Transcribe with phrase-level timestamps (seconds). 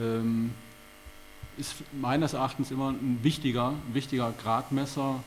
[0.00, 0.52] ähm,
[1.56, 5.20] ist meines Erachtens immer ein wichtiger, wichtiger Gradmesser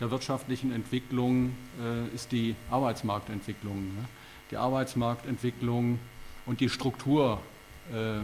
[0.00, 3.76] der wirtschaftlichen Entwicklung äh, ist die Arbeitsmarktentwicklung.
[3.76, 4.04] Ne?
[4.50, 5.98] Die Arbeitsmarktentwicklung
[6.46, 7.40] und die Struktur,
[7.92, 8.18] äh,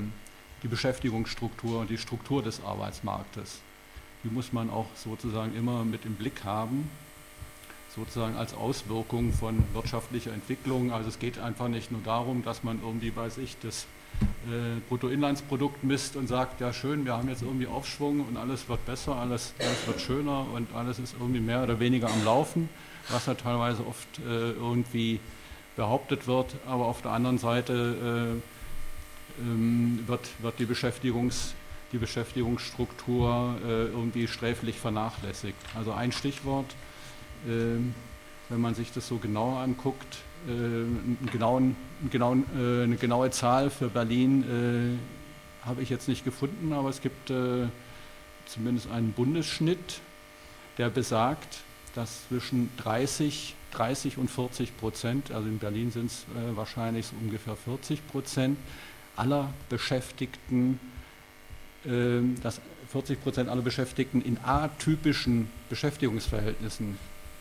[0.63, 3.61] die Beschäftigungsstruktur und die Struktur des Arbeitsmarktes.
[4.25, 6.91] Die muss man auch sozusagen immer mit im Blick haben,
[7.95, 10.93] sozusagen als Auswirkung von wirtschaftlicher Entwicklung.
[10.93, 13.87] Also es geht einfach nicht nur darum, dass man irgendwie bei sich das
[14.47, 18.85] äh, Bruttoinlandsprodukt misst und sagt, ja schön, wir haben jetzt irgendwie Aufschwung und alles wird
[18.87, 22.69] besser, alles, alles wird schöner und alles ist irgendwie mehr oder weniger am Laufen,
[23.09, 25.21] was ja teilweise oft äh, irgendwie
[25.77, 28.41] behauptet wird, aber auf der anderen Seite
[29.39, 31.55] äh, ähm, wird, wird die, Beschäftigungs,
[31.93, 35.57] die Beschäftigungsstruktur äh, irgendwie sträflich vernachlässigt.
[35.77, 36.75] Also ein Stichwort,
[37.49, 37.95] ähm,
[38.49, 41.77] wenn man sich das so genauer anguckt, einen genauen,
[42.13, 44.99] einen äh, eine genaue Zahl für Berlin
[45.63, 47.31] äh, habe ich jetzt nicht gefunden, aber es gibt
[48.47, 50.01] zumindest einen Bundesschnitt,
[50.79, 51.59] der besagt,
[51.95, 57.57] dass zwischen 30, 30 und 40 Prozent, also in Berlin sind es wahrscheinlich so ungefähr
[57.57, 58.57] 40 Prozent
[59.17, 60.81] aller Beschäftigten,
[62.43, 66.97] dass 40 Prozent aller Beschäftigten in atypischen Beschäftigungsverhältnissen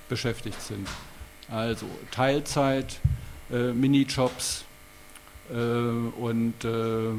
[0.09, 0.85] beschäftigt sind.
[1.51, 2.99] Also Teilzeit,
[3.51, 4.65] äh, Minijobs
[5.49, 7.11] äh, und, äh,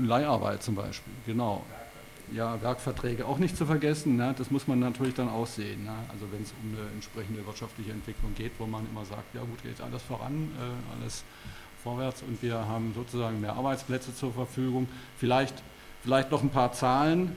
[0.00, 1.64] Leiharbeit zum Beispiel, genau.
[2.30, 4.34] Ja, Werkverträge auch nicht zu vergessen, ne?
[4.36, 5.84] das muss man natürlich dann auch sehen.
[5.84, 5.94] Ne?
[6.12, 9.62] Also wenn es um eine entsprechende wirtschaftliche Entwicklung geht, wo man immer sagt, ja gut,
[9.62, 11.24] geht alles voran, äh, alles
[11.82, 14.88] vorwärts und wir haben sozusagen mehr Arbeitsplätze zur Verfügung.
[15.16, 15.54] Vielleicht,
[16.02, 17.32] vielleicht noch ein paar Zahlen,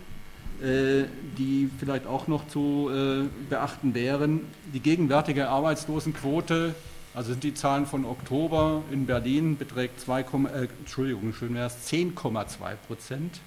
[0.61, 4.41] die vielleicht auch noch zu äh, beachten wären.
[4.73, 6.75] Die gegenwärtige Arbeitslosenquote,
[7.13, 11.91] also sind die Zahlen von Oktober in Berlin, beträgt 2, äh, Entschuldigung, schön wäre es
[11.91, 13.39] 10,2 Prozent.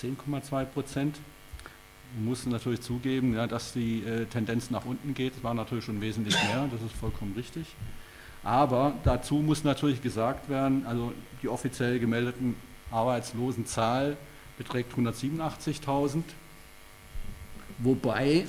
[0.00, 1.16] 10,2 Prozent.
[2.14, 5.36] Man muss natürlich zugeben, ja, dass die äh, Tendenz nach unten geht.
[5.36, 7.66] Es war natürlich schon wesentlich mehr, das ist vollkommen richtig.
[8.42, 12.56] Aber dazu muss natürlich gesagt werden, also die offiziell gemeldeten
[12.90, 14.16] Arbeitslosenzahl
[14.56, 16.22] beträgt 187.000
[17.78, 18.46] wobei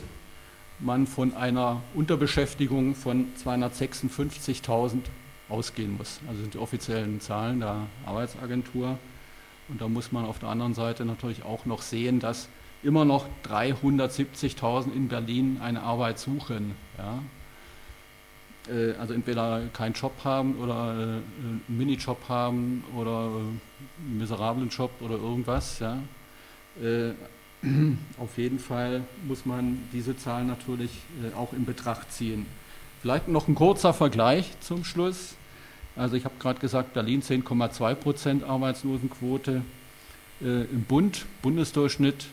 [0.80, 5.02] man von einer Unterbeschäftigung von 256.000
[5.50, 6.20] ausgehen muss.
[6.28, 8.98] Also sind die offiziellen Zahlen der Arbeitsagentur.
[9.68, 12.50] Und da muss man auf der anderen Seite natürlich auch noch sehen, dass
[12.82, 16.76] immer noch 370.000 in Berlin eine Arbeit suchen.
[16.98, 17.22] Ja?
[18.74, 24.70] Äh, also entweder keinen Job haben oder äh, einen Minijob haben oder äh, einen miserablen
[24.70, 25.80] Job oder irgendwas.
[25.80, 26.00] Ja?
[28.18, 30.92] Auf jeden Fall muss man diese Zahl natürlich
[31.24, 32.46] äh, auch in Betracht ziehen.
[33.02, 35.36] Vielleicht noch ein kurzer Vergleich zum Schluss.
[35.96, 39.62] Also ich habe gerade gesagt, Berlin 10,2 Prozent Arbeitslosenquote.
[40.42, 42.28] Äh, Im Bund, Bundesdurchschnitt,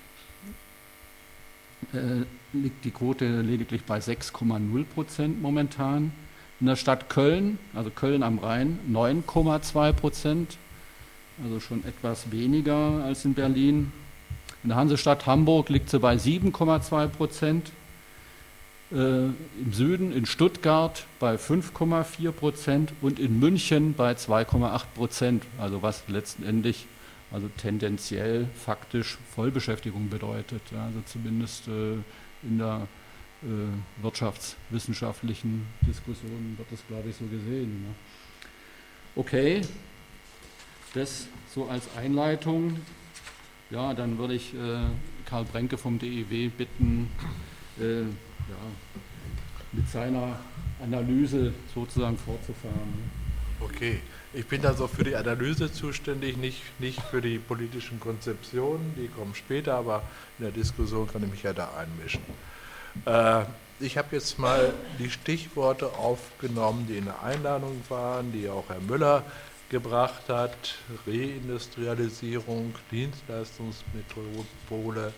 [1.92, 6.12] äh, liegt die Quote lediglich bei 6,0 Prozent momentan.
[6.60, 10.56] In der Stadt Köln, also Köln am Rhein, 9,2 Prozent,
[11.44, 13.92] also schon etwas weniger als in Berlin.
[14.66, 17.70] In der Hansestadt Hamburg liegt sie bei 7,2 Prozent.
[18.90, 25.44] Äh, Im Süden in Stuttgart bei 5,4 Prozent und in München bei 2,8 Prozent.
[25.56, 26.88] Also was letztendlich
[27.30, 30.62] also tendenziell faktisch Vollbeschäftigung bedeutet.
[30.72, 31.92] Ja, also zumindest äh,
[32.42, 32.88] in der
[33.44, 37.84] äh, wirtschaftswissenschaftlichen Diskussion wird das, glaube ich, so gesehen.
[37.84, 37.94] Ne?
[39.14, 39.60] Okay,
[40.92, 42.80] das so als Einleitung.
[43.70, 44.78] Ja, dann würde ich äh,
[45.24, 47.10] Karl Brenke vom DEW bitten,
[47.80, 48.06] äh, ja,
[49.72, 50.38] mit seiner
[50.82, 53.10] Analyse sozusagen fortzufahren.
[53.60, 54.00] Okay,
[54.32, 59.34] ich bin also für die Analyse zuständig, nicht, nicht für die politischen Konzeptionen, die kommen
[59.34, 60.02] später, aber
[60.38, 62.20] in der Diskussion kann ich mich ja da einmischen.
[63.04, 63.44] Äh,
[63.80, 68.80] ich habe jetzt mal die Stichworte aufgenommen, die in der Einladung waren, die auch Herr
[68.80, 69.24] Müller
[69.68, 75.12] gebracht hat, Reindustrialisierung, Dienstleistungsmetropole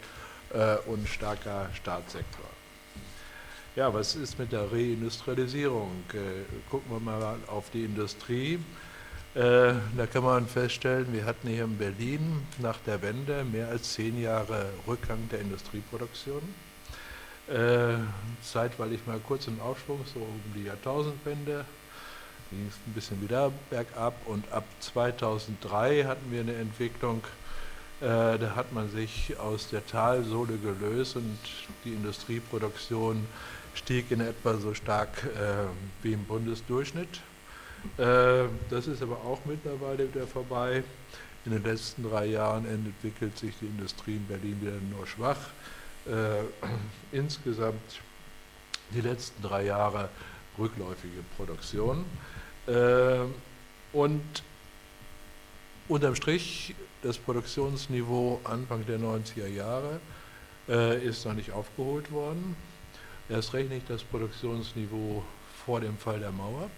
[0.53, 2.45] äh, und starker Staatssektor.
[3.77, 6.05] Ja, was ist mit der Reindustrialisierung?
[6.12, 8.59] Äh, gucken wir mal auf die Industrie.
[9.35, 13.93] Äh, da kann man feststellen, wir hatten hier in Berlin nach der Wende mehr als
[13.93, 16.43] zehn Jahre Rückgang der Industrieproduktion.
[17.47, 17.99] Äh,
[18.43, 21.65] zeitweilig mal kurz im Aufschwung, so um die Jahrtausendwende,
[22.50, 27.23] ging es ein bisschen wieder bergab und ab 2003 hatten wir eine Entwicklung,
[28.00, 31.39] äh, da hat man sich aus der Talsohle gelöst und
[31.85, 33.27] die Industrieproduktion
[33.75, 35.67] stieg in etwa so stark äh,
[36.03, 37.21] wie im Bundesdurchschnitt.
[37.97, 40.83] Äh, das ist aber auch mittlerweile wieder vorbei.
[41.45, 45.39] In den letzten drei Jahren entwickelt sich die Industrie in Berlin wieder nur schwach.
[46.06, 46.45] Äh,
[47.17, 48.00] insgesamt
[48.91, 50.09] die letzten drei Jahre
[50.59, 52.05] rückläufige Produktion.
[52.69, 53.25] Äh,
[53.93, 54.43] und
[55.88, 60.00] unterm Strich das Produktionsniveau Anfang der 90er Jahre
[60.69, 62.56] äh, ist noch nicht aufgeholt worden.
[63.31, 65.23] Erst recht nicht das Produktionsniveau
[65.65, 66.70] vor dem Fall der Mauer.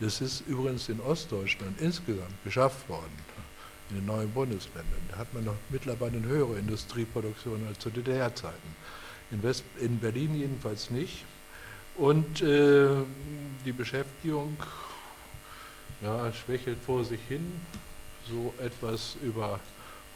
[0.00, 3.12] Das ist übrigens in Ostdeutschland insgesamt geschafft worden,
[3.90, 5.00] in den neuen Bundesländern.
[5.10, 8.76] Da hat man noch mittlerweile eine höhere Industrieproduktion als zu DDR-Zeiten.
[9.30, 9.40] In,
[9.80, 11.24] in, Berlin jedenfalls nicht.
[11.96, 12.88] Und äh,
[13.64, 14.56] die Beschäftigung
[16.04, 17.60] ja, schwächelt vor sich hin,
[18.28, 19.58] so etwas über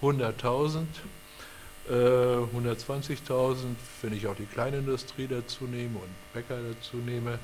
[0.02, 0.84] 100.000.
[1.90, 3.64] 120.000,
[4.02, 7.38] wenn ich auch die Kleinindustrie dazu nehme und Bäcker dazu nehme,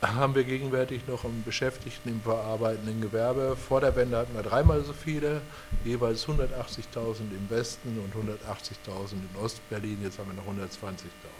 [0.00, 3.56] haben wir gegenwärtig noch einen Beschäftigten im verarbeitenden Gewerbe.
[3.56, 5.42] Vor der Wende hatten wir dreimal so viele,
[5.84, 11.39] jeweils 180.000 im Westen und 180.000 in Ostberlin, jetzt haben wir noch 120.000.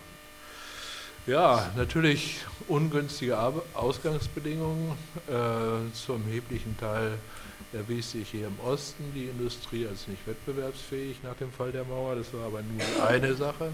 [1.30, 3.38] Ja, natürlich ungünstige
[3.74, 4.98] Ausgangsbedingungen,
[5.28, 7.12] äh, zum erheblichen Teil
[7.72, 12.16] erwies sich hier im Osten die Industrie als nicht wettbewerbsfähig nach dem Fall der Mauer.
[12.16, 13.70] Das war aber nur eine Sache.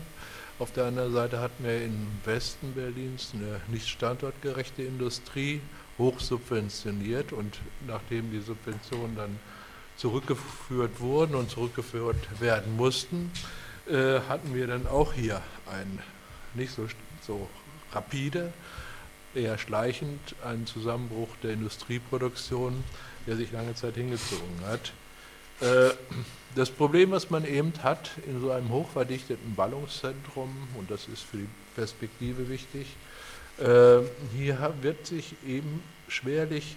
[0.58, 5.62] Auf der anderen Seite hatten wir im Westen Berlins eine nicht standortgerechte Industrie,
[5.96, 9.38] hoch subventioniert und nachdem die Subventionen dann
[9.96, 13.32] zurückgeführt wurden und zurückgeführt werden mussten,
[13.88, 16.00] äh, hatten wir dann auch hier ein
[16.56, 16.86] nicht so,
[17.26, 17.48] so
[17.92, 18.52] rapide,
[19.34, 22.84] eher schleichend einen Zusammenbruch der Industrieproduktion
[23.26, 24.92] der sich lange Zeit hingezogen hat.
[25.60, 25.94] Äh,
[26.54, 31.38] das Problem, was man eben hat in so einem hochverdichteten Ballungszentrum, und das ist für
[31.38, 32.86] die Perspektive wichtig,
[33.58, 33.98] äh,
[34.34, 36.76] hier wird sich eben schwerlich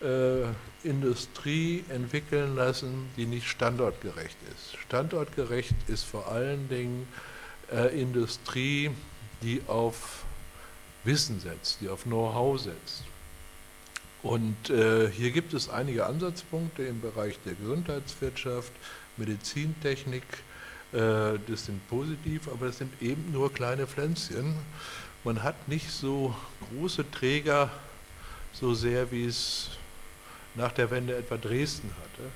[0.00, 0.44] äh,
[0.86, 4.76] Industrie entwickeln lassen, die nicht standortgerecht ist.
[4.80, 7.08] Standortgerecht ist vor allen Dingen
[7.96, 8.90] Industrie,
[9.42, 10.24] die auf
[11.04, 13.04] Wissen setzt, die auf Know-how setzt.
[14.22, 18.72] Und äh, hier gibt es einige Ansatzpunkte im Bereich der Gesundheitswirtschaft,
[19.16, 20.22] Medizintechnik,
[20.92, 24.54] äh, das sind positiv, aber das sind eben nur kleine Pflänzchen.
[25.24, 26.34] Man hat nicht so
[26.70, 27.70] große Träger
[28.52, 29.70] so sehr, wie es
[30.54, 32.30] nach der Wende etwa Dresden hatte,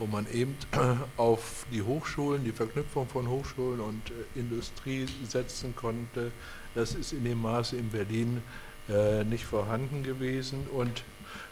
[0.00, 0.56] wo man eben
[1.16, 6.32] auf die Hochschulen, die Verknüpfung von Hochschulen und äh, Industrie setzen konnte.
[6.74, 8.42] Das ist in dem Maße in Berlin
[8.88, 10.66] äh, nicht vorhanden gewesen.
[10.72, 11.04] Und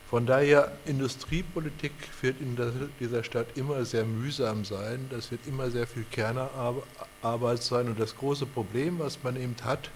[0.08, 1.92] von daher, Industriepolitik
[2.22, 2.56] wird in
[2.98, 5.06] dieser Stadt immer sehr mühsam sein.
[5.10, 7.88] Das wird immer sehr viel Kernarbeit sein.
[7.88, 9.90] Und das große Problem, was man eben hat,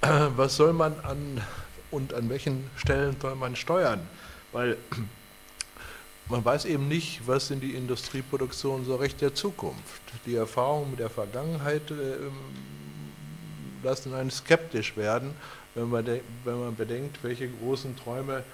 [0.36, 1.40] was soll man an
[1.90, 4.00] und an welchen Stellen soll man steuern?
[4.52, 4.76] Weil
[6.32, 10.02] man weiß eben nicht, was sind die Industrieproduktionen so recht der Zukunft.
[10.24, 12.16] Die Erfahrungen mit der Vergangenheit äh,
[13.82, 15.34] lassen einen skeptisch werden
[15.74, 18.44] wenn man, wenn man bedenkt, welche großen Träume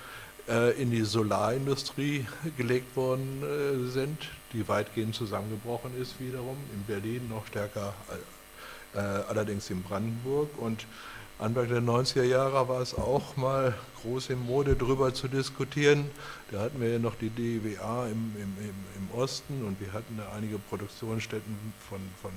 [0.48, 2.26] äh, in die Solarindustrie
[2.56, 7.94] gelegt worden äh, sind, die weitgehend zusammengebrochen ist wiederum, in Berlin noch stärker,
[9.28, 10.48] allerdings in Brandenburg.
[10.58, 10.86] Und
[11.40, 16.10] Anfang der 90er Jahre war es auch mal groß in Mode, darüber zu diskutieren.
[16.50, 20.32] Da hatten wir ja noch die DWA im, im, im, Osten und wir hatten da
[20.36, 21.56] einige Produktionsstätten
[21.88, 22.32] von, von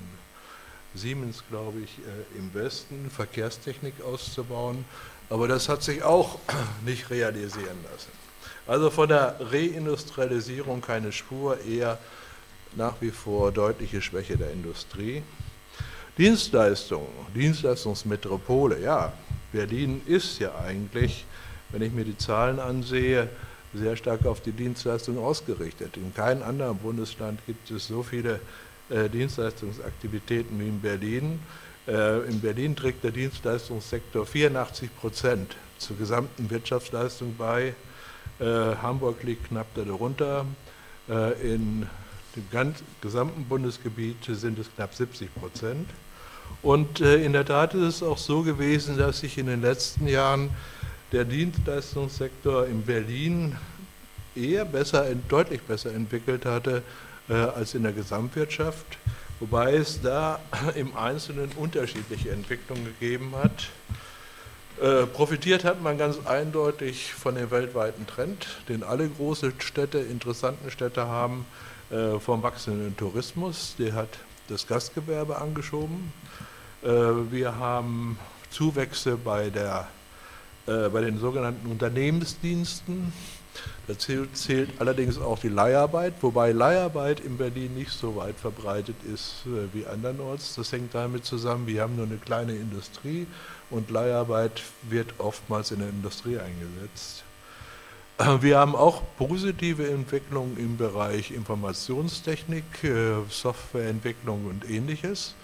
[0.94, 4.84] Siemens, glaube ich, äh, im Westen Verkehrstechnik auszubauen.
[5.30, 6.38] Aber das hat sich auch
[6.84, 8.12] nicht realisieren lassen.
[8.68, 11.98] Also von der Reindustrialisierung keine Spur, eher
[12.76, 15.24] nach wie vor deutliche Schwäche der Industrie.
[16.18, 19.12] Dienstleistungen, Dienstleistungsmetropole, ja,
[19.52, 21.24] Berlin ist ja eigentlich,
[21.70, 23.28] wenn ich mir die Zahlen ansehe,
[23.74, 25.96] sehr stark auf die Dienstleistung ausgerichtet.
[25.96, 28.40] In keinem anderen Bundesland gibt es so viele
[28.90, 31.40] äh, Dienstleistungsaktivitäten wie in Berlin.
[31.88, 37.74] Äh, in Berlin trägt der Dienstleistungssektor 84 Prozent zur gesamten Wirtschaftsleistung bei.
[38.38, 40.44] Äh, Hamburg liegt knapp darunter.
[41.42, 41.88] in
[42.36, 45.90] dem ganz, gesamten Bundesgebiet sind es knapp 70 Prozent.
[46.62, 50.50] Und in der Tat ist es auch so gewesen, dass sich in den letzten Jahren
[51.12, 53.56] der Dienstleistungssektor in Berlin
[54.34, 56.82] eher besser, deutlich besser entwickelt hatte
[57.28, 58.98] äh, als in der Gesamtwirtschaft,
[59.40, 60.40] wobei es da
[60.74, 63.68] im Einzelnen unterschiedliche Entwicklungen gegeben hat.
[64.80, 70.70] Äh, profitiert hat man ganz eindeutig von dem weltweiten Trend, den alle große Städte, interessanten
[70.70, 71.44] Städte haben,
[71.92, 73.76] äh, vom wachsenden Tourismus.
[73.78, 74.08] Der hat
[74.48, 76.12] das Gastgewerbe angeschoben.
[76.82, 78.18] wir haben
[78.50, 79.86] Zuwächse bei der
[80.66, 83.12] äh, bei den sogenannten Unternehmensdiensten.
[83.88, 89.44] Dazu zählt allerdings auch die Leiharbeit, wobei Leiharbeit in Berlin nicht so weit verbreitet ist
[89.46, 90.54] äh, wie andernorts.
[90.54, 93.26] Das hängt damit zusammen, wir haben nur eine kleine Industrie
[93.70, 97.24] und Leiharbeit wird oftmals in der Industrie eingesetzt.
[98.22, 105.34] Äh, wir haben auch positive Entwicklungen im Bereich Informationstechnik, äh, Softwareentwicklung und ähnliches.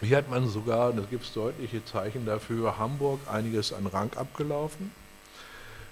[0.00, 4.92] Hier hat man sogar, da gibt es deutliche Zeichen dafür, Hamburg einiges an Rang abgelaufen.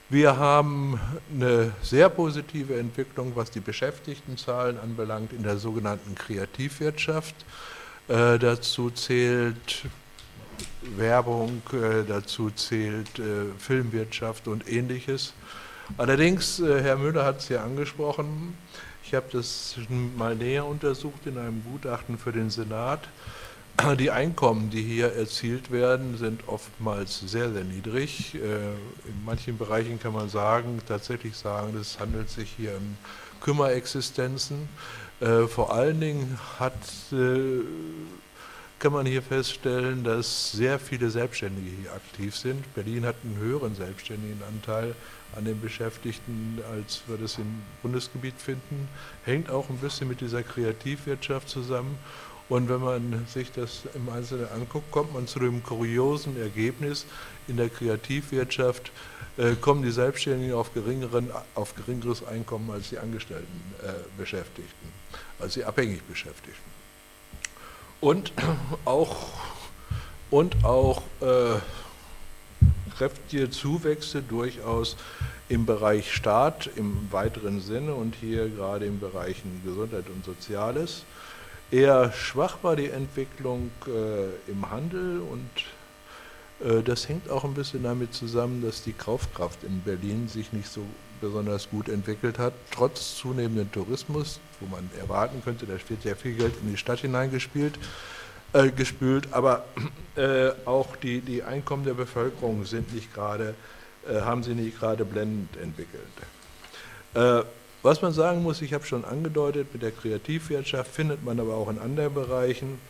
[0.09, 0.99] Wir haben
[1.35, 7.35] eine sehr positive Entwicklung, was die Beschäftigtenzahlen anbelangt, in der sogenannten Kreativwirtschaft.
[8.09, 9.85] Äh, dazu zählt
[10.83, 15.35] Werbung, äh, dazu zählt äh, Filmwirtschaft und ähnliches.
[15.97, 18.57] Allerdings, äh, Herr Müller hat es ja angesprochen,
[19.03, 19.77] ich habe das
[20.17, 23.09] mal näher untersucht in einem Gutachten für den Senat.
[23.99, 28.35] Die Einkommen, die hier erzielt werden, sind oftmals sehr, sehr niedrig.
[28.35, 32.99] In manchen Bereichen kann man sagen, tatsächlich sagen, es handelt sich hier um
[33.41, 34.69] Kümmerexistenzen.
[35.49, 36.75] Vor allen Dingen hat,
[38.79, 42.75] kann man hier feststellen, dass sehr viele Selbstständige hier aktiv sind.
[42.75, 44.95] Berlin hat einen höheren Selbstständigenanteil
[45.37, 48.89] an den Beschäftigten, als wir das im Bundesgebiet finden.
[49.25, 51.99] Hängt auch ein bisschen mit dieser Kreativwirtschaft zusammen.
[52.49, 57.05] Und wenn man sich das im Einzelnen anguckt, kommt man zu dem kuriosen Ergebnis,
[57.47, 58.91] in der Kreativwirtschaft
[59.37, 60.71] äh, kommen die Selbstständigen auf,
[61.55, 64.89] auf geringeres Einkommen als die Angestellten äh, Beschäftigten,
[65.39, 66.68] als die abhängig Beschäftigten.
[68.01, 68.33] Und
[68.85, 69.17] auch,
[70.31, 71.59] und auch äh,
[72.97, 74.97] kräftige Zuwächse durchaus
[75.49, 81.05] im Bereich Staat im weiteren Sinne und hier gerade im Bereichen Gesundheit und Soziales.
[81.71, 85.51] Eher schwach war die Entwicklung äh, im Handel und
[86.67, 90.69] äh, das hängt auch ein bisschen damit zusammen, dass die Kaufkraft in Berlin sich nicht
[90.69, 90.83] so
[91.21, 96.35] besonders gut entwickelt hat, trotz zunehmenden Tourismus, wo man erwarten könnte, da wird sehr viel
[96.35, 97.79] Geld in die Stadt hineingespielt,
[98.53, 99.65] äh, gespült, aber
[100.17, 103.55] äh, auch die, die Einkommen der Bevölkerung sind nicht gerade,
[104.09, 106.03] äh, haben sie nicht gerade blendend entwickelt.
[107.15, 107.43] Äh,
[107.83, 111.71] was man sagen muss, ich habe schon angedeutet, mit der Kreativwirtschaft findet man aber auch
[111.71, 112.81] in anderen Bereichen.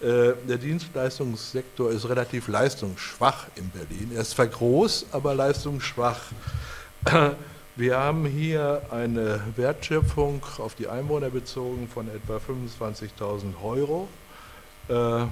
[0.00, 4.12] Äh, der Dienstleistungssektor ist relativ leistungsschwach in Berlin.
[4.14, 6.20] Er ist zwar groß, aber leistungsschwach.
[7.78, 14.08] Wir haben hier eine Wertschöpfung auf die Einwohner bezogen von etwa 25.000 Euro
[14.88, 15.22] äh,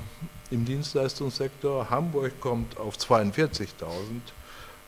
[0.55, 1.91] im Dienstleistungssektor.
[1.91, 3.67] Hamburg kommt auf 42.000.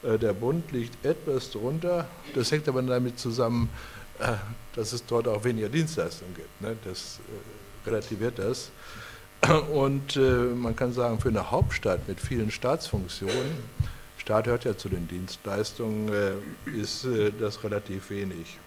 [0.05, 2.07] Äh, der Bund liegt etwas drunter.
[2.33, 3.71] Das hängt aber damit zusammen,
[4.21, 4.35] äh,
[4.77, 6.61] dass es dort auch weniger Dienstleistungen gibt.
[6.61, 6.77] Ne?
[6.85, 8.71] Das äh, relativiert das.
[9.73, 13.57] Und man kann sagen, für eine Hauptstadt mit vielen Staatsfunktionen,
[14.29, 16.11] Staat hört ja zu den Dienstleistungen,
[16.79, 17.07] ist
[17.41, 18.59] das relativ wenig.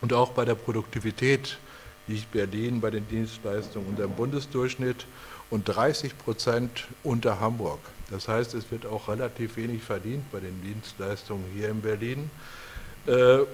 [0.00, 1.58] Und auch bei der Produktivität
[2.06, 5.06] liegt Berlin bei den Dienstleistungen unter dem Bundesdurchschnitt
[5.50, 7.80] und 30 Prozent unter Hamburg.
[8.08, 12.30] Das heißt, es wird auch relativ wenig verdient bei den Dienstleistungen hier in Berlin.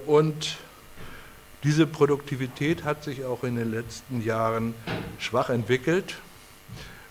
[0.05, 0.57] Und
[1.63, 4.75] diese Produktivität hat sich auch in den letzten Jahren
[5.17, 6.17] schwach entwickelt.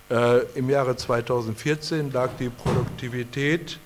[0.08, 3.80] Äh, Im Jahre 2014 lag die Produktivität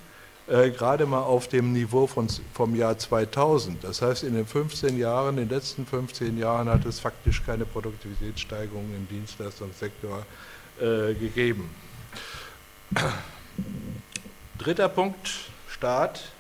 [0.49, 3.85] äh, gerade mal auf dem Niveau von, vom Jahr 2000.
[3.85, 7.65] Das heißt, in den 15 Jahren, in den letzten 15 Jahren hat es faktisch keine
[7.67, 10.25] Produktivitätssteigerung im Dienstleistungssektor
[10.81, 11.69] äh, gegeben.
[14.59, 15.29] Dritter Punkt,
[15.69, 16.33] Staat.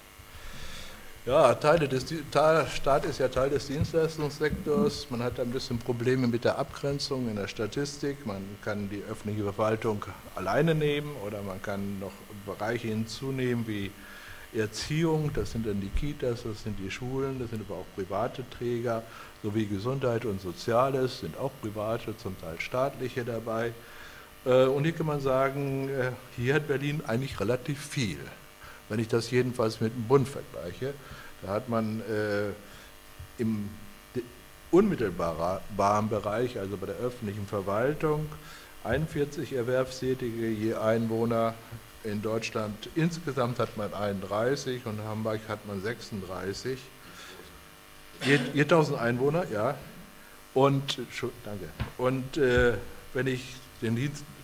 [1.28, 2.06] Ja, Teile des,
[2.74, 5.08] Staat ist ja Teil des Dienstleistungssektors.
[5.10, 8.24] Man hat ein bisschen Probleme mit der Abgrenzung in der Statistik.
[8.24, 10.06] Man kann die öffentliche Verwaltung
[10.36, 12.12] alleine nehmen oder man kann noch
[12.46, 13.90] Bereiche hinzunehmen wie
[14.54, 18.48] Erziehung, das sind dann die Kitas, das sind die Schulen, das sind aber auch private
[18.48, 19.02] Träger,
[19.42, 23.74] sowie Gesundheit und Soziales sind auch private, zum Teil staatliche dabei.
[24.46, 28.16] Äh, und hier kann man sagen, äh, hier hat Berlin eigentlich relativ viel
[28.88, 30.94] wenn ich das jedenfalls mit dem Bund vergleiche.
[31.42, 32.50] Da hat man äh,
[33.38, 33.68] im
[34.70, 38.28] unmittelbaren Bereich, also bei der öffentlichen Verwaltung,
[38.84, 41.54] 41 Erwerbstätige je Einwohner.
[42.04, 46.78] In Deutschland insgesamt hat man 31 und in Hamburg hat man 36.
[48.24, 49.74] Je, je 1000 Einwohner, ja.
[50.54, 50.98] Und,
[51.44, 51.68] danke.
[51.98, 52.74] Und äh,
[53.14, 53.96] wenn ich den,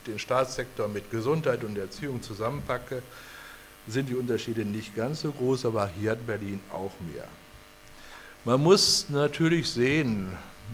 [0.07, 3.03] den Staatssektor mit Gesundheit und Erziehung zusammenpacke,
[3.87, 7.27] sind die Unterschiede nicht ganz so groß, aber hier hat Berlin auch mehr.
[8.45, 10.29] Man muss natürlich sehen,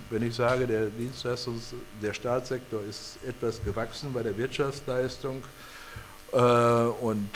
[0.09, 5.43] wenn ich sage, der Dienstleistungs-, der Staatssektor ist etwas gewachsen bei der Wirtschaftsleistung
[6.33, 7.29] Äh, und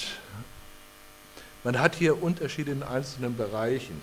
[1.65, 4.01] man hat hier Unterschiede in einzelnen Bereichen.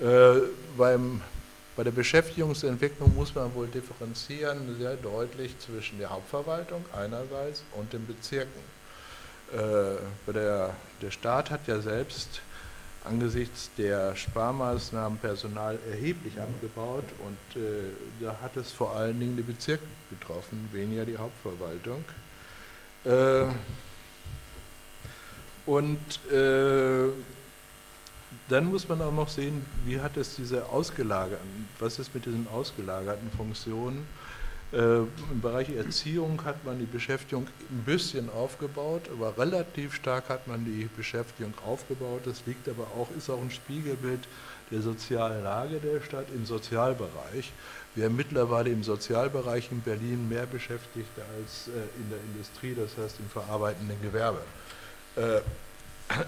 [0.00, 0.40] Äh,
[0.76, 1.20] beim,
[1.76, 8.06] bei der Beschäftigungsentwicklung muss man wohl differenzieren sehr deutlich zwischen der Hauptverwaltung einerseits und den
[8.06, 8.60] Bezirken.
[9.52, 12.40] Äh, der, der Staat hat ja selbst
[13.04, 17.90] angesichts der Sparmaßnahmen Personal erheblich abgebaut und äh,
[18.20, 22.04] da hat es vor allen Dingen die Bezirke betroffen, weniger die Hauptverwaltung.
[23.04, 23.46] Äh,
[25.66, 25.98] und
[26.32, 27.08] äh,
[28.48, 32.46] dann muss man auch noch sehen, wie hat es diese ausgelagerten, was ist mit diesen
[32.48, 33.98] ausgelagerten Funktionen?
[33.98, 34.21] Äh,
[34.72, 40.64] Im Bereich Erziehung hat man die Beschäftigung ein bisschen aufgebaut, aber relativ stark hat man
[40.64, 42.22] die Beschäftigung aufgebaut.
[42.24, 44.20] Das liegt aber auch, ist auch ein Spiegelbild
[44.70, 47.52] der sozialen Lage der Stadt im Sozialbereich.
[47.94, 52.96] Wir haben mittlerweile im Sozialbereich in Berlin mehr Beschäftigte als äh, in der Industrie, das
[52.96, 54.40] heißt im verarbeitenden Gewerbe.
[55.16, 55.42] Äh,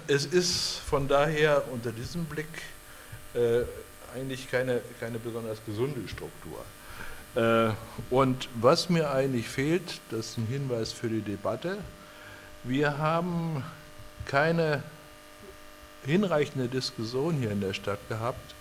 [0.06, 2.46] es ist von daher unter diesem Blick
[4.14, 6.64] eigentlich keine, keine besonders gesunde Struktur.
[7.34, 7.70] Äh,
[8.10, 11.78] und was mir eigentlich fehlt, das ist ein Hinweis für die Debatte,
[12.62, 13.64] wir haben
[14.26, 14.82] keine
[16.04, 18.54] hinreichende Diskussion hier in der Stadt gehabt,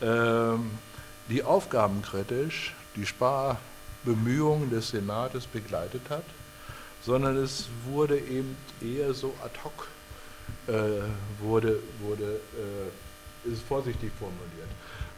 [0.00, 0.70] ähm,
[1.28, 6.24] die aufgabenkritisch die Sparbemühungen des Senates begleitet hat,
[7.02, 9.88] sondern es wurde eben eher so ad hoc,
[10.68, 11.02] äh,
[11.40, 14.70] wurde, wurde äh, ist vorsichtig formuliert,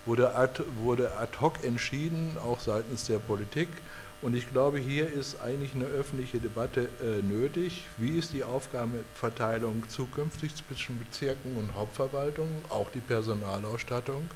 [0.06, 3.68] wurde ad, wurde ad hoc entschieden, auch seitens der Politik.
[4.22, 7.84] Und ich glaube, hier ist eigentlich eine öffentliche Debatte äh, nötig.
[7.98, 14.28] Wie ist die Aufgabenverteilung zukünftig zwischen Bezirken und Hauptverwaltungen, auch die Personalausstattung?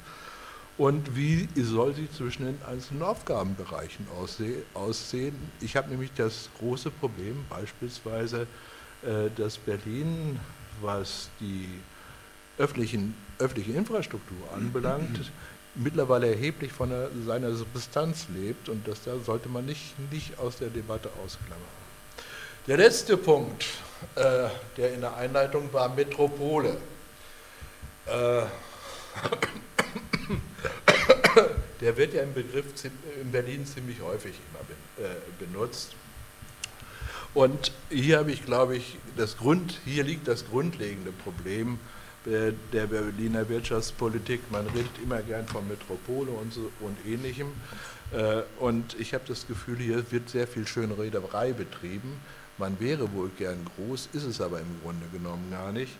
[0.76, 4.06] Und wie soll sie zwischen den einzelnen Aufgabenbereichen
[4.74, 5.34] aussehen?
[5.60, 8.46] Ich habe nämlich das große Problem, beispielsweise,
[9.02, 10.38] äh, dass Berlin,
[10.80, 11.68] was die
[12.58, 15.32] öffentlichen, öffentliche Infrastruktur anbelangt,
[15.74, 20.56] mittlerweile erheblich von der, seiner Substanz lebt und das da sollte man nicht, nicht aus
[20.58, 21.80] der Debatte ausklammern.
[22.66, 23.64] Der letzte Punkt,
[24.16, 26.76] äh, der in der Einleitung war, Metropole.
[28.06, 28.10] Äh,
[31.80, 32.66] der wird ja im Begriff
[33.20, 34.60] in Berlin ziemlich häufig immer
[35.06, 35.94] äh, benutzt.
[37.32, 41.78] Und hier habe ich, glaube ich, das Grund, hier liegt das grundlegende Problem
[42.24, 44.40] der Berliner Wirtschaftspolitik.
[44.50, 47.48] Man redet immer gern von Metropole und, so, und ähnlichem.
[48.12, 52.20] Äh, und ich habe das Gefühl, hier wird sehr viel Schönrederei betrieben.
[52.58, 55.96] Man wäre wohl gern groß, ist es aber im Grunde genommen gar nicht.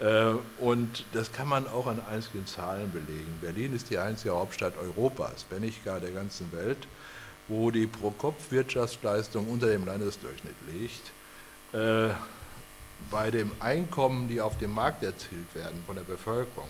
[0.00, 3.38] Äh, und das kann man auch an einzigen Zahlen belegen.
[3.40, 6.86] Berlin ist die einzige Hauptstadt Europas, wenn nicht gar der ganzen Welt,
[7.48, 11.12] wo die Pro-Kopf-Wirtschaftsleistung unter dem Landesdurchschnitt liegt.
[13.10, 16.68] Bei dem Einkommen, die auf dem Markt erzielt werden von der Bevölkerung,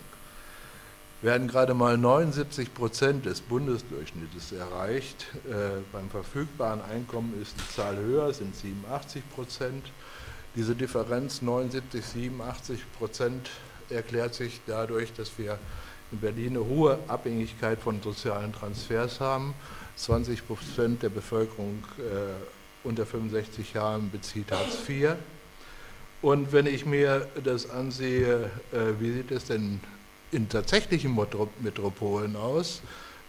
[1.21, 5.27] werden gerade mal 79 Prozent des Bundesdurchschnittes erreicht.
[5.47, 9.91] Äh, beim verfügbaren Einkommen ist die Zahl höher, sind 87 Prozent.
[10.55, 13.49] Diese Differenz 79, 87 Prozent
[13.89, 15.57] erklärt sich dadurch, dass wir
[16.11, 19.53] in Berlin eine hohe Abhängigkeit von sozialen Transfers haben.
[19.95, 25.15] 20 Prozent der Bevölkerung äh, unter 65 Jahren bezieht Hartz IV.
[26.21, 29.79] Und wenn ich mir das ansehe, äh, wie sieht es denn
[30.31, 31.15] in tatsächlichen
[31.59, 32.81] Metropolen aus,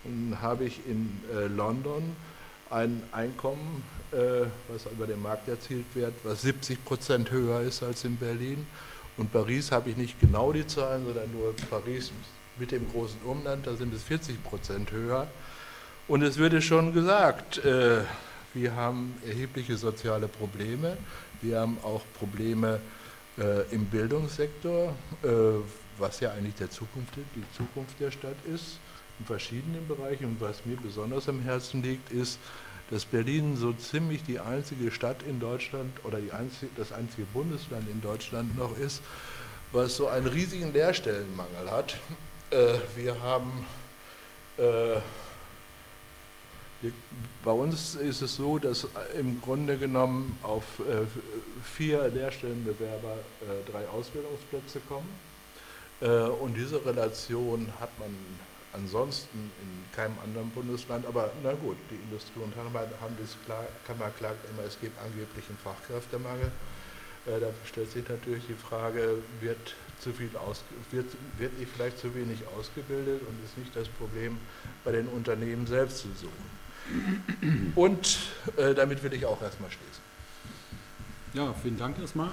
[0.05, 2.03] dann habe ich in äh, London
[2.71, 8.05] ein Einkommen, äh, was über den Markt erzielt wird, was 70 Prozent höher ist als
[8.05, 8.67] in Berlin.
[9.17, 12.13] Und Paris habe ich nicht genau die Zahlen, sondern nur Paris
[12.59, 15.29] mit dem großen Umland, da sind es 40 Prozent höher.
[16.09, 17.61] Und es wird schon gesagt,
[18.57, 20.97] wir haben erhebliche soziale Probleme.
[21.43, 22.81] Wir haben auch Probleme
[23.39, 25.29] äh, im Bildungssektor, äh,
[25.99, 28.79] was ja eigentlich der Zukunft, die Zukunft der Stadt ist,
[29.19, 30.25] in verschiedenen Bereichen.
[30.25, 32.39] Und was mir besonders am Herzen liegt, ist,
[32.91, 38.01] dass Berlin so ziemlich die einzige Stadt in Deutschland oder einzige, das einzige Bundesland in
[38.01, 39.03] Deutschland noch ist,
[39.73, 41.99] was so einen riesigen Lehrstellenmangel hat.
[42.51, 43.67] Äh, wir haben
[44.57, 45.01] äh,
[47.45, 48.87] bei uns ist es so, dass
[49.17, 51.07] im Grunde genommen auf äh,
[51.65, 55.09] vier Lehrstellenbewerber äh, drei Ausbildungsplätze kommen.
[56.01, 58.15] Äh, und diese Relation hat man
[58.75, 61.07] ansonsten in keinem anderen Bundesland.
[61.07, 66.51] Aber na gut, die Industrie und Handelskammer klagt immer, es gibt angeblich einen Fachkräftemangel.
[67.25, 70.63] Da stellt sich natürlich die Frage, wird, zu viel aus,
[70.93, 71.07] wird,
[71.39, 74.39] wird nicht vielleicht zu wenig ausgebildet und ist nicht das Problem
[74.85, 76.66] bei den Unternehmen selbst zu suchen.
[77.75, 78.19] Und
[78.57, 80.03] äh, damit will ich auch erstmal schließen.
[81.35, 82.31] Ja, vielen Dank erstmal.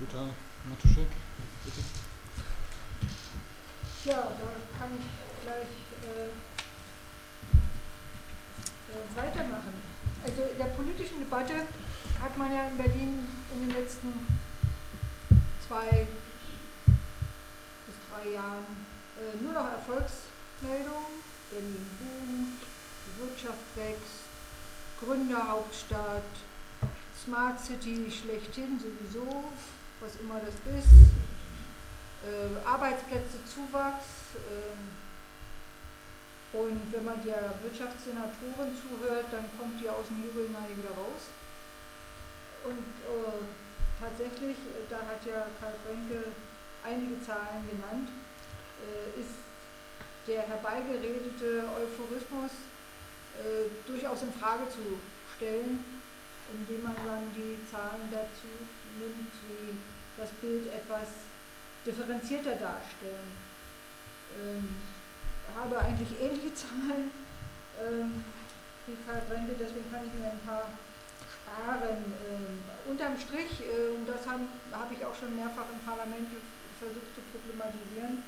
[0.00, 0.28] Jutta
[0.68, 1.06] Matuschek,
[1.64, 1.80] bitte.
[4.04, 5.06] Ja, da kann ich
[5.42, 5.68] gleich
[6.02, 6.26] äh,
[8.92, 9.74] äh, weitermachen.
[10.24, 11.54] Also in der politischen Debatte
[12.20, 14.12] hat man ja in Berlin in den letzten
[15.66, 16.06] zwei
[17.86, 18.66] bis drei Jahren
[19.18, 21.22] äh, nur noch Erfolgsmeldungen.
[21.50, 22.75] Berlin boomt, die
[23.18, 24.26] Wirtschaft wächst,
[25.00, 26.22] Gründerhauptstadt,
[27.24, 29.44] Smart City schlechthin sowieso,
[30.00, 30.92] was immer das ist,
[32.24, 34.36] äh, Arbeitsplätze, Zuwachs.
[34.36, 34.76] Äh,
[36.56, 41.28] und wenn man der Wirtschaftssenatorin zuhört, dann kommt die aus dem Jubel wieder raus.
[42.64, 43.44] Und äh,
[44.00, 46.32] tatsächlich, äh, da hat ja Karl Brenke
[46.84, 48.08] einige Zahlen genannt,
[48.80, 49.36] äh, ist
[50.26, 52.50] der herbeigeredete Euphorismus
[53.40, 55.00] äh, durchaus in Frage zu
[55.36, 55.84] stellen,
[56.52, 58.48] indem man dann die Zahlen dazu
[58.98, 59.76] nimmt, wie
[60.16, 61.08] das Bild etwas
[61.84, 63.30] differenzierter darstellen.
[64.40, 64.76] Ähm,
[65.56, 67.10] habe eigentlich ähnliche Zahlen
[67.80, 68.24] ähm,
[68.86, 70.68] wie Karl Brende, deswegen kann ich mir ein paar
[71.26, 72.04] sparen.
[72.28, 76.28] Ähm, unterm Strich, äh, und das habe hab ich auch schon mehrfach im Parlament
[76.78, 78.22] versucht zu problematisieren,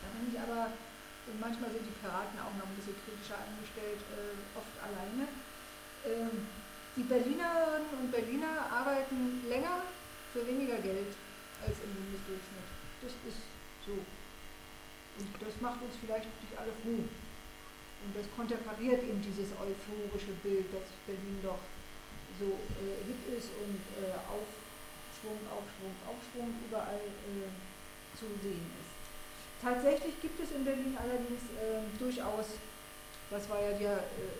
[0.00, 0.70] da bin ich aber,
[1.26, 5.24] und manchmal sind die Piraten auch noch ein bisschen kritischer angestellt, äh, oft alleine.
[6.04, 6.46] Ähm,
[6.96, 9.82] die Berlinerinnen und Berliner arbeiten länger
[10.32, 11.16] für weniger Geld
[11.64, 12.68] als im Bundesdurchschnitt.
[13.02, 13.42] Das ist
[13.82, 13.98] so.
[13.98, 17.02] Und das macht uns vielleicht nicht alle froh.
[18.04, 21.62] Und das konterkariert eben dieses euphorische Bild, dass Berlin doch
[22.38, 27.48] so äh, hip ist und äh, Aufschwung, Aufschwung, Aufschwung überall äh,
[28.18, 28.83] zu sehen ist.
[29.64, 32.60] Tatsächlich gibt es in Berlin allerdings äh, durchaus,
[33.30, 34.36] das war ja der, äh,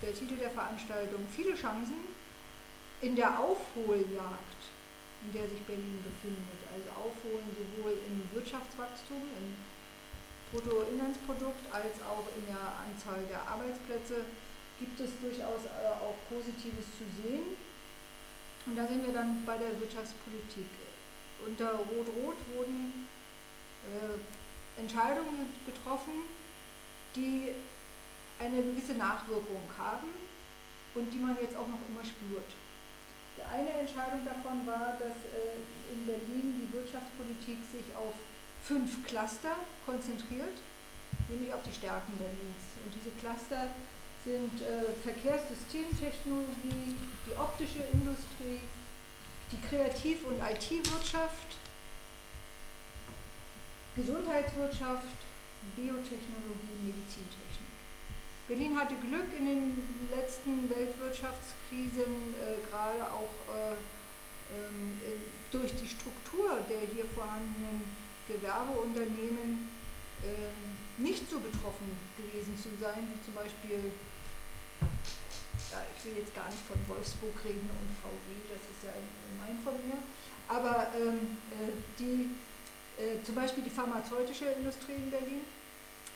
[0.00, 2.06] der Titel der Veranstaltung, viele Chancen
[3.00, 4.62] in der Aufholjagd,
[5.26, 6.62] in der sich Berlin befindet.
[6.70, 9.58] Also aufholen sowohl im Wirtschaftswachstum, in
[10.54, 14.22] Bruttoinlandsprodukt als auch in der Anzahl der Arbeitsplätze
[14.78, 17.58] gibt es durchaus äh, auch Positives zu sehen.
[18.66, 20.70] Und da sind wir dann bei der Wirtschaftspolitik.
[21.44, 23.10] Unter Rot-Rot wurden
[23.90, 24.22] äh,
[24.76, 26.24] Entscheidungen getroffen,
[27.14, 27.52] die
[28.38, 30.08] eine gewisse Nachwirkung haben
[30.94, 32.52] und die man jetzt auch noch immer spürt.
[33.50, 35.60] Eine Entscheidung davon war, dass äh,
[35.92, 38.14] in Berlin die Wirtschaftspolitik sich auf
[38.62, 40.56] fünf Cluster konzentriert,
[41.28, 42.62] nämlich auf die Stärken Berlins.
[42.84, 43.68] Und diese Cluster
[44.24, 48.60] sind äh, Verkehrssystemtechnologie, die optische Industrie,
[49.50, 51.58] die Kreativ- und IT-Wirtschaft,
[53.96, 55.18] Gesundheitswirtschaft,
[55.76, 57.72] Biotechnologie, Medizintechnik.
[58.48, 63.76] Berlin hatte Glück in den letzten Weltwirtschaftskrisen, äh, gerade auch äh,
[64.52, 65.00] ähm,
[65.50, 67.84] durch die Struktur der hier vorhandenen
[68.28, 69.68] Gewerbeunternehmen
[70.24, 73.92] äh, nicht so betroffen gewesen zu sein, wie zum Beispiel,
[75.70, 79.58] ja, ich will jetzt gar nicht von Wolfsburg reden und VW, das ist ja gemein
[79.64, 80.00] von mir,
[80.48, 82.30] aber ähm, äh, die,
[82.98, 85.44] äh, zum Beispiel die pharmazeutische Industrie in Berlin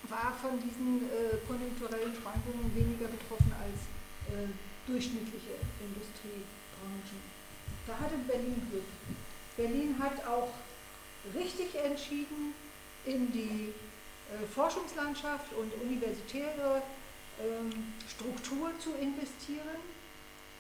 [0.09, 3.89] war von diesen äh, konjunkturellen Schwankungen weniger betroffen als
[4.31, 4.49] äh,
[4.87, 7.21] durchschnittliche Industriebranchen.
[7.87, 8.91] Da hatte Berlin Glück.
[9.57, 10.53] Berlin hat auch
[11.35, 12.55] richtig entschieden,
[13.05, 13.73] in die
[14.31, 16.83] äh, Forschungslandschaft und universitäre
[17.41, 19.81] ähm, Struktur zu investieren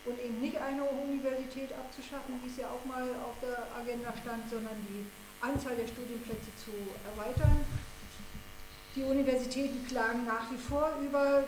[0.05, 4.49] und eben nicht eine Universität abzuschaffen, wie es ja auch mal auf der Agenda stand,
[4.49, 5.05] sondern die
[5.47, 6.75] Anzahl der Studienplätze zu
[7.07, 7.65] erweitern.
[8.95, 11.45] Die Universitäten klagen nach wie vor über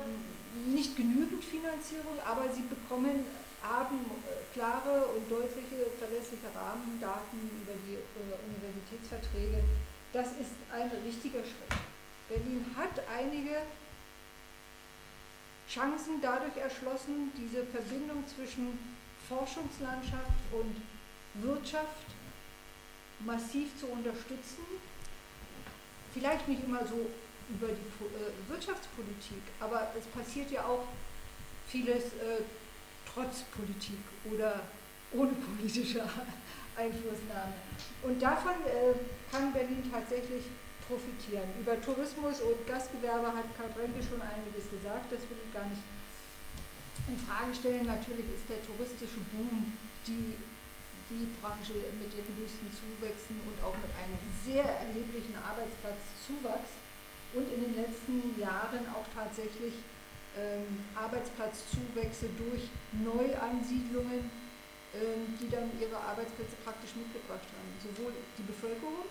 [0.67, 3.25] nicht genügend Finanzierung, aber sie bekommen
[3.63, 9.65] haben äh, klare und deutliche, verlässliche Rahmendaten über die äh, Universitätsverträge.
[10.13, 11.75] Das ist ein richtiger Schritt.
[12.29, 13.63] Berlin hat einige
[15.69, 18.79] Chancen dadurch erschlossen, diese Verbindung zwischen
[19.29, 20.77] Forschungslandschaft und
[21.45, 22.08] Wirtschaft
[23.21, 24.65] massiv zu unterstützen.
[26.13, 27.07] Vielleicht nicht immer so
[27.51, 30.85] über die äh, Wirtschaftspolitik, aber es passiert ja auch
[31.69, 32.43] vieles äh,
[33.13, 33.99] trotz Politik
[34.33, 34.61] oder
[35.13, 36.03] ohne politische
[36.77, 37.55] Einflussnahme.
[38.03, 38.95] Und davon äh,
[39.33, 40.45] kann Berlin tatsächlich
[40.87, 41.49] profitieren.
[41.61, 45.83] Über Tourismus und Gastgewerbe hat Karl Brenke schon einiges gesagt, das will ich gar nicht
[47.09, 47.87] in Frage stellen.
[47.87, 49.73] Natürlich ist der touristische Boom
[50.07, 50.37] die,
[51.11, 56.77] die Branche mit den höchsten Zuwächsen und auch mit einem sehr erheblichen Arbeitsplatzzuwachs
[57.35, 59.75] und in den letzten Jahren auch tatsächlich
[60.37, 64.31] ähm, Arbeitsplatzzuwächse durch Neuansiedlungen
[64.95, 67.71] ähm, die dann ihre Arbeitsplätze praktisch mitgebracht haben.
[67.77, 69.05] Sowohl die Bevölkerung,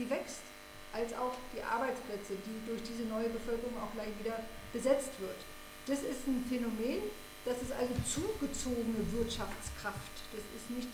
[0.00, 0.40] die wächst,
[0.88, 4.40] als auch die Arbeitsplätze, die durch diese neue Bevölkerung auch gleich wieder
[4.72, 5.36] besetzt wird.
[5.84, 7.12] Das ist ein Phänomen,
[7.44, 10.16] das ist also zugezogene Wirtschaftskraft.
[10.32, 10.88] Das ist nicht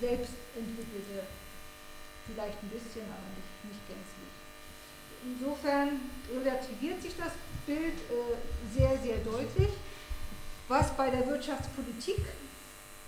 [0.00, 1.26] selbst entwickelte,
[2.26, 4.32] vielleicht ein bisschen, aber nicht, nicht gänzlich.
[5.24, 6.00] Insofern
[6.34, 7.32] relativiert sich das
[7.66, 9.70] Bild äh, sehr, sehr deutlich.
[10.68, 12.24] Was bei der Wirtschaftspolitik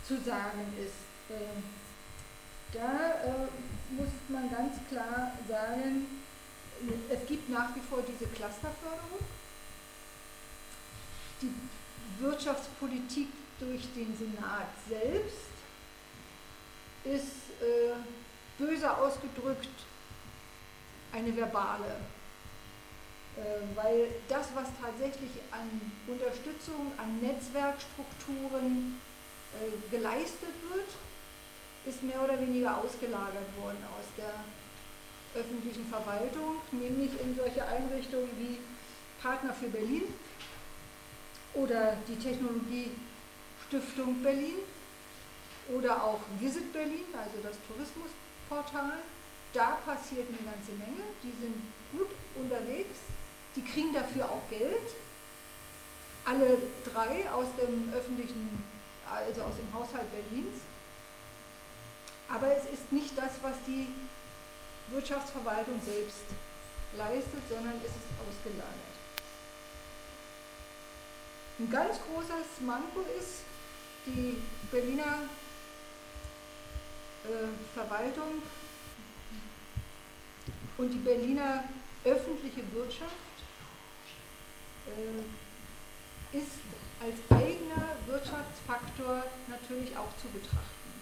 [0.06, 1.06] zu sagen ist.
[1.30, 1.62] Ähm,
[2.72, 6.06] da äh, muss man ganz klar sagen,
[7.08, 9.20] es gibt nach wie vor diese Clusterförderung.
[11.40, 11.52] Die
[12.18, 15.53] Wirtschaftspolitik durch den Senat selbst
[17.04, 17.92] ist äh,
[18.58, 19.68] böse ausgedrückt
[21.12, 21.96] eine verbale.
[23.36, 29.00] Äh, weil das, was tatsächlich an Unterstützung, an Netzwerkstrukturen,
[29.54, 30.88] äh, geleistet wird,
[31.86, 34.44] ist mehr oder weniger ausgelagert worden aus der
[35.40, 38.58] öffentlichen Verwaltung, nämlich in solche Einrichtungen wie
[39.20, 40.04] Partner für Berlin
[41.54, 44.56] oder die Technologiestiftung Berlin
[45.68, 48.98] oder auch Visit Berlin, also das Tourismusportal.
[49.52, 51.54] Da passiert eine ganze Menge, die sind
[51.92, 52.98] gut unterwegs,
[53.54, 54.90] die kriegen dafür auch Geld.
[56.24, 58.64] Alle drei aus dem öffentlichen
[59.10, 60.60] also aus dem Haushalt Berlins.
[62.28, 63.88] Aber es ist nicht das, was die
[64.88, 66.24] Wirtschaftsverwaltung selbst
[66.96, 68.94] leistet, sondern es ist ausgelagert.
[71.58, 73.44] Ein ganz großes Manko ist,
[74.06, 75.28] die Berliner
[77.74, 78.42] Verwaltung
[80.76, 81.64] und die Berliner
[82.04, 83.14] öffentliche Wirtschaft
[84.86, 86.60] äh, ist
[87.00, 90.92] als eigener Wirtschaftsfaktor natürlich auch zu betrachten.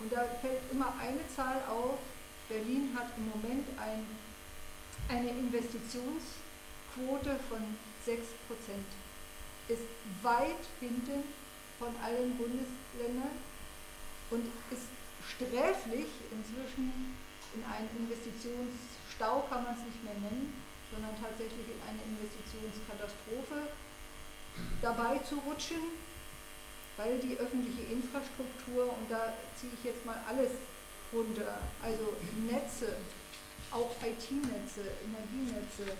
[0.00, 1.98] Und da fällt immer eine Zahl auf.
[2.48, 4.06] Berlin hat im Moment ein,
[5.08, 8.12] eine Investitionsquote von 6%
[9.68, 9.88] Ist
[10.22, 11.22] weit hinten
[11.78, 13.30] von allen Bundesländern
[14.30, 14.88] und ist
[15.36, 17.16] sträflich inzwischen
[17.54, 20.52] in einen Investitionsstau, kann man es nicht mehr nennen,
[20.90, 23.72] sondern tatsächlich in eine Investitionskatastrophe
[24.80, 25.80] dabei zu rutschen,
[26.96, 30.52] weil die öffentliche Infrastruktur, und da ziehe ich jetzt mal alles
[31.12, 32.16] runter, also
[32.48, 32.96] Netze,
[33.70, 35.96] auch IT-Netze, Energienetze,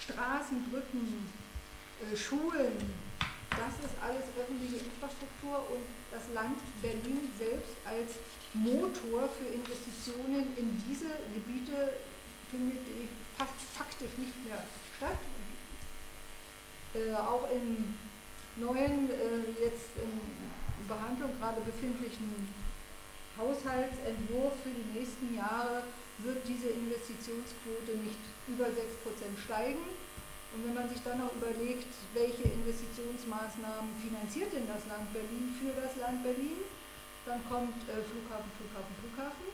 [0.00, 1.30] Straßen, Brücken,
[2.00, 2.76] äh, Schulen,
[3.50, 8.18] das ist alles öffentliche Infrastruktur und das Land Berlin selbst als
[8.54, 11.94] Motor für Investitionen in diese Gebiete
[12.50, 12.80] findet
[13.36, 14.62] fast faktisch nicht mehr
[14.96, 15.18] statt
[16.94, 17.94] äh, auch im
[18.56, 22.30] neuen, äh, jetzt in Behandlung gerade befindlichen
[23.36, 25.82] Haushaltsentwurf für die nächsten Jahre
[26.18, 28.70] wird diese Investitionsquote nicht über 6%
[29.42, 29.82] steigen.
[30.54, 35.74] Und wenn man sich dann noch überlegt, welche Investitionsmaßnahmen finanziert denn das Land Berlin für
[35.74, 36.62] das Land Berlin,
[37.26, 39.46] dann kommt äh, Flughafen, Flughafen, Flughafen.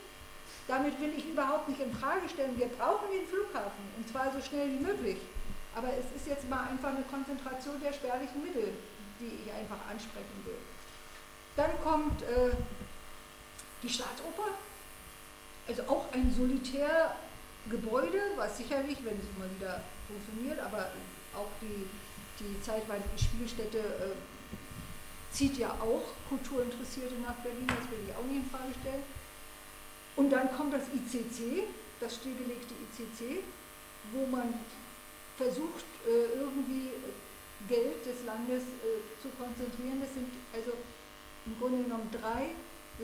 [0.67, 4.41] Damit will ich überhaupt nicht in Frage stellen, wir brauchen den Flughafen und zwar so
[4.41, 5.17] schnell wie möglich.
[5.75, 8.73] Aber es ist jetzt mal einfach eine Konzentration der spärlichen Mittel,
[9.19, 10.57] die ich einfach ansprechen will.
[11.55, 12.51] Dann kommt äh,
[13.81, 14.49] die Staatsoper,
[15.67, 20.91] also auch ein Solitärgebäude, was sicherlich, wenn es mal wieder funktioniert, aber
[21.35, 21.87] auch die,
[22.39, 24.15] die zeitweilige Spielstätte äh,
[25.31, 29.03] zieht ja auch Kulturinteressierte nach Berlin, das will ich auch nicht in Frage stellen.
[30.15, 31.63] Und dann kommt das ICC,
[31.99, 33.43] das stillgelegte ICC,
[34.11, 34.53] wo man
[35.37, 36.91] versucht, äh, irgendwie
[37.67, 40.01] Geld des Landes äh, zu konzentrieren.
[40.01, 40.73] Das sind also
[41.45, 42.51] im Grunde genommen drei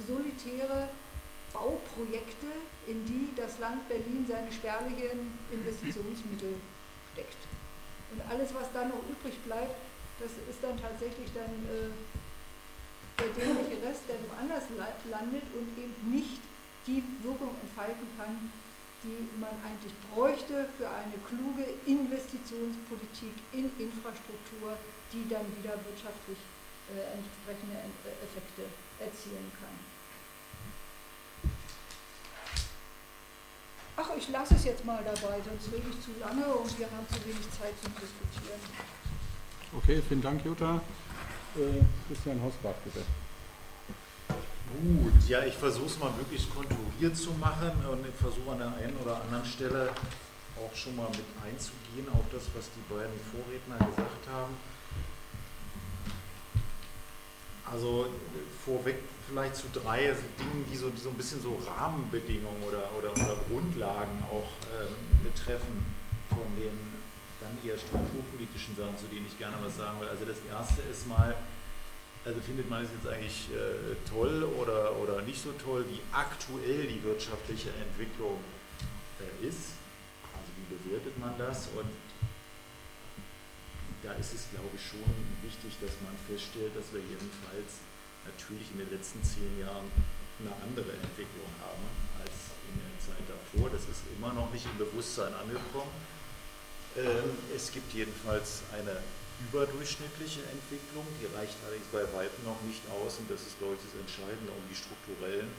[0.06, 0.90] solitäre
[1.54, 2.48] Bauprojekte,
[2.86, 6.56] in die das Land Berlin seine spärlichen Investitionsmittel
[7.14, 7.42] steckt.
[8.12, 9.76] Und alles, was da noch übrig bleibt,
[10.20, 11.90] das ist dann tatsächlich dann äh,
[13.18, 14.70] der dämliche Rest, der woanders
[15.10, 16.42] landet und eben nicht
[16.86, 18.52] die Wirkung entfalten kann,
[19.04, 24.78] die man eigentlich bräuchte für eine kluge Investitionspolitik in Infrastruktur,
[25.14, 26.40] die dann wieder wirtschaftlich
[26.94, 27.78] äh, entsprechende
[28.24, 28.64] Effekte
[29.00, 29.76] erzielen kann.
[33.98, 37.08] Ach, ich lasse es jetzt mal dabei, sonst rede ich zu lange und wir haben
[37.10, 38.62] zu wenig Zeit zum Diskutieren.
[39.76, 40.82] Okay, vielen Dank, Jutta.
[41.56, 43.06] Äh, Christian Hausbach, bitte.
[44.68, 48.74] Gut, ja, ich versuche es mal möglichst konturiert zu machen und ich versuche an der
[48.76, 49.90] einen oder anderen Stelle
[50.58, 54.54] auch schon mal mit einzugehen auf das, was die beiden Vorredner gesagt haben.
[57.72, 58.08] Also
[58.66, 63.12] vorweg vielleicht zu drei Dingen, die so, die so ein bisschen so Rahmenbedingungen oder, oder,
[63.12, 65.86] oder Grundlagen auch ähm, betreffen
[66.30, 66.97] von den
[67.48, 70.08] dann eher strukturpolitischen Sachen, zu denen ich gerne was sagen will.
[70.08, 71.36] Also das erste ist mal,
[72.26, 76.88] also findet man es jetzt eigentlich äh, toll oder, oder nicht so toll, wie aktuell
[76.88, 78.40] die wirtschaftliche Entwicklung
[79.24, 79.80] äh, ist.
[80.36, 81.72] Also wie bewertet man das?
[81.72, 81.88] Und
[84.04, 85.08] da ist es, glaube ich, schon
[85.42, 87.80] wichtig, dass man feststellt, dass wir jedenfalls
[88.28, 89.88] natürlich in den letzten zehn Jahren
[90.38, 91.82] eine andere Entwicklung haben
[92.22, 93.72] als in der Zeit davor.
[93.72, 95.90] Das ist immer noch nicht im Bewusstsein angekommen.
[96.98, 98.98] Ähm, es gibt jedenfalls eine
[99.48, 103.86] überdurchschnittliche Entwicklung, die reicht allerdings bei weitem noch nicht aus und das ist, glaube ich,
[103.86, 105.54] das Entscheidende um die strukturellen,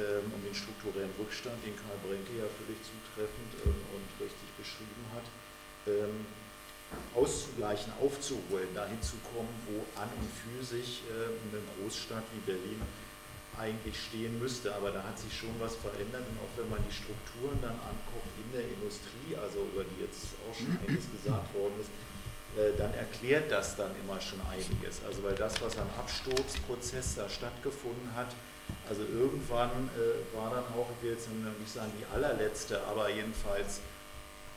[0.00, 5.04] ähm, um den strukturellen Rückstand, den Karl Brenke ja völlig zutreffend ähm, und richtig beschrieben
[5.12, 5.26] hat,
[7.14, 12.82] auszugleichen, aufzuholen, dahin zu kommen, wo an und für sich äh, eine Großstadt wie Berlin
[13.60, 14.74] eigentlich stehen müsste.
[14.74, 18.32] Aber da hat sich schon was verändert und auch wenn man die Strukturen dann anguckt
[18.40, 21.92] in der Industrie, also über die jetzt auch schon einiges gesagt worden ist,
[22.56, 25.04] äh, dann erklärt das dann immer schon einiges.
[25.06, 28.34] Also weil das, was am Absturzprozess da stattgefunden hat,
[28.88, 33.80] also irgendwann äh, war dann auch, ich will jetzt nicht sagen die allerletzte, aber jedenfalls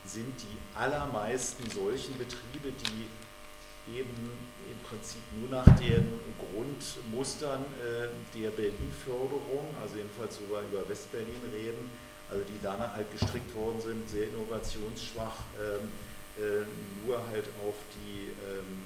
[0.06, 4.32] sind die allermeisten solchen Betriebe, die eben
[4.70, 11.90] im Prinzip nur nach den Grundmustern äh, der Berlin-Förderung, also jedenfalls wir über Westberlin reden,
[12.30, 15.90] also die danach halt gestrickt worden sind, sehr innovationsschwach, ähm,
[16.38, 16.66] äh,
[17.06, 18.84] nur halt auf die, ähm,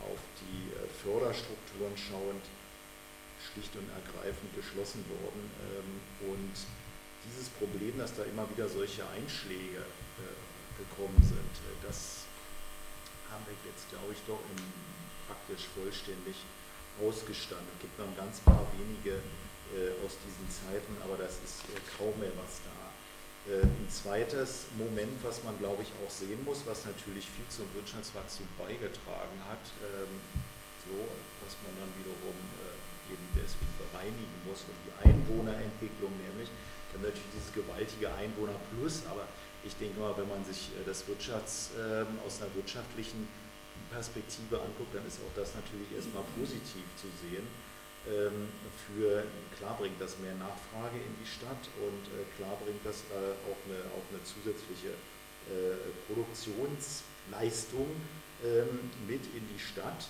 [0.00, 2.44] auf die äh, Förderstrukturen schauend,
[3.40, 5.50] schlicht und ergreifend geschlossen worden.
[5.72, 6.54] Ähm, und
[7.24, 9.80] dieses Problem, dass da immer wieder solche Einschläge
[10.76, 11.54] gekommen sind.
[11.86, 12.23] Das
[13.30, 14.40] haben wir jetzt, glaube ich, doch
[15.26, 16.36] praktisch vollständig
[17.00, 17.66] ausgestanden.
[17.76, 19.18] Es gibt noch ein ganz paar wenige
[19.74, 22.78] äh, aus diesen Zeiten, aber das ist äh, kaum mehr was da.
[23.44, 27.66] Äh, ein zweites Moment, was man, glaube ich, auch sehen muss, was natürlich viel zum
[27.74, 30.12] Wirtschaftswachstum beigetragen hat, ähm,
[30.86, 30.94] so,
[31.44, 36.48] was man dann wiederum äh, eben deswegen bereinigen muss und die Einwohnerentwicklung nämlich,
[36.92, 39.26] dann natürlich dieses gewaltige Einwohnerplus, aber
[39.64, 43.28] ich denke mal, wenn man sich äh, das Wirtschafts, äh, aus einer wirtschaftlichen
[43.90, 47.46] Perspektive anguckt, dann ist auch das natürlich erstmal positiv zu sehen.
[48.06, 48.48] Ähm,
[48.86, 49.24] für,
[49.56, 53.56] klar bringt das mehr Nachfrage in die Stadt und äh, klar bringt das äh, auch,
[53.64, 54.92] eine, auch eine zusätzliche
[55.48, 57.88] äh, Produktionsleistung
[58.44, 60.08] ähm, mit in die Stadt.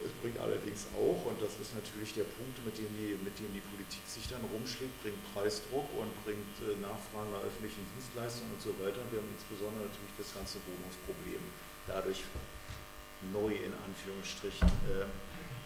[0.00, 3.52] Es bringt allerdings auch, und das ist natürlich der Punkt, mit dem die, mit dem
[3.52, 8.62] die Politik sich dann rumschlägt, bringt Preisdruck und bringt äh, Nachfragen nach öffentlichen Dienstleistungen und
[8.64, 9.04] so weiter.
[9.12, 11.44] Wir haben insbesondere natürlich das ganze Wohnungsproblem
[11.84, 12.24] dadurch
[13.28, 15.04] neu in Anführungsstrichen äh,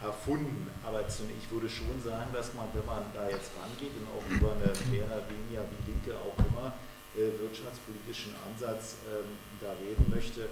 [0.02, 0.66] erfunden.
[0.82, 4.52] Aber ich würde schon sagen, dass man, wenn man da jetzt rangeht und auch über
[4.58, 6.74] eine mehr oder weniger wie Linke auch immer
[7.14, 10.50] äh, wirtschaftspolitischen Ansatz ähm, da reden möchte,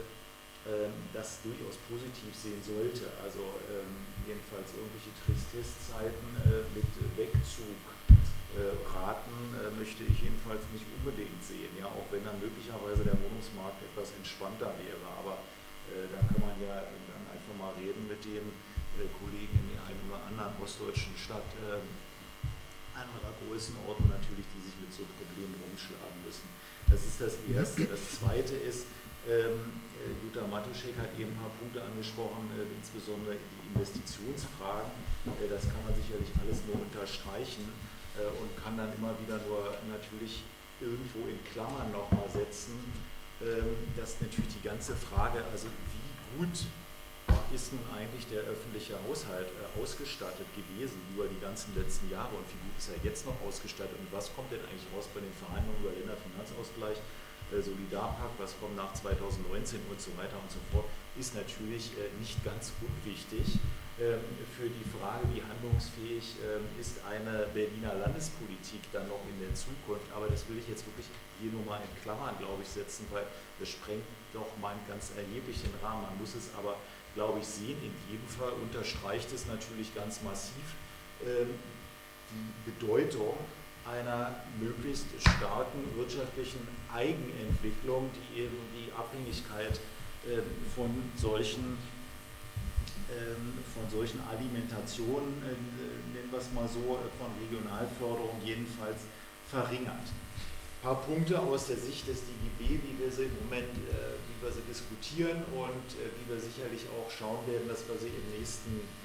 [1.12, 3.10] das durchaus positiv sehen sollte.
[3.18, 6.86] Also ähm, jedenfalls irgendwelche Tristesszeiten äh, mit
[7.18, 7.74] Wegzugraten
[9.58, 14.14] äh, möchte ich jedenfalls nicht unbedingt sehen, ja, auch wenn dann möglicherweise der Wohnungsmarkt etwas
[14.14, 15.02] entspannter wäre.
[15.18, 15.42] Aber
[15.90, 18.46] äh, da kann man ja dann einfach mal reden mit dem
[19.18, 21.82] Kollegen in der einen oder anderen ostdeutschen Stadt ähm,
[22.94, 26.46] anderer Größenordnung natürlich, die sich mit so Problemen rumschlagen müssen.
[26.92, 27.88] Das ist das Erste.
[27.88, 28.86] Das Zweite ist,
[29.26, 29.91] ähm, äh,
[30.22, 34.90] Jutta Matuschek hat eben ein paar Punkte angesprochen, äh, insbesondere die Investitionsfragen.
[35.38, 37.68] Äh, das kann man sicherlich alles nur unterstreichen
[38.12, 40.44] und kann dann immer wieder nur natürlich
[40.76, 42.76] irgendwo in Klammern nochmal setzen,
[43.40, 46.68] ähm, dass natürlich die ganze Frage, also wie gut
[47.54, 49.48] ist nun eigentlich der öffentliche Haushalt
[49.80, 53.96] ausgestattet gewesen über die ganzen letzten Jahre und wie gut ist er jetzt noch ausgestattet
[53.96, 56.96] und was kommt denn eigentlich raus bei den Verhandlungen über Länderfinanzausgleich?
[56.96, 57.21] Äh,
[57.60, 60.86] Solidarpakt, was kommt nach 2019 und so weiter und so fort,
[61.18, 63.58] ist natürlich äh, nicht ganz unwichtig
[64.00, 64.24] ähm,
[64.56, 70.08] für die Frage, wie handlungsfähig ähm, ist eine Berliner Landespolitik dann noch in der Zukunft.
[70.16, 71.06] Aber das will ich jetzt wirklich
[71.38, 73.26] hier nur mal in Klammern, glaube ich, setzen, weil
[73.60, 76.08] das sprengt doch mal einen ganz erheblichen Rahmen.
[76.08, 76.80] Man muss es aber,
[77.14, 77.76] glaube ich, sehen.
[77.84, 80.64] In jedem Fall unterstreicht es natürlich ganz massiv
[81.22, 81.52] ähm,
[82.32, 83.36] die Bedeutung
[83.90, 89.80] einer möglichst starken wirtschaftlichen Eigenentwicklung, die eben die Abhängigkeit
[90.26, 90.42] äh,
[90.74, 91.78] von solchen
[93.12, 95.52] ähm, von solchen Alimentationen, äh,
[96.16, 99.04] nennen wir es mal so, von Regionalförderung jedenfalls
[99.50, 100.08] verringert.
[100.08, 104.36] Ein paar Punkte aus der Sicht des DGB, wie wir sie im Moment, äh, wie
[104.40, 108.80] wir sie diskutieren und wie wir sicherlich auch schauen werden, dass wir sie im nächsten
[108.80, 109.01] äh,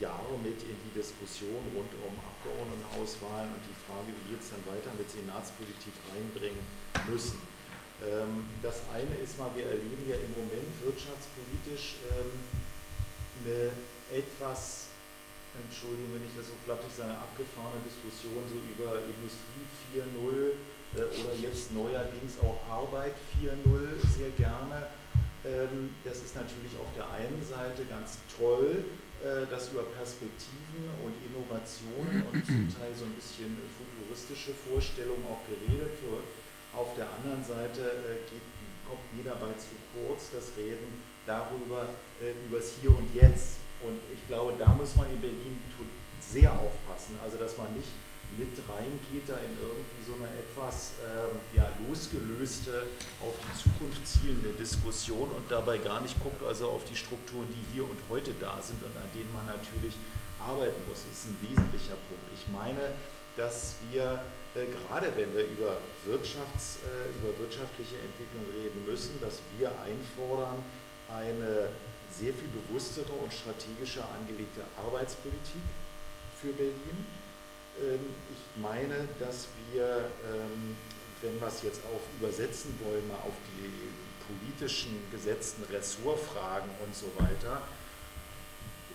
[0.00, 4.64] Jahre mit in die Diskussion rund um Abgeordnetenauswahlen und die Frage, wie geht es dann
[4.68, 6.60] weiter mit Senatspolitik reinbringen
[7.08, 7.40] müssen.
[8.00, 12.32] Ähm, das eine ist mal, wir erleben ja im Moment wirtschaftspolitisch ähm,
[13.44, 13.72] eine
[14.08, 14.88] etwas,
[15.52, 20.56] entschuldigen, wenn ich das so flattig sage, abgefahrene Diskussion so über Industrie 4.0
[20.96, 24.88] äh, oder jetzt neuerdings auch Arbeit 4.0 sehr gerne.
[25.44, 28.84] Ähm, das ist natürlich auf der einen Seite ganz toll,
[29.20, 35.44] äh, dass über Perspektiven und Innovationen und zum Teil so ein bisschen futuristische Vorstellungen auch
[35.44, 36.24] geredet wird.
[36.72, 38.44] Auf der anderen Seite äh, geht,
[38.88, 43.60] kommt mir dabei zu kurz das Reden darüber, äh, über das Hier und Jetzt.
[43.84, 45.60] Und ich glaube, da muss man in Berlin
[46.20, 47.88] sehr aufpassen, also dass man nicht
[48.38, 52.86] mit reingeht da in irgendwie so eine etwas ähm, ja, losgelöste,
[53.20, 57.74] auf die Zukunft zielende Diskussion und dabei gar nicht guckt also auf die Strukturen, die
[57.74, 59.94] hier und heute da sind und an denen man natürlich
[60.38, 61.04] arbeiten muss.
[61.04, 62.26] Das ist ein wesentlicher Punkt.
[62.34, 62.94] Ich meine,
[63.36, 64.22] dass wir
[64.54, 70.58] äh, gerade wenn wir über, Wirtschafts, äh, über wirtschaftliche Entwicklung reden müssen, dass wir einfordern
[71.06, 71.70] eine
[72.10, 75.62] sehr viel bewusstere und strategischer angelegte Arbeitspolitik
[76.40, 77.06] für Berlin
[77.80, 80.76] ich meine, dass wir, ähm,
[81.22, 83.90] wenn wir es jetzt auch übersetzen wollen, mal auf die
[84.26, 87.62] politischen gesetzten Ressortfragen und so weiter,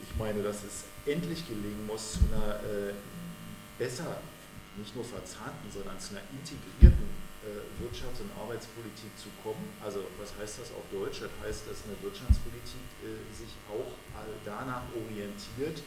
[0.02, 2.94] ich meine, dass es endlich gelingen muss, zu einer äh,
[3.78, 4.18] besser,
[4.78, 7.10] nicht nur verzahnten, sondern zu einer integrierten
[7.44, 9.72] äh, Wirtschafts- und Arbeitspolitik zu kommen.
[9.84, 11.22] Also was heißt das auf Deutsch?
[11.22, 13.92] Das heißt, dass eine Wirtschaftspolitik äh, sich auch
[14.46, 15.82] danach orientiert,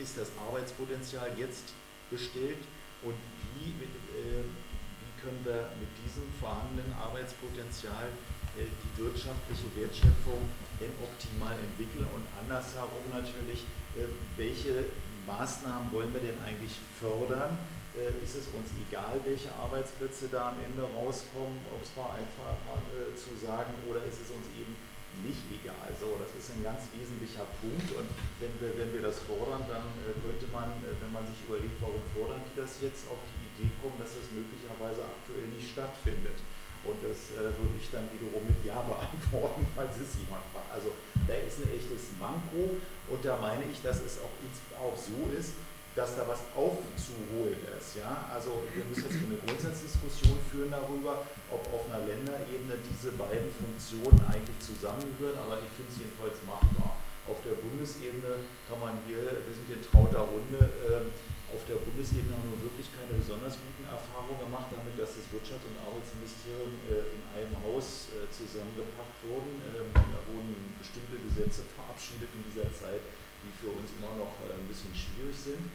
[0.00, 1.74] ist das Arbeitspotenzial jetzt
[2.10, 2.62] bestellt
[3.02, 3.14] und
[3.54, 8.08] wie, äh, wie können wir mit diesem vorhandenen Arbeitspotenzial
[8.56, 10.48] äh, die wirtschaftliche Wertschöpfung
[10.80, 13.66] denn optimal entwickeln und andersherum natürlich,
[13.98, 14.86] äh, welche
[15.26, 17.58] Maßnahmen wollen wir denn eigentlich fördern?
[17.98, 22.54] Äh, ist es uns egal, welche Arbeitsplätze da am Ende rauskommen, um es mal einfach
[22.94, 24.78] äh, zu sagen, oder ist es uns eben
[25.24, 25.90] nicht egal.
[25.98, 28.08] So, das ist ein ganz wesentlicher Punkt und
[28.38, 31.78] wenn wir, wenn wir das fordern, dann äh, könnte man, äh, wenn man sich überlegt,
[31.82, 36.38] warum fordern die das jetzt, auf die Idee kommen, dass das möglicherweise aktuell nicht stattfindet.
[36.86, 40.70] Und das äh, würde ich dann wiederum mit Ja beantworten, falls es jemand fragt.
[40.70, 40.94] Also
[41.26, 42.78] da ist ein echtes Manko
[43.10, 44.32] und da meine ich, dass es auch,
[44.78, 45.58] auch so ist,
[45.98, 47.98] dass da was aufzuholen ist.
[47.98, 48.30] Ja?
[48.30, 54.22] Also wir müssen jetzt eine Grundsatzdiskussion führen darüber, ob auf einer Länderebene diese beiden Funktionen
[54.30, 57.02] eigentlich zusammengehören, aber ich finde es jedenfalls machbar.
[57.26, 61.10] Auf der Bundesebene kann man hier, wir sind in trauter Runde, äh,
[61.50, 65.66] auf der Bundesebene haben wir wirklich keine besonders guten Erfahrungen gemacht damit, dass das Wirtschafts-
[65.66, 69.66] und Arbeitsministerium äh, in einem Haus äh, zusammengepackt wurden.
[69.74, 73.02] Ähm, da wurden bestimmte Gesetze verabschiedet in dieser Zeit,
[73.42, 75.66] die für uns immer noch äh, ein bisschen schwierig sind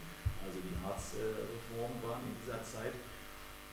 [0.44, 2.94] also die Harzreformen waren in dieser Zeit.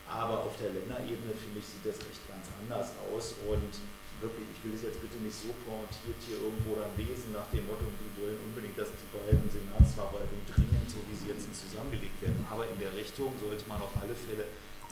[0.07, 3.35] Aber auf der Länderebene, finde ich, sieht das echt ganz anders aus.
[3.47, 3.71] Und
[4.19, 7.65] wirklich, ich will es jetzt bitte nicht so pointiert hier irgendwo dann lesen nach dem
[7.65, 12.43] Motto, die wollen unbedingt, dass die beiden Senatsverwaltungen dringend, so wie sie jetzt zusammengelegt werden.
[12.47, 14.45] Aber in der Richtung sollte man auf alle Fälle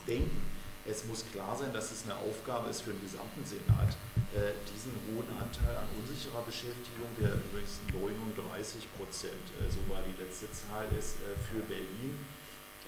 [0.08, 0.59] denken.
[0.90, 3.94] Es muss klar sein, dass es eine Aufgabe ist für den gesamten Senat,
[4.34, 10.18] äh, diesen hohen Anteil an unsicherer Beschäftigung, der übrigens 39 Prozent, äh, so war die
[10.18, 12.18] letzte Zahl, ist äh, für Berlin,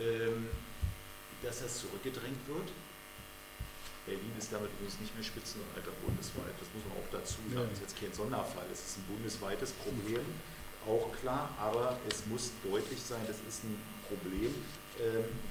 [0.01, 0.49] ähm,
[1.45, 2.73] dass das zurückgedrängt wird.
[4.09, 7.85] Berlin ist damit übrigens nicht mehr Spitzenreiter bundesweit, das muss man auch dazu sagen, das
[7.85, 10.25] ist jetzt kein Sonderfall, es ist ein bundesweites Problem,
[10.89, 13.77] auch klar, aber es muss deutlich sein, das ist ein
[14.09, 14.49] Problem,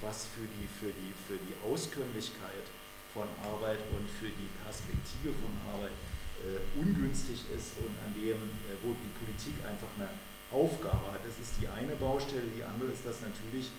[0.00, 2.66] was für die, für, die, für die Auskömmlichkeit
[3.12, 5.96] von Arbeit und für die Perspektive von Arbeit
[6.40, 10.08] äh, ungünstig ist und an dem, äh, wo die Politik einfach eine
[10.48, 11.20] Aufgabe hat.
[11.26, 12.48] Das ist die eine Baustelle.
[12.56, 13.70] Die andere ist, dass natürlich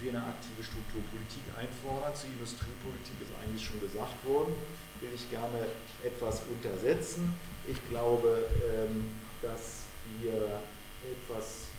[0.00, 2.14] wir eine aktive Strukturpolitik einfordern.
[2.14, 4.54] Zur Industriepolitik ist eigentlich schon gesagt worden.
[5.00, 5.66] Will ich gerne
[6.04, 7.34] etwas untersetzen.
[7.66, 9.88] Ich glaube, ähm, dass
[10.20, 10.60] wir
[11.04, 11.72] etwas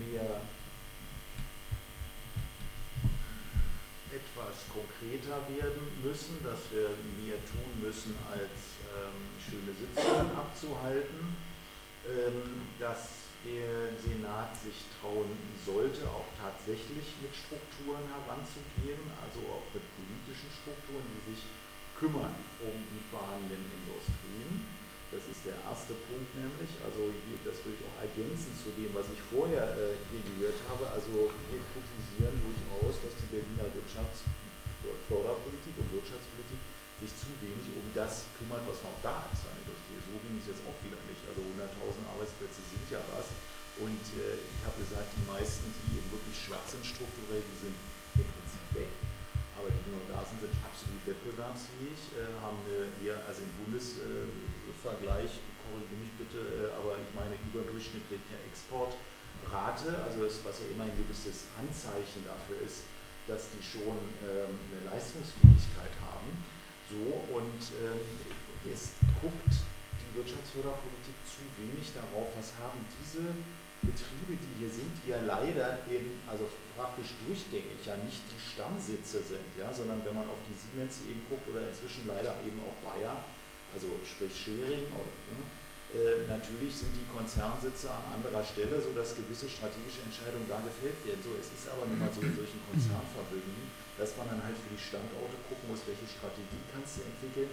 [0.00, 0.40] mehr
[4.12, 11.36] etwas konkreter werden müssen, dass wir mehr tun müssen, als ähm, schöne Sitzungen abzuhalten,
[12.08, 15.30] ähm, dass der Senat sich trauen
[15.64, 21.42] sollte, auch tatsächlich mit Strukturen heranzugehen, also auch mit politischen Strukturen, die sich
[21.96, 24.67] kümmern um die vorhandenen Industrien.
[25.08, 26.68] Das ist der erste Punkt nämlich.
[26.84, 27.08] Also
[27.40, 30.84] das will ich auch ergänzen zu dem, was ich vorher äh, hier gehört habe.
[30.92, 36.60] Also wir kritisieren durchaus, dass die Berliner Wirtschaftsförderpolitik und Wirtschaftspolitik
[37.00, 39.96] sich zu wenig um das kümmert, was noch da ist an Industrie.
[39.96, 41.24] Es so wenig ist jetzt auch wieder nicht.
[41.24, 43.32] Also 100.000 Arbeitsplätze sind ja was.
[43.80, 47.76] Und äh, ich habe gesagt, die meisten, die eben wirklich schwach sind strukturell, die sind
[48.18, 48.90] im Prinzip weg.
[49.54, 52.58] Aber die, die noch da sind, sind absolut wettbewerbsfähig, äh, haben
[52.98, 54.26] eher, also im Bundesvergleich, äh,
[55.68, 60.96] korrigiere mich bitte, äh, aber ich meine überdurchschnittliche Exportrate, also das, was ja immer ein
[60.96, 62.88] gewisses Anzeichen dafür ist,
[63.28, 66.32] dass die schon ähm, eine Leistungsfähigkeit haben.
[66.88, 68.00] So, und ähm,
[68.64, 73.28] es guckt die Wirtschaftsförderpolitik zu wenig darauf, was haben diese
[73.84, 79.22] Betriebe, die hier sind, die ja leider eben, also praktisch durchgängig ja nicht die Stammsitze
[79.22, 82.74] sind, ja, sondern wenn man auf die Siemens eben guckt oder inzwischen leider eben auch
[82.82, 83.22] Bayer,
[83.78, 84.82] also sprich ne,
[85.94, 91.22] äh, natürlich sind die Konzernsitze an anderer Stelle, sodass gewisse strategische Entscheidungen da gefällt werden.
[91.22, 94.68] So, es ist aber nun mal so in solchen Konzernverbünden, dass man dann halt für
[94.68, 97.48] die Standorte gucken muss, welche Strategie kannst du entwickeln,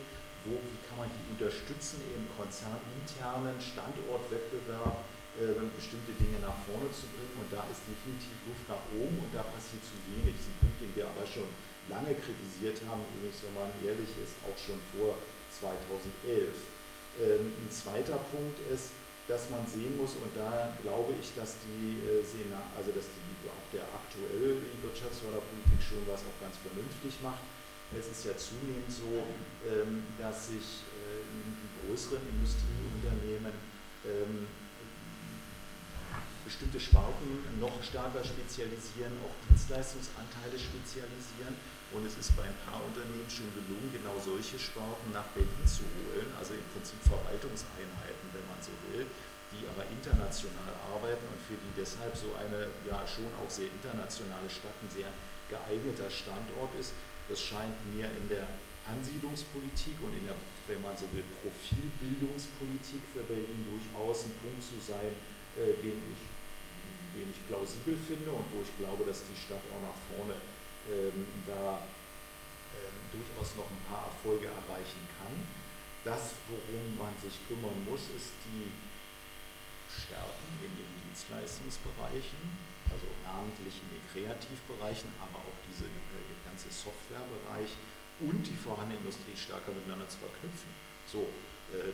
[0.49, 5.05] wo, wie kann man die unterstützen, eben konzerninternen Standortwettbewerb,
[5.39, 7.39] äh, bestimmte Dinge nach vorne zu bringen.
[7.39, 10.35] Und da ist definitiv Luft nach oben und da passiert zu wenig.
[10.35, 11.47] Ein Punkt, den wir aber schon
[11.87, 15.15] lange kritisiert haben, übrigens, wenn man ehrlich ist, auch schon vor
[15.59, 16.51] 2011.
[17.15, 18.91] Ähm, ein zweiter Punkt ist,
[19.27, 23.49] dass man sehen muss, und da glaube ich, dass die äh, Senat, also dass die,
[23.49, 27.41] auch der aktuelle Wirtschaftsförderpolitik schon was auch ganz vernünftig macht.
[27.93, 29.25] Es ist ja zunehmend so,
[29.65, 33.53] ähm, dass sich äh, die größeren Industrieunternehmen
[34.05, 34.45] ähm,
[36.45, 41.57] bestimmte Sparten noch stärker spezialisieren, auch Dienstleistungsanteile spezialisieren.
[41.89, 45.81] Und es ist bei ein paar Unternehmen schon gelungen, genau solche Sparten nach Berlin zu
[45.97, 49.05] holen, also im Prinzip Verwaltungseinheiten, wenn man so will,
[49.53, 54.49] die aber international arbeiten und für die deshalb so eine ja schon auch sehr internationale
[54.49, 55.09] Stadt ein sehr
[55.49, 56.93] geeigneter Standort ist.
[57.29, 58.45] Das scheint mir in der
[58.85, 60.37] Ansiedlungspolitik und in der,
[60.69, 65.13] wenn man so will, Profilbildungspolitik für Berlin durchaus ein Punkt zu sein,
[65.57, 66.34] äh, den ich
[67.15, 70.35] den ich plausibel finde und wo ich glaube, dass die Stadt auch nach vorne
[70.91, 71.79] ähm, da
[72.75, 75.33] ähm, durchaus noch ein paar Erfolge erreichen kann.
[76.03, 78.69] Das, worum man sich kümmern muss, ist die
[79.89, 82.45] Stärken in den Dienstleistungsbereichen,
[82.91, 87.73] also namentlich in den Kreativbereichen, aber auch diese äh, ganze Softwarebereich
[88.21, 90.69] und die vorhandene Industrie stärker miteinander zu verknüpfen.
[91.09, 91.25] So,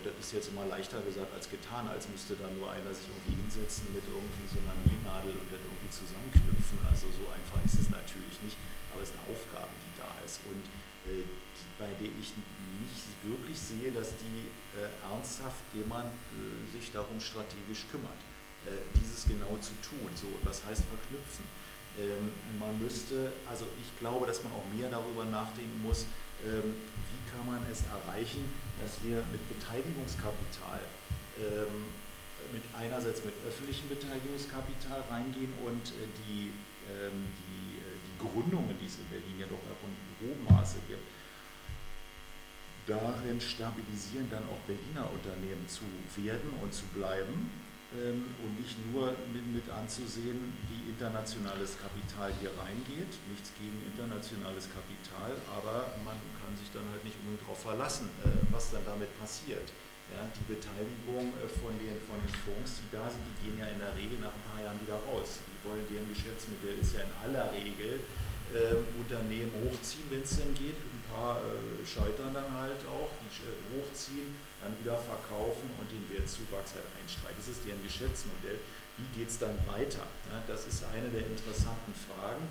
[0.03, 3.41] das ist jetzt immer leichter gesagt als getan, als müsste da nur einer sich irgendwie
[3.41, 6.77] hinsetzen mit irgendwie so einer Nähnadel und dann irgendwie zusammenknüpfen.
[6.86, 8.57] Also so einfach ist es natürlich nicht,
[8.93, 10.63] aber es ist eine Aufgabe, die da ist und
[11.09, 11.25] äh,
[11.79, 17.89] bei der ich nicht wirklich sehe, dass die äh, ernsthaft jemand äh, sich darum strategisch
[17.89, 18.21] kümmert,
[18.65, 20.09] äh, dieses genau zu tun.
[20.13, 21.45] So, was heißt verknüpfen?
[21.97, 26.05] Ähm, man müsste, also ich glaube, dass man auch mehr darüber nachdenken muss,
[26.45, 28.45] ähm, wie kann man es erreichen,
[28.82, 30.82] dass wir mit Beteiligungskapital,
[31.38, 31.93] ähm,
[32.51, 36.51] mit einerseits mit öffentlichem Beteiligungskapital reingehen und äh, die,
[36.89, 40.82] ähm, die, äh, die Gründungen, die es in Berlin ja doch auch in hohem Maße
[40.89, 41.05] gibt,
[42.88, 45.86] darin stabilisieren, dann auch Berliner Unternehmen zu
[46.17, 47.51] werden und zu bleiben
[47.91, 53.11] und nicht nur mit, mit, anzusehen, wie internationales Kapital hier reingeht.
[53.27, 58.31] Nichts gegen internationales Kapital, aber man kann sich dann halt nicht unbedingt darauf verlassen, äh,
[58.47, 59.75] was dann damit passiert.
[60.07, 63.67] Ja, die Beteiligung äh, von, den, von den Fonds, die da sind, die gehen ja
[63.67, 65.43] in der Regel nach ein paar Jahren wieder raus.
[65.43, 67.99] Die wollen deren Geschäftsmodell ist ja in aller Regel
[68.55, 70.79] äh, Unternehmen hochziehen, wenn es denn geht.
[70.79, 74.31] Ein paar äh, scheitern dann halt auch, die äh, hochziehen
[74.62, 77.38] dann wieder verkaufen und den Wertzuwachs halt einstreichen.
[77.41, 78.62] Das ist deren Geschäftsmodell.
[78.97, 80.05] Wie geht es dann weiter?
[80.47, 82.45] das ist eine der interessanten Fragen.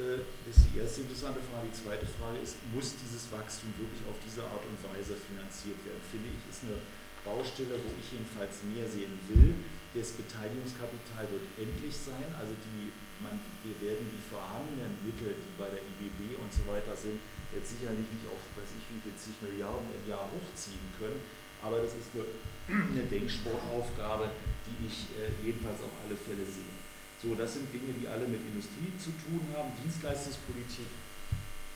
[0.00, 1.68] Äh, das ist die erste interessante Frage.
[1.68, 6.00] Die zweite Frage ist, muss dieses Wachstum wirklich auf diese Art und Weise finanziert werden?
[6.08, 6.80] Finde ich, ist eine
[7.24, 9.56] Baustelle, wo ich jedenfalls mehr sehen will.
[9.96, 15.68] Das Beteiligungskapital wird endlich sein, also die, man, wir werden die vorhandenen Mittel, die bei
[15.70, 17.20] der IBB und so weiter sind,
[17.52, 21.20] jetzt sicherlich nicht auf, weiß ich wie viel, zig Milliarden im Jahr hochziehen können,
[21.62, 22.12] aber das ist
[22.68, 24.30] eine Denksportaufgabe,
[24.68, 26.74] die ich äh, jedenfalls auf alle Fälle sehe.
[27.22, 30.86] So, das sind Dinge, die alle mit Industrie zu tun haben, Dienstleistungspolitik,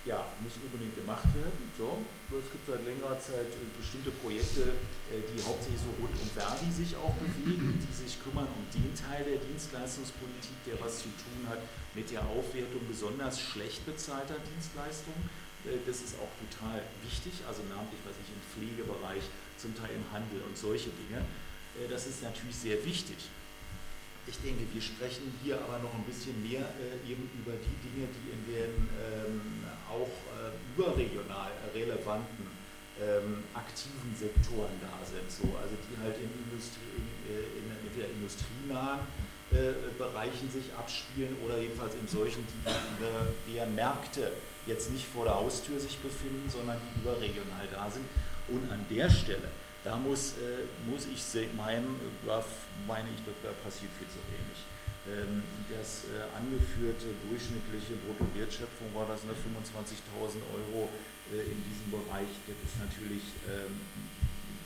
[0.05, 1.61] ja, muss unbedingt gemacht werden.
[1.77, 2.01] So.
[2.33, 4.73] Es gibt seit längerer Zeit äh, bestimmte Projekte,
[5.13, 8.89] äh, die hauptsächlich so rund um Verdi sich auch bewegen, die sich kümmern um den
[8.97, 11.61] Teil der Dienstleistungspolitik, der was zu tun hat
[11.93, 15.29] mit der Aufwertung besonders schlecht bezahlter Dienstleistungen.
[15.69, 19.25] Äh, das ist auch total wichtig, also namentlich, was ich im Pflegebereich,
[19.61, 21.21] zum Teil im Handel und solche Dinge.
[21.89, 23.17] Das ist natürlich sehr wichtig.
[24.27, 28.07] Ich denke, wir sprechen hier aber noch ein bisschen mehr äh, eben über die Dinge,
[28.12, 30.11] die in den ähm, auch
[30.77, 32.47] überregional relevanten
[33.01, 38.09] ähm, aktiven Sektoren da sind, so, also die halt in, Industrie, in, äh, in, entweder
[38.12, 39.01] industrienahen
[39.51, 44.33] äh, Bereichen sich abspielen oder jedenfalls in solchen, die, deren Märkte
[44.66, 48.05] jetzt nicht vor der Haustür sich befinden, sondern die überregional da sind.
[48.49, 49.49] Und an der Stelle,
[49.85, 51.20] da muss, äh, muss ich
[51.57, 51.97] meinen,
[52.87, 54.59] meine ich, da passiert viel zu wenig.
[55.09, 55.41] Ähm,
[55.72, 60.93] das äh, angeführte durchschnittliche Bruttowertschöpfung war das ne, 25.000 Euro
[61.33, 62.28] äh, in diesem Bereich.
[62.45, 63.81] Das ist natürlich, ähm,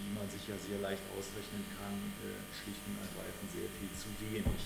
[0.03, 1.95] wie man sich ja sehr leicht ausrechnen kann,
[2.51, 4.61] schlicht und ergreifend sehr viel zu wenig.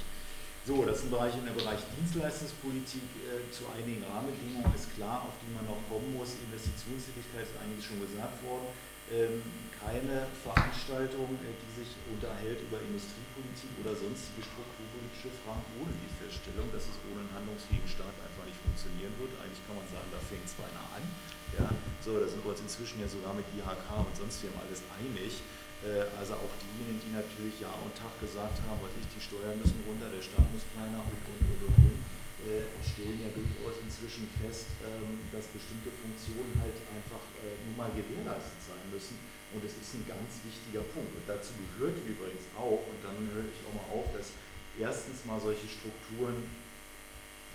[0.64, 3.08] So, das sind Bereiche in der Bereich Dienstleistungspolitik.
[3.48, 6.36] Zu einigen Rahmenbedingungen ist klar, auf die man noch kommen muss.
[6.44, 8.68] Investitionstätigkeit ist eigentlich schon gesagt worden.
[9.08, 9.40] Ähm,
[9.78, 16.68] keine Veranstaltung, äh, die sich unterhält über Industriepolitik oder sonstige strukturpolitische Fragen ohne die Feststellung,
[16.74, 19.32] dass es ohne einen handlungsfähigen Staat einfach nicht funktionieren wird.
[19.38, 21.04] Eigentlich kann man sagen, da fängt es beinahe an.
[21.56, 21.66] Ja,
[22.04, 25.40] so, da sind wir uns inzwischen ja sogar mit IHK und sonst wem alles einig.
[25.86, 29.56] Äh, also auch diejenigen, die natürlich Jahr und Tag gesagt haben, was ich, die Steuern
[29.56, 31.98] müssen runter, der Staat muss kleiner und und und und, und
[32.46, 37.90] äh, stellen ja durchaus inzwischen fest, ähm, dass bestimmte Funktionen halt einfach äh, nun mal
[37.90, 39.18] gewährleistet sein müssen.
[39.50, 41.10] Und es ist ein ganz wichtiger Punkt.
[41.18, 44.36] Und dazu gehört übrigens auch, und dann höre ich auch mal auf, dass
[44.78, 46.46] erstens mal solche Strukturen,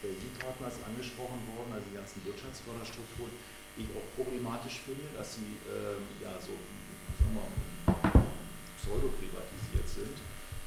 [0.04, 3.32] die Partner ist angesprochen worden, also die ganzen Wirtschaftsförderstrukturen,
[3.80, 8.28] ich auch problematisch finde, dass sie äh, ja so, sagen wir mal,
[8.76, 10.18] pseudo-privatisiert sind,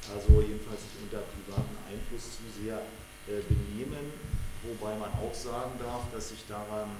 [0.09, 2.81] also jedenfalls sich unter privaten Einfluss zu sehr
[3.27, 4.15] äh, benehmen,
[4.63, 6.95] wobei man auch sagen darf, dass sich daran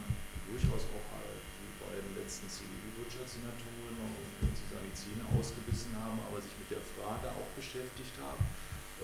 [0.51, 1.39] durchaus auch äh,
[1.79, 4.13] bei den letzten CDU-Wirtschaftssenatoren und
[4.43, 8.43] sozusagen die Zähne ausgebissen haben, aber sich mit der Frage auch beschäftigt haben,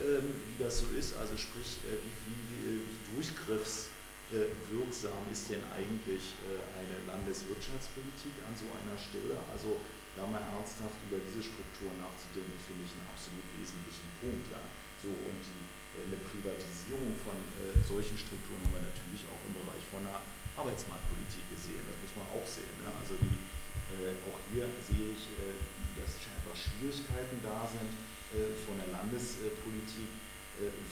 [0.03, 3.89] ähm, wie das so ist, also sprich, äh, wie, wie, wie durchgriffs
[4.34, 6.34] wirksam ist denn eigentlich
[6.74, 9.38] eine Landeswirtschaftspolitik an so einer Stelle?
[9.53, 9.78] Also
[10.17, 14.49] da mal ernsthaft über diese Struktur nachzudenken, finde ich einen absolut wesentlichen Punkt.
[14.49, 14.61] Ja.
[15.01, 15.62] So, und die,
[16.02, 20.18] eine Privatisierung von äh, solchen Strukturen haben wir natürlich auch im Bereich von der
[20.58, 21.86] Arbeitsmarktpolitik gesehen.
[21.86, 22.74] Das muss man auch sehen.
[22.82, 22.89] Ne?
[22.98, 23.38] Also die,
[23.94, 25.54] äh, auch hier sehe ich, äh,
[25.98, 27.94] dass scheinbar Schwierigkeiten da sind,
[28.66, 30.10] von der Landespolitik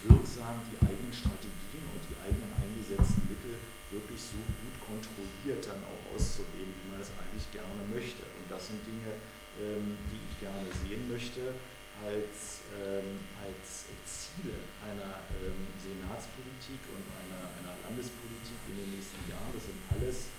[0.06, 3.58] wirksam die eigenen Strategien und die eigenen eingesetzten Mittel
[3.90, 8.22] wirklich so gut kontrolliert dann auch auszuleben, wie man es eigentlich gerne möchte.
[8.38, 9.18] Und das sind Dinge,
[9.58, 11.58] ähm, die ich gerne sehen möchte
[12.00, 19.52] als, ähm, als Ziele einer ähm, Senatspolitik und einer, einer Landespolitik in den nächsten Jahren.
[19.52, 20.32] Das sind alles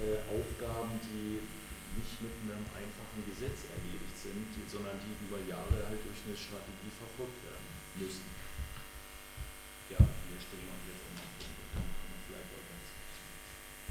[0.00, 1.44] äh, Aufgaben, die
[1.94, 6.34] nicht mit einem einfachen Gesetz erledigt sind, die, sondern die über Jahre halt durch eine
[6.34, 7.68] Strategie verfolgt werden
[8.00, 8.26] müssen.
[9.92, 11.04] Ja, hier stellen wir jetzt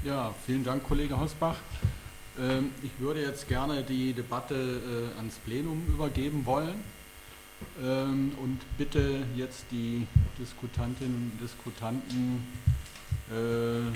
[0.04, 1.56] ja, vielen Dank, Kollege Hausbach.
[2.38, 6.84] Ähm, ich würde jetzt gerne die Debatte äh, ans Plenum übergeben wollen
[7.82, 10.06] ähm, und bitte jetzt die
[10.38, 12.46] Diskutantinnen und Diskutanten,
[13.30, 13.88] äh,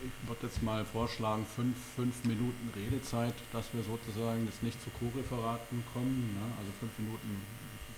[0.00, 4.90] ich würde jetzt mal vorschlagen, fünf, fünf Minuten Redezeit, dass wir sozusagen jetzt nicht zu
[4.90, 6.34] Co-Referaten kommen.
[6.34, 6.52] Ne?
[6.58, 7.42] Also fünf Minuten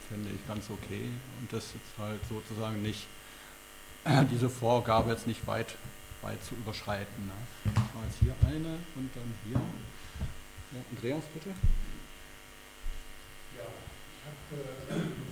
[0.09, 1.09] fände ich ganz okay
[1.41, 3.07] und das jetzt halt sozusagen nicht,
[4.31, 5.77] diese Vorgabe jetzt nicht weit
[6.23, 7.27] weit zu überschreiten.
[7.27, 7.73] Ne?
[7.75, 9.61] Mal jetzt hier eine und dann hier.
[10.73, 11.51] Ja, Andreas, bitte.
[14.53, 15.30] uh,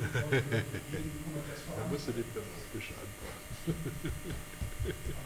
[1.72, 2.42] Ah, moi, c'est les plats
[2.72, 3.72] que je pas.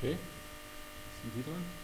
[0.00, 0.16] Okay.
[1.22, 1.79] Sind die dran?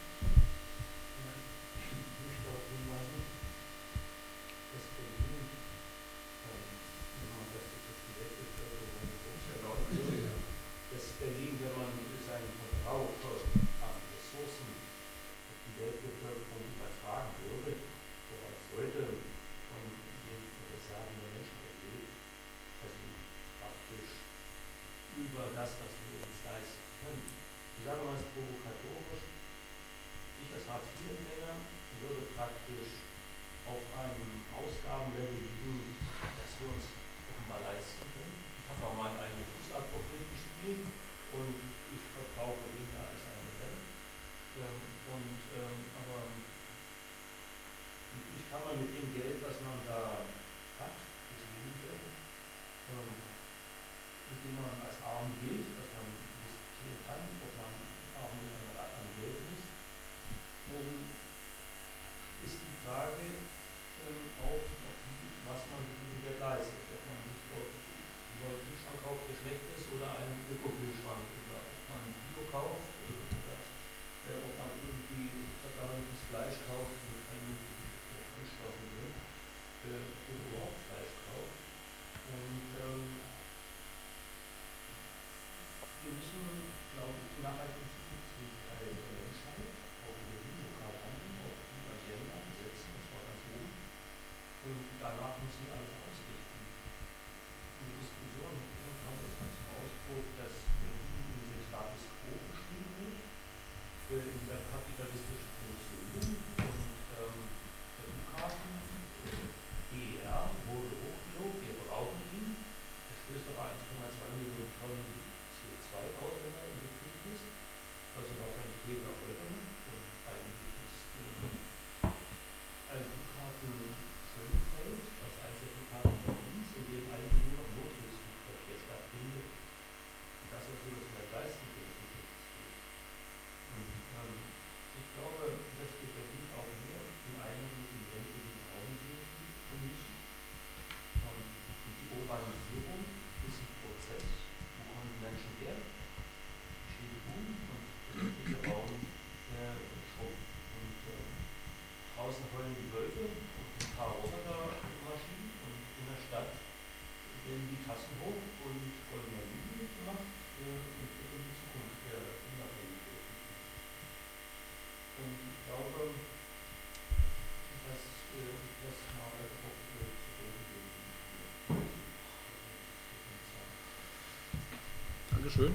[175.47, 175.75] Bitte schön.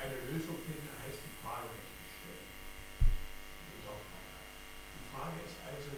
[0.00, 1.68] Eine Lösung finden heißt die Frage.
[4.96, 5.92] Die Frage ist also,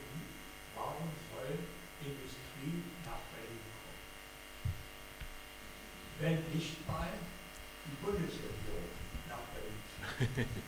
[0.74, 1.62] warum soll
[2.02, 4.02] Industrie nach Berlin kommen?
[6.18, 7.14] Wenn nicht mal
[7.86, 8.90] die Bundesregierung
[9.28, 10.50] nach Berlin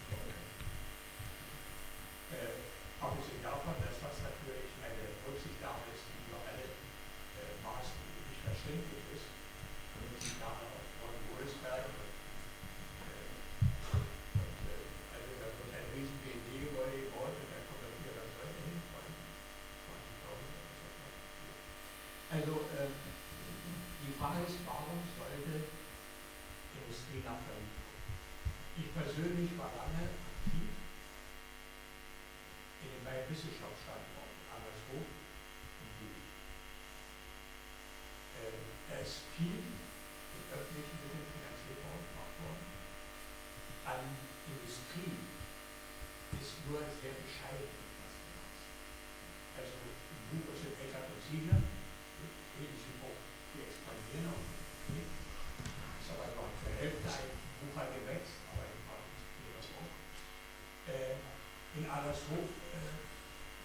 [62.15, 62.95] Allershof äh,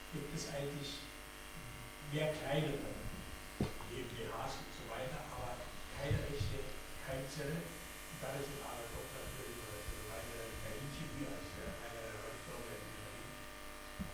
[0.10, 1.06] gibt es eigentlich
[2.10, 2.82] mehr kleinere
[3.62, 5.54] GmbHs und so weiter, aber
[5.94, 6.66] keine echte
[7.06, 7.62] Keimzelle.
[7.62, 13.30] Und dann ist in Allershof natürlich äh, eine Berlin Chemie als eine der Berlin.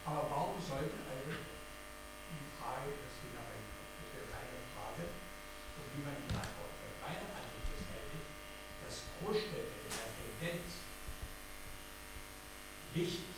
[0.04, 5.04] Aber warum sollte also die Frage, das ist wieder eine, das wäre keine Frage,
[5.80, 6.92] und wie man die beantwortet.
[7.00, 8.28] Meine Ansicht ist eigentlich,
[8.84, 10.68] dass Großstädte in der Tendenz
[13.00, 13.36] nicht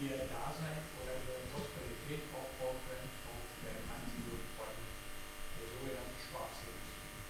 [0.00, 7.20] ihr Dasein oder ihre Prosperität aufbauen können auf der Anziehung von der sogenannten Schwarzindustrie.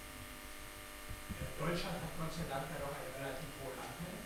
[1.35, 4.23] Äh, Deutschland hat Gott sei Dank ja noch einen relativ hohen Anteil,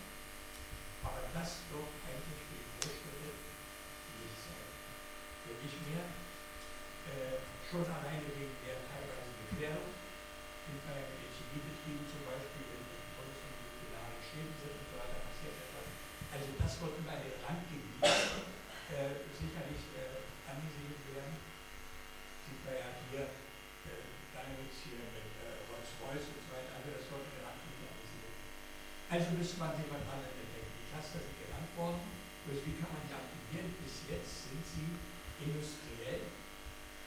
[1.02, 4.68] aber das wird eigentlich für die Großstädte nicht sein.
[5.50, 6.06] Wird nicht mehr.
[6.06, 12.62] Äh, schon alleine wegen der teilweise Gefährdung sind wir ja mit den Chemiebetrieben zum Beispiel,
[12.62, 15.86] wenn die Bundesland finale Schäden sind und so weiter, passiert etwas.
[16.30, 17.86] Also das wird über den Randgebieten
[18.92, 21.34] äh, sicherlich äh, angesehen werden.
[22.46, 26.88] Sieht man ja hier, äh, dann jetzt hier mit äh, Rolls-Royce und so weiter, also
[26.94, 28.46] das wird in den Randgebieten angesehen werden.
[29.56, 30.68] Also man sich was anderes bedenken.
[30.68, 32.04] Die Cluster sind genannt worden,
[32.44, 33.72] bloß wie kann man die aktivieren?
[33.80, 35.00] Bis jetzt sind sie
[35.40, 36.28] industriell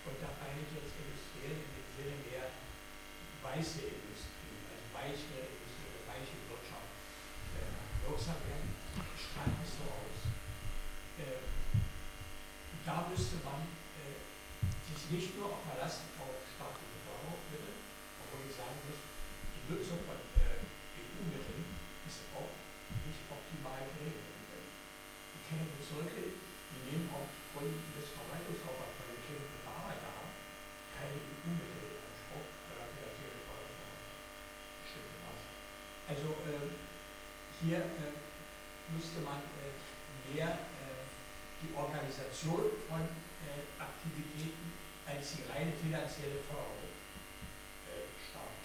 [0.10, 2.50] und da meine ich jetzt industriell in dem Sinne mehr
[3.46, 6.90] weiße Industrie, also weiche Industrie oder weiche Wirtschaft
[7.54, 7.70] äh,
[8.10, 8.74] wirksam werden,
[9.14, 10.18] strahlt es so aus.
[11.22, 11.46] Äh,
[12.82, 14.26] da müsste man äh,
[14.90, 17.78] sich nicht nur auf verlassen auf staatliche Fördermittel,
[18.26, 18.98] obwohl ich sagen muss,
[19.54, 20.66] die Nutzung von äh,
[20.98, 21.78] EU-Mitteln
[22.10, 22.50] ist auch
[23.78, 24.34] geregelt.
[25.34, 30.34] Die kennen Bezirke, die nehmen aufgrund des Verwaltungsaufwands, keine Bearbeiter haben,
[30.96, 32.48] keine EU-Mittel in Anspruch.
[36.10, 36.74] Also äh,
[37.62, 38.18] hier äh,
[38.90, 40.58] müsste man äh, mehr
[41.62, 43.04] die Organisation von
[43.78, 46.88] Aktivitäten als die reine finanzielle Förderung
[47.84, 48.64] äh, starten.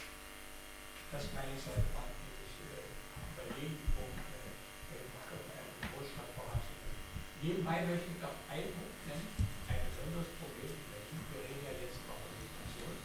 [1.11, 2.07] Das meine ich, sollte man
[2.39, 2.87] sich äh,
[3.35, 4.55] überlegen, um äh,
[4.95, 7.03] eine Großstadt voranzubringen.
[7.45, 9.29] Nebenbei möchte ich noch einen Punkt nennen,
[9.69, 11.21] ein besonderes Problem in.
[11.29, 12.97] Wir reden ja jetzt über Organisation.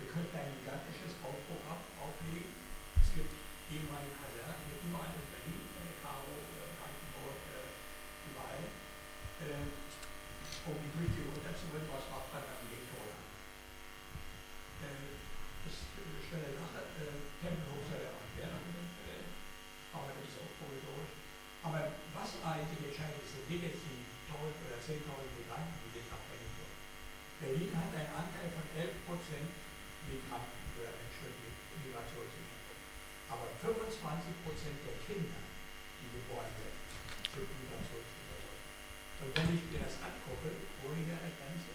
[0.00, 2.56] Wir könnten ein gigantisches Bauprogramm auflegen.
[3.04, 3.36] Es gibt
[3.68, 5.60] ehemalige Kasernen, hier überall in Berlin,
[6.00, 6.32] Karo,
[6.80, 7.68] Brandenburg, äh,
[8.32, 8.64] überall.
[9.44, 9.68] Äh,
[10.72, 13.28] um die durch die runterzubringen, was macht man am Elektroland?
[14.88, 15.20] Äh,
[15.68, 16.80] das ist eine Sache.
[17.44, 18.88] Tempelhof soll ja auch werden,
[19.92, 21.17] aber das ist auch provisorisch.
[21.62, 22.94] Aber was eigentlich
[23.48, 25.00] sind jetzt die 1000 oder 10.000
[25.40, 26.78] Migranten, die jetzt nach Berlin kommen.
[27.40, 29.48] Berlin hat einen Anteil von 11 Prozent
[30.04, 32.82] Migranten oder Menschen mit Migrationshintergrund.
[33.32, 35.40] Aber 25 Prozent der Kinder,
[36.00, 36.80] die geboren werden,
[37.32, 38.62] sind Migrationshintergrund.
[39.24, 40.52] Und wenn ich mir das angucke,
[41.08, 41.74] der Grenze,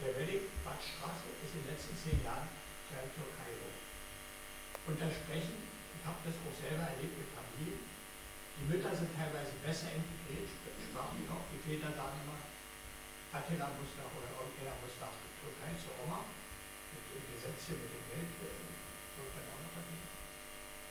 [0.00, 2.48] der Wellig-Bad-Straße ist in den letzten zehn Jahren
[2.88, 3.78] gleich Türkei hoch.
[4.88, 5.58] Und da sprechen,
[5.94, 7.82] ich habe das auch selber erlebt mit Familien,
[8.60, 10.52] die Mütter sind teilweise besser integriert,
[10.84, 12.36] sprachlich auch, die Väter sagen immer,
[13.32, 16.28] Attila muss nach oder irgendwer muss nach Türkei zur Oma,
[16.92, 18.60] mit dem Gesetz hier, mit dem Geld, äh,
[19.16, 20.08] wird dann auch noch verdienen.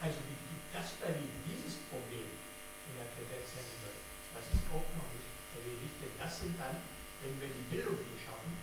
[0.01, 0.39] Also wie,
[0.73, 3.97] das Berlin dieses Problem in der Tendenz wird,
[4.33, 6.77] das ist auch noch nicht erledigt, denn das sind dann,
[7.21, 8.53] wenn wir die Bildung nicht schaffen,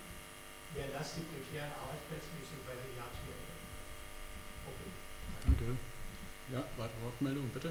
[0.75, 2.75] wären das die prekären Arbeitsplätze bzw.
[2.91, 3.31] die Hartz IV.
[4.67, 4.91] Okay.
[5.47, 5.67] Danke.
[6.51, 7.71] Ja, weitere Wortmeldung, bitte.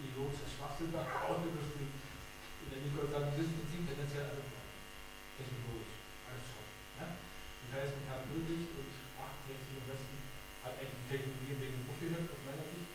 [0.00, 1.92] ideologischer Schwachsinn nach vorne gespielt.
[2.70, 4.44] Wenn ich kurz sagen, wir sind im tendenziell alle
[5.36, 6.66] technologisch, alles schon.
[6.96, 7.06] Ne?
[7.12, 8.88] Das heißt, man kann möglich und
[9.18, 10.16] 68 im Westen
[10.62, 12.88] hat eigentlich die Technologie wegen dem Buch gehört, aus meiner Sicht.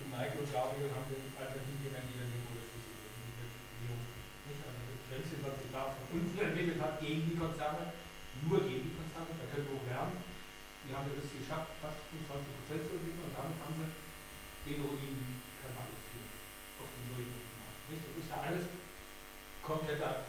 [0.00, 2.56] Und Michael und Gabriel haben den alternativen Energieregulierung
[4.46, 7.92] nicht an der Grenze, was sich da von uns entwickelt hat, gegen die Konzerne,
[8.46, 10.16] nur gegen die Konzerne, da können wir auch lernen.
[10.86, 13.90] Die haben das geschafft, fast 25% zu entwickeln und damit haben wir
[14.66, 15.45] den Ruin
[18.46, 18.70] alles
[19.62, 20.22] kompletter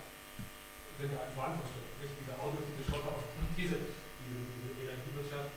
[0.97, 1.85] sind ja Verantwortung.
[2.01, 3.13] Nicht diese Autos, diese Schotter
[3.53, 3.77] diese,
[4.21, 5.53] diese, diese Energiewirtschaft,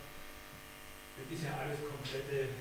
[1.16, 2.60] das ist ja alles komplette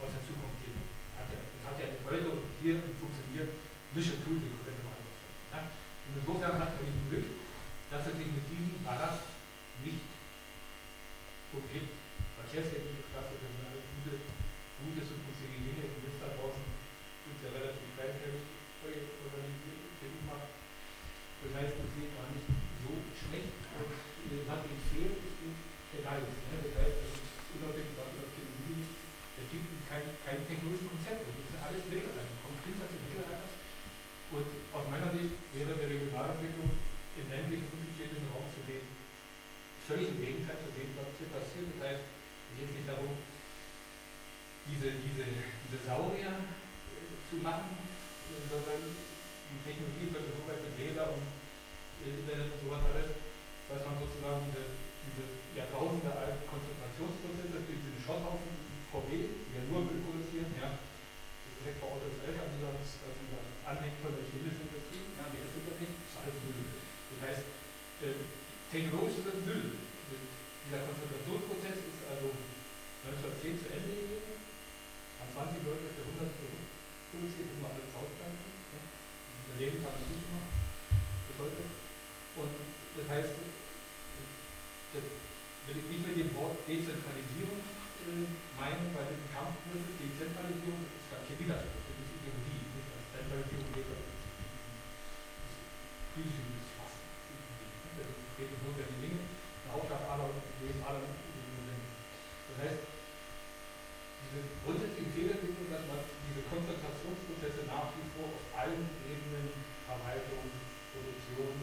[0.00, 0.80] aus der Zukunft gehen.
[1.16, 3.52] Hat ja, das hat ja heute und hier funktioniert,
[3.92, 4.96] Mission Tooling könnte man
[5.52, 5.60] ja?
[6.08, 7.28] Und insofern hat man Glück,
[7.92, 9.29] dass es sich mit diesem Ballast
[77.20, 78.32] Grüße, die mal getraut haben.
[78.32, 78.80] Ne?
[79.60, 80.56] Leben habe ich nicht gemacht,
[81.28, 81.68] bis.
[82.40, 82.52] Und
[82.96, 85.04] das heißt, das
[85.68, 88.24] will ich nicht mit dem Wort Dezentralisierung äh,
[88.56, 90.00] meinen, weil das ein ist.
[90.00, 93.88] Dezentralisierung ist ganz kein Widerspruch, das ist Ideologie, nicht als Zentralisierung geht.
[96.16, 96.49] Physische
[108.60, 109.48] allen Ebenen,
[109.88, 110.44] Verwaltung,
[110.92, 111.56] Produktion,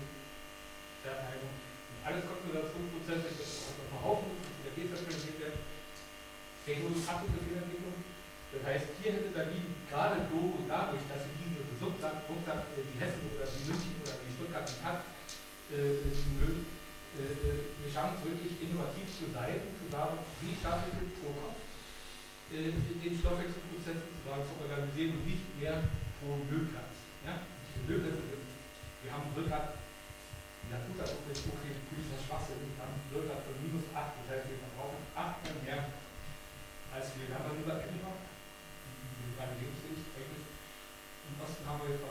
[1.05, 1.53] Verteilung.
[1.53, 4.33] Und alles kommt nur dazu, Prozesse, das auf dem Haufen,
[4.65, 5.53] da geht es natürlich wieder.
[6.65, 7.95] Technologische Fehlentwicklung.
[8.51, 12.83] Das heißt, hier hätte Berlin gerade so und dadurch, dass sie diese Subsack, Rucksack, äh,
[12.83, 14.99] die Hessen oder die München oder die Stuttgart nicht hat,
[15.71, 16.67] äh, eine
[17.15, 21.59] äh, äh, Chance wirklich innovativ zu sein, zu sagen, wie schaffe ich es pro Kopf,
[22.51, 25.83] den Stoffwechselprozess zu organisieren und nicht mehr
[26.23, 26.93] hohen Müllplatz.
[27.25, 27.41] Ja?
[27.73, 28.37] Diese Müllplätze
[29.07, 29.77] wir haben Müllplatz
[30.67, 34.99] in der Flugzeugprofessur politischer Schwachsinn, wir haben Müllplatz von minus 8, das heißt, wir verbrauchen
[35.15, 35.95] 8 mehr
[36.91, 37.31] als wir.
[37.31, 42.03] Wir haben darüber immer, wir haben nicht eigentlich und was haben wir jetzt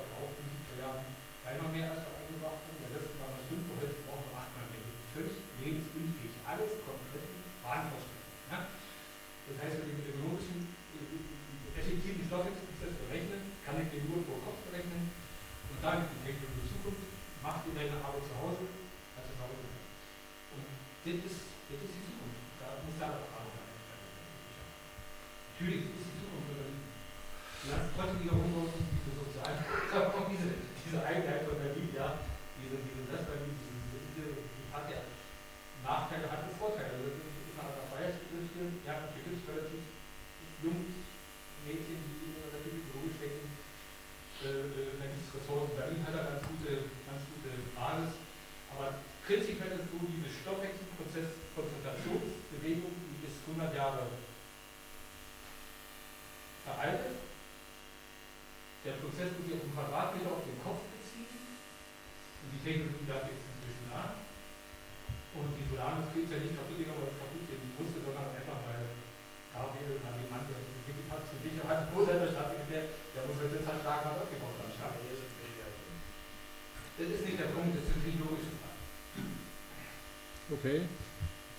[80.67, 80.81] Okay,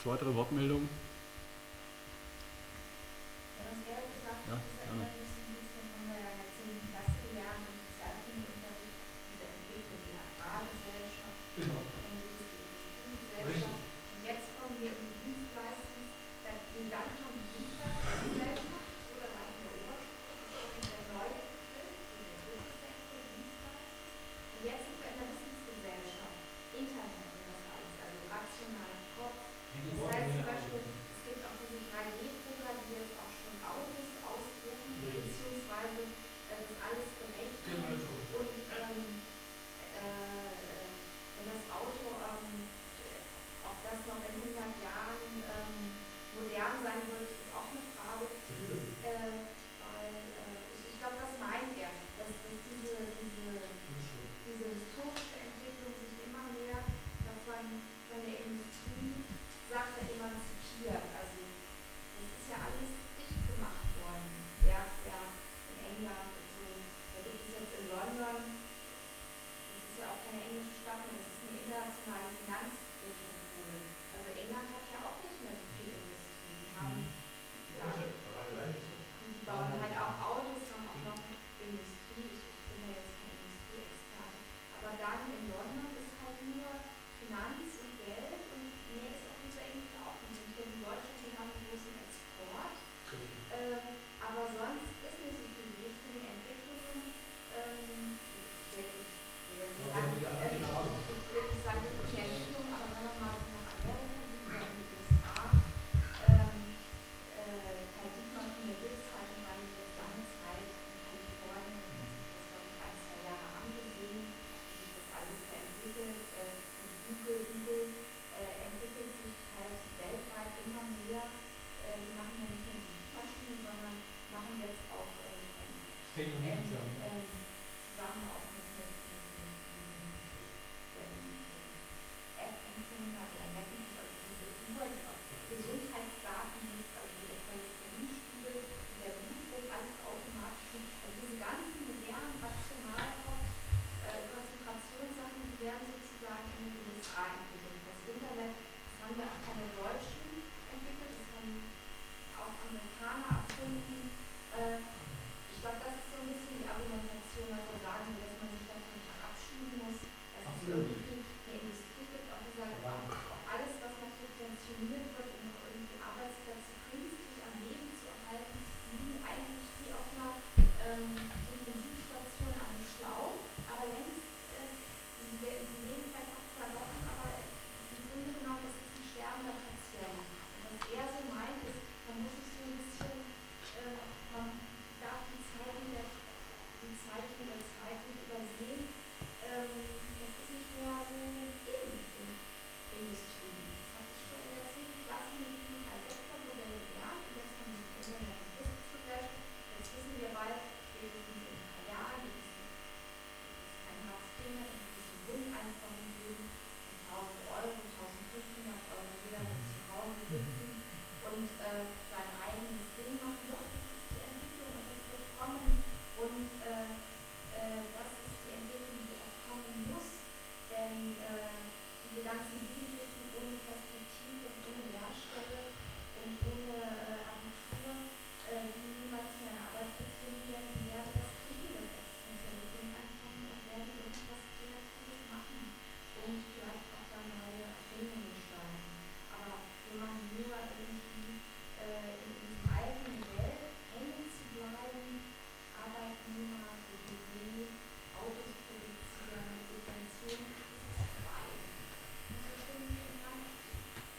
[0.03, 0.89] weitere Wortmeldung?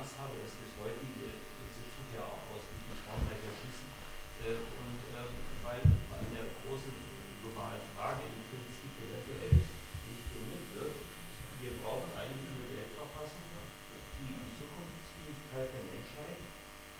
[0.00, 3.84] Angst habe, ist bis heute ihr Institut ja auch aus dem Frankreich erschießen.
[4.48, 5.28] Äh, und ähm,
[5.60, 6.96] weil bei der großen
[7.44, 10.96] globalen Frage im Prinzip eventuell nicht gelungen wird,
[11.60, 13.44] wir brauchen eine Weltverfassung,
[14.24, 16.48] die die Zukunftsfähigkeit der Menschheit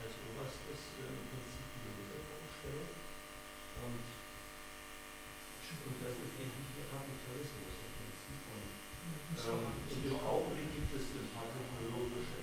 [0.05, 2.93] als oberstes äh, im Prinzip in die Bevölkerung stellt.
[3.81, 4.05] Und,
[5.89, 8.41] und das ist eigentlich der Kapitalismus im Prinzip.
[8.45, 8.69] Und
[9.41, 12.40] ähm, in Augenblick gibt es das pathologische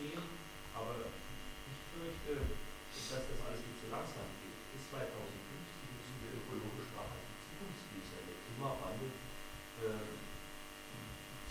[0.00, 0.24] gehen,
[0.72, 0.96] aber
[1.68, 2.56] ich fürchte,
[2.88, 4.56] dass das alles nicht zu langsam geht.
[4.72, 5.28] Bis 2050
[5.92, 8.20] müssen wir ökologisch nachhaltig Zukunftsbücher.
[8.24, 9.12] Der Klimawandel
[9.84, 10.08] äh,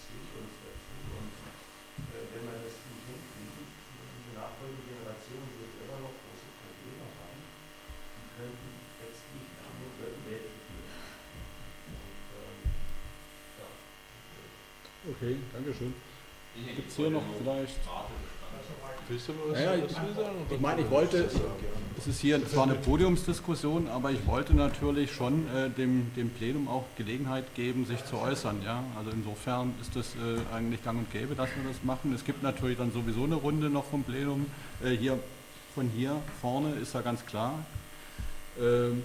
[0.01, 0.97] zwingt uns dazu.
[1.13, 1.33] Und
[2.09, 7.41] äh, wenn man das nicht hinkriegt, die nachfolgende Generation wird immer noch große Probleme haben.
[7.45, 10.89] Die könnten letztlich nach dem dritten Weltkrieg führen.
[12.33, 12.61] Ähm,
[15.13, 15.93] okay, Dankeschön.
[16.55, 17.77] Gibt es hier noch vielleicht?
[17.87, 18.28] Rate.
[19.09, 20.35] Willst du was Ja, ja, dazu sagen?
[20.51, 21.27] Ich meine, ich wollte,
[21.97, 26.67] es ist hier zwar eine Podiumsdiskussion, aber ich wollte natürlich schon äh, dem, dem Plenum
[26.67, 28.61] auch Gelegenheit geben, sich zu äußern.
[28.63, 28.83] Ja?
[28.95, 32.13] Also insofern ist das äh, eigentlich gang und gäbe, dass wir das machen.
[32.13, 34.45] Es gibt natürlich dann sowieso eine Runde noch vom Plenum.
[34.83, 35.17] Äh, hier,
[35.73, 37.55] von hier vorne ist ja ganz klar.
[38.61, 39.01] Ähm,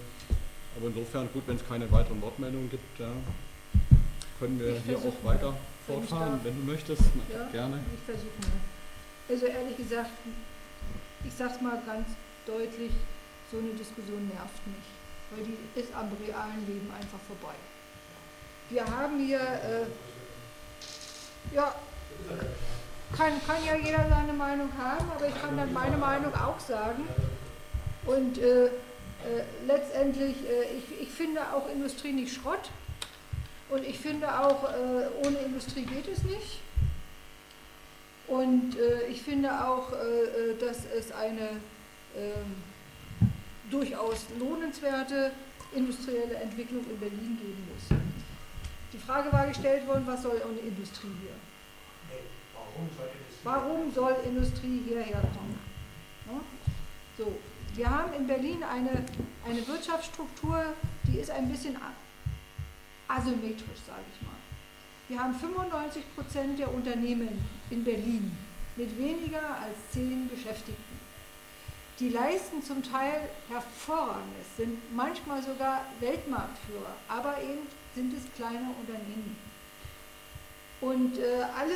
[0.76, 3.08] aber insofern, gut, wenn es keine weiteren Wortmeldungen gibt, ja,
[4.38, 5.54] können wir Ich hier auch weiter
[5.86, 6.44] wenn fortfahren, darf.
[6.44, 7.02] wenn du möchtest.
[7.32, 7.48] Ja?
[7.50, 7.78] Gerne.
[7.94, 8.50] Ich versuche mal.
[9.34, 10.10] Also ehrlich gesagt,
[11.24, 12.06] ich sage es mal ganz
[12.46, 12.92] deutlich,
[13.50, 14.86] so eine Diskussion nervt mich,
[15.32, 17.56] weil die ist am realen Leben einfach vorbei.
[18.70, 19.86] Wir haben hier, äh,
[21.52, 21.74] ja,
[23.16, 27.02] kann, kann ja jeder seine Meinung haben, aber ich kann dann meine Meinung auch sagen.
[28.06, 28.70] Und äh, äh,
[29.66, 32.70] letztendlich, äh, ich, ich finde auch Industrie nicht Schrott.
[33.68, 36.60] Und ich finde auch, äh, ohne Industrie geht es nicht.
[38.44, 41.60] Und äh, ich finde auch, äh, äh, dass es eine
[42.14, 42.56] ähm,
[43.70, 45.32] durchaus lohnenswerte
[45.74, 47.98] industrielle Entwicklung in Berlin geben muss.
[48.92, 51.32] Die Frage war gestellt worden, was soll eine Industrie hier?
[52.54, 53.44] Warum soll Industrie?
[53.44, 55.58] Warum soll Industrie hierher kommen?
[56.26, 56.40] Ne?
[57.16, 57.32] So,
[57.74, 59.04] wir haben in Berlin eine,
[59.48, 60.64] eine Wirtschaftsstruktur,
[61.04, 61.76] die ist ein bisschen
[63.08, 64.33] asymmetrisch, sage ich mal.
[65.08, 68.34] Wir haben 95 Prozent der Unternehmen in Berlin
[68.76, 71.00] mit weniger als zehn Beschäftigten.
[72.00, 79.36] Die leisten zum Teil hervorragendes, sind manchmal sogar Weltmarktführer, aber eben sind es kleine Unternehmen.
[80.80, 81.74] Und äh, alle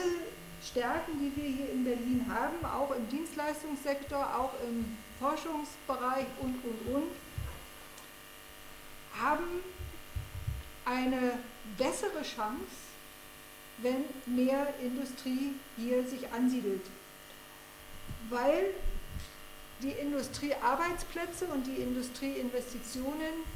[0.64, 6.94] Stärken, die wir hier in Berlin haben, auch im Dienstleistungssektor, auch im Forschungsbereich und, und,
[6.94, 7.10] und,
[9.20, 9.44] haben
[10.84, 11.38] eine
[11.76, 12.87] bessere Chance,
[13.82, 16.82] wenn mehr Industrie hier sich ansiedelt.
[18.30, 18.74] Weil
[19.82, 23.46] die Industriearbeitsplätze und die Industrieinvestitionen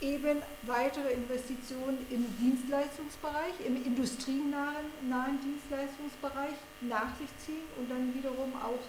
[0.00, 8.54] eben weitere Investitionen im Dienstleistungsbereich, im industrienahen nahen Dienstleistungsbereich nach sich ziehen und dann wiederum
[8.56, 8.80] auch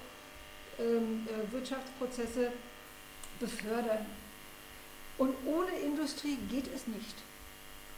[0.80, 2.51] ähm, äh, Wirtschaftsprozesse
[3.39, 4.05] befördern.
[5.18, 7.15] Und ohne Industrie geht es nicht.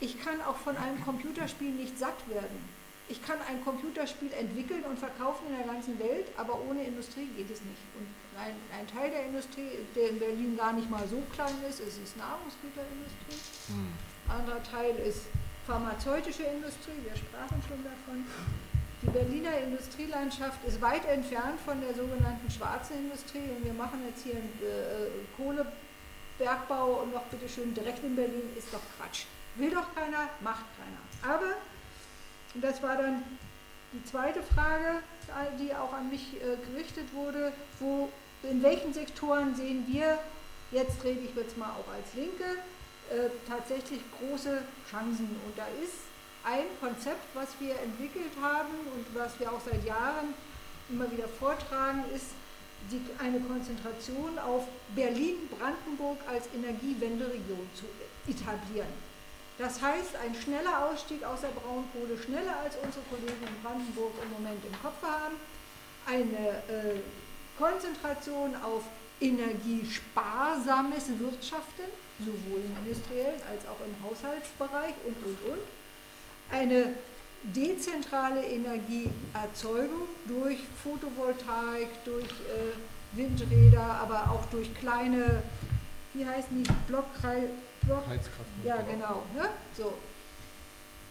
[0.00, 2.73] Ich kann auch von einem Computerspiel nicht satt werden.
[3.08, 7.50] Ich kann ein Computerspiel entwickeln und verkaufen in der ganzen Welt, aber ohne Industrie geht
[7.50, 7.82] es nicht.
[7.98, 8.08] Und
[8.40, 12.00] ein, ein Teil der Industrie, der in Berlin gar nicht mal so klein ist, ist
[12.00, 13.38] die Nahrungsgüterindustrie.
[14.26, 15.26] Ein anderer Teil ist
[15.66, 18.24] pharmazeutische Industrie, wir sprachen schon davon.
[19.02, 24.24] Die Berliner Industrielandschaft ist weit entfernt von der sogenannten schwarzen Industrie und wir machen jetzt
[24.24, 29.24] hier einen äh, Kohlebergbau und noch bitteschön direkt in Berlin, ist doch Quatsch.
[29.56, 31.34] Will doch keiner, macht keiner.
[31.34, 31.52] Aber
[32.54, 33.22] und das war dann
[33.92, 35.02] die zweite Frage,
[35.58, 38.08] die auch an mich äh, gerichtet wurde, wo,
[38.42, 40.18] in welchen Sektoren sehen wir,
[40.70, 42.44] jetzt rede ich jetzt mal auch als Linke,
[43.10, 45.36] äh, tatsächlich große Chancen.
[45.46, 45.94] Und da ist
[46.44, 50.34] ein Konzept, was wir entwickelt haben und was wir auch seit Jahren
[50.90, 52.26] immer wieder vortragen, ist
[52.90, 57.84] die, eine Konzentration auf Berlin-Brandenburg als Energiewenderegion zu
[58.30, 59.03] etablieren.
[59.58, 64.30] Das heißt, ein schneller Ausstieg aus der Braunkohle, schneller als unsere Kollegen in Brandenburg im
[64.32, 65.36] Moment im Kopf haben,
[66.06, 67.00] eine äh,
[67.56, 68.82] Konzentration auf
[69.20, 71.86] energiesparsames Wirtschaften,
[72.18, 75.62] sowohl im industriellen als auch im Haushaltsbereich und, und, und.
[76.50, 76.94] Eine
[77.44, 85.42] dezentrale Energieerzeugung durch Photovoltaik, durch äh, Windräder, aber auch durch kleine,
[86.12, 87.50] wie heißen die, Blockkreise,
[87.86, 88.50] Block, Heizkraft.
[88.64, 89.22] ja, genau.
[89.34, 89.48] Ne?
[89.76, 89.94] So.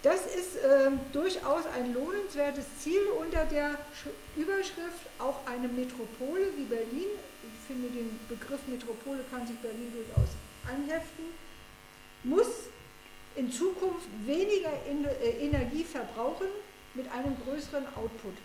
[0.02, 6.66] Das ist ähm, durchaus ein lohnenswertes Ziel unter der Sch Überschrift auch eine Metropole wie
[6.66, 7.08] Berlin.
[7.44, 10.30] Ich finde, den Begriff Metropole kann sich Berlin durchaus
[10.68, 11.26] anheften.
[12.24, 12.68] Muss
[13.36, 16.48] in Zukunft weniger in, äh, Energie verbrauchen
[16.94, 18.36] mit einem größeren Output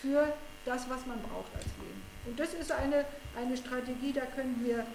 [0.00, 0.32] für
[0.64, 2.02] das, was man braucht als Leben.
[2.26, 3.04] Und das ist eine,
[3.36, 4.86] eine Strategie, da können wir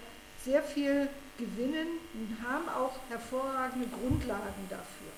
[0.44, 1.08] sehr viel
[1.38, 5.12] gewinnen und haben auch hervorragende Grundlagen dafür.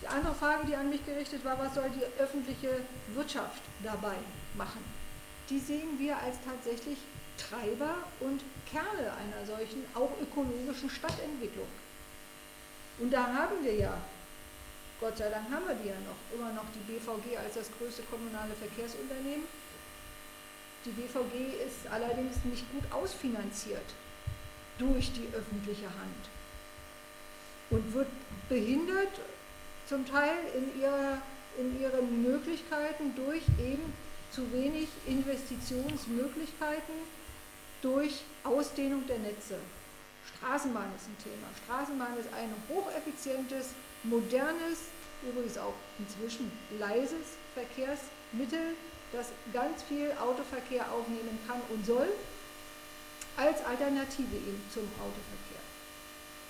[0.00, 2.82] Die andere Frage, die an mich gerichtet war, was soll die öffentliche
[3.14, 4.16] Wirtschaft dabei
[4.56, 4.82] machen?
[5.48, 6.98] Die sehen wir als tatsächlich
[7.38, 11.68] Treiber und Kerle einer solchen auch ökologischen Stadtentwicklung.
[12.98, 13.94] Und da haben wir ja,
[15.00, 18.02] Gott sei Dank haben wir die ja noch, immer noch die BVG als das größte
[18.04, 19.46] kommunale Verkehrsunternehmen.
[20.84, 23.94] Die BVG ist allerdings nicht gut ausfinanziert
[24.78, 26.22] durch die öffentliche Hand
[27.70, 28.08] und wird
[28.48, 29.20] behindert
[29.86, 31.22] zum Teil in, ihrer,
[31.58, 33.92] in ihren Möglichkeiten durch eben
[34.32, 36.94] zu wenig Investitionsmöglichkeiten,
[37.82, 39.58] durch Ausdehnung der Netze.
[40.36, 41.46] Straßenbahn ist ein Thema.
[41.64, 43.70] Straßenbahn ist ein hocheffizientes,
[44.04, 44.88] modernes,
[45.22, 48.74] übrigens auch inzwischen leises Verkehrsmittel,
[49.12, 52.08] das ganz viel Autoverkehr aufnehmen kann und soll,
[53.36, 55.62] als Alternative eben zum Autoverkehr.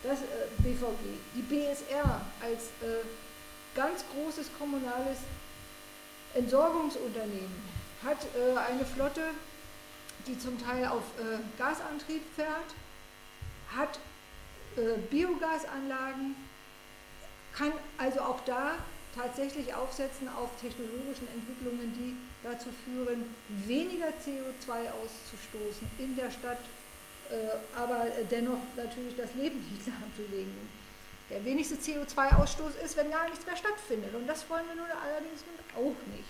[0.02, 3.04] Das äh, BVG, die BSR als äh,
[3.74, 5.18] ganz großes kommunales
[6.34, 7.62] Entsorgungsunternehmen
[8.04, 9.22] hat äh, eine Flotte,
[10.26, 12.74] die zum Teil auf äh, Gasantrieb fährt,
[13.76, 13.98] hat
[14.76, 16.36] äh, Biogasanlagen,
[17.54, 18.72] kann also auch da
[19.14, 26.58] tatsächlich aufsetzen auf technologischen Entwicklungen, die dazu führen, weniger CO2 auszustoßen in der Stadt,
[27.30, 27.34] äh,
[27.76, 30.82] aber dennoch natürlich das Leben nicht lahmzulegen.
[31.30, 34.14] Der wenigste CO2-Ausstoß ist, wenn gar nichts mehr stattfindet.
[34.14, 35.42] Und das wollen wir nun allerdings
[35.74, 36.28] auch nicht.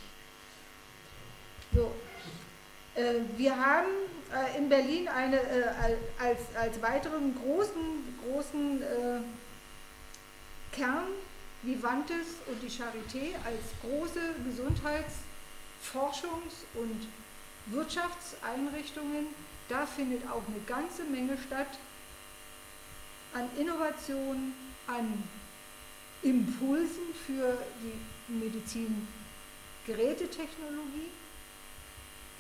[1.75, 1.93] So.
[2.95, 3.89] Äh, wir haben
[4.33, 5.41] äh, in Berlin eine,
[6.21, 8.83] als, als weiteren großen, großen
[10.73, 11.09] Kern
[11.63, 15.23] Vivantes und die Charité als große Gesundheits-,
[15.83, 17.07] Forschungs- und
[17.67, 19.27] Wirtschaftseinrichtungen.
[19.69, 21.79] Da findet auch eine ganze Menge statt
[23.33, 24.55] an Innovationen,
[24.87, 25.23] an
[26.23, 28.01] Impulsen für die
[28.33, 31.11] Medizin-Gerätetechnologie.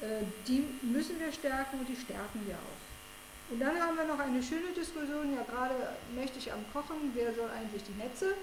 [0.01, 3.53] Äh, die müssen wir stärken und die stärken wir auch.
[3.53, 5.75] Und dann haben wir noch eine schöne Diskussion, ja gerade
[6.15, 8.35] mächtig am Kochen, wer soll eigentlich die Netze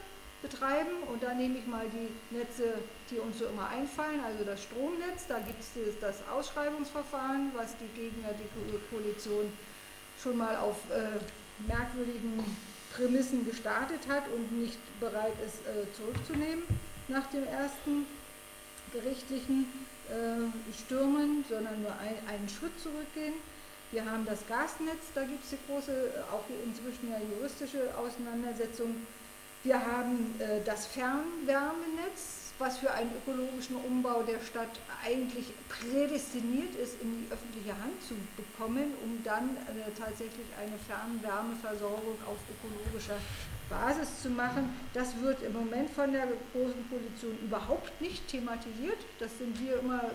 [0.41, 2.75] betreiben und da nehme ich mal die Netze,
[3.11, 7.99] die uns so immer einfallen, also das Stromnetz, da gibt es das Ausschreibungsverfahren, was die
[7.99, 9.51] Gegner, die Koalition
[10.21, 11.19] schon mal auf äh,
[11.67, 12.43] merkwürdigen
[12.95, 16.63] Prämissen gestartet hat und nicht bereit ist äh, zurückzunehmen
[17.07, 18.05] nach dem ersten
[18.93, 19.65] gerichtlichen
[20.09, 23.33] äh, Stürmen, sondern nur ein, einen Schritt zurückgehen.
[23.91, 28.95] Wir haben das Gasnetz, da gibt es die große, äh, auch inzwischen ja juristische Auseinandersetzung
[29.63, 37.01] wir haben äh, das Fernwärmenetz, was für einen ökologischen Umbau der Stadt eigentlich prädestiniert ist,
[37.01, 43.19] in die öffentliche Hand zu bekommen, um dann äh, tatsächlich eine Fernwärmeversorgung auf ökologischer
[43.69, 44.75] Basis zu machen.
[44.93, 48.99] Das wird im Moment von der Großen Koalition überhaupt nicht thematisiert.
[49.19, 50.11] Das sind wir immer,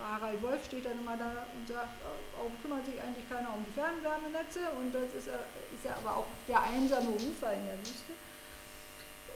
[0.00, 1.98] Harald Wolf steht dann immer da und sagt,
[2.38, 6.26] oh, kümmert sich eigentlich keiner um die Fernwärmenetze und das ist, ist ja aber auch
[6.46, 8.14] der einsame Rufer in der Wüste.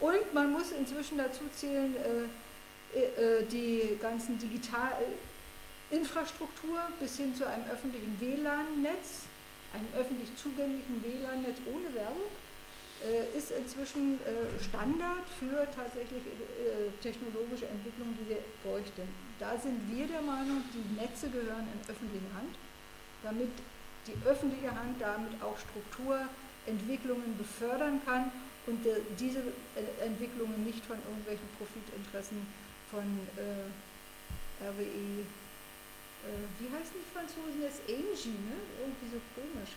[0.01, 2.25] Und man muss inzwischen dazu zählen, äh,
[2.95, 9.25] äh, die ganzen Digitalinfrastruktur bis hin zu einem öffentlichen WLAN-Netz,
[9.75, 12.31] einem öffentlich zugänglichen WLAN-Netz ohne Werbung,
[13.05, 19.07] äh, ist inzwischen äh, Standard für tatsächlich äh, technologische Entwicklungen, die wir bräuchten.
[19.39, 22.57] Da sind wir der Meinung, die Netze gehören in öffentliche Hand,
[23.23, 23.51] damit
[24.07, 28.33] die öffentliche Hand damit auch Strukturentwicklungen befördern kann
[28.69, 29.43] und äh, diese
[30.05, 32.47] Entwicklungen nicht von irgendwelchen Profitinteressen
[32.91, 33.05] von
[33.37, 37.81] äh, RWE, äh, wie heißen die Franzosen jetzt?
[37.89, 38.57] Engie, ne?
[38.81, 39.73] Irgendwie so komisch.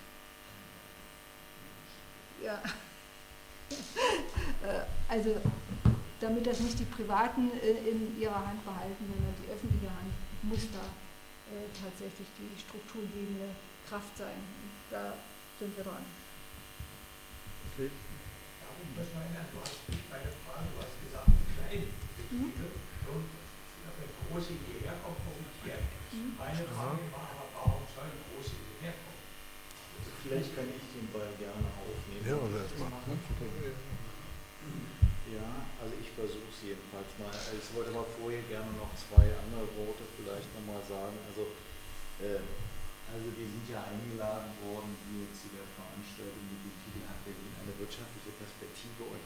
[2.43, 2.61] Ja.
[4.63, 5.37] Äh, also,
[6.19, 10.11] damit das nicht die Privaten in ihrer Hand behalten, sondern die öffentliche Hand
[10.43, 10.83] muss da
[11.55, 13.55] äh, tatsächlich die strukturgebende
[13.87, 14.43] Kraft sein.
[14.89, 15.13] Da
[15.57, 16.03] sind wir dran.
[17.73, 17.89] Okay
[30.31, 32.23] vielleicht kann ich den Ball gerne aufnehmen.
[32.23, 32.55] Ja, also.
[35.31, 35.47] Ja,
[35.79, 37.31] also ich versuche es jedenfalls mal.
[37.31, 41.15] Ich wollte mal vorher gerne noch zwei andere Worte vielleicht nochmal sagen.
[41.31, 41.51] Also
[42.23, 42.43] äh,
[43.11, 47.51] also wir sind ja eingeladen worden hier zu der Veranstaltung mit dem Titel Hat Berlin
[47.59, 49.23] eine wirtschaftliche Perspektive und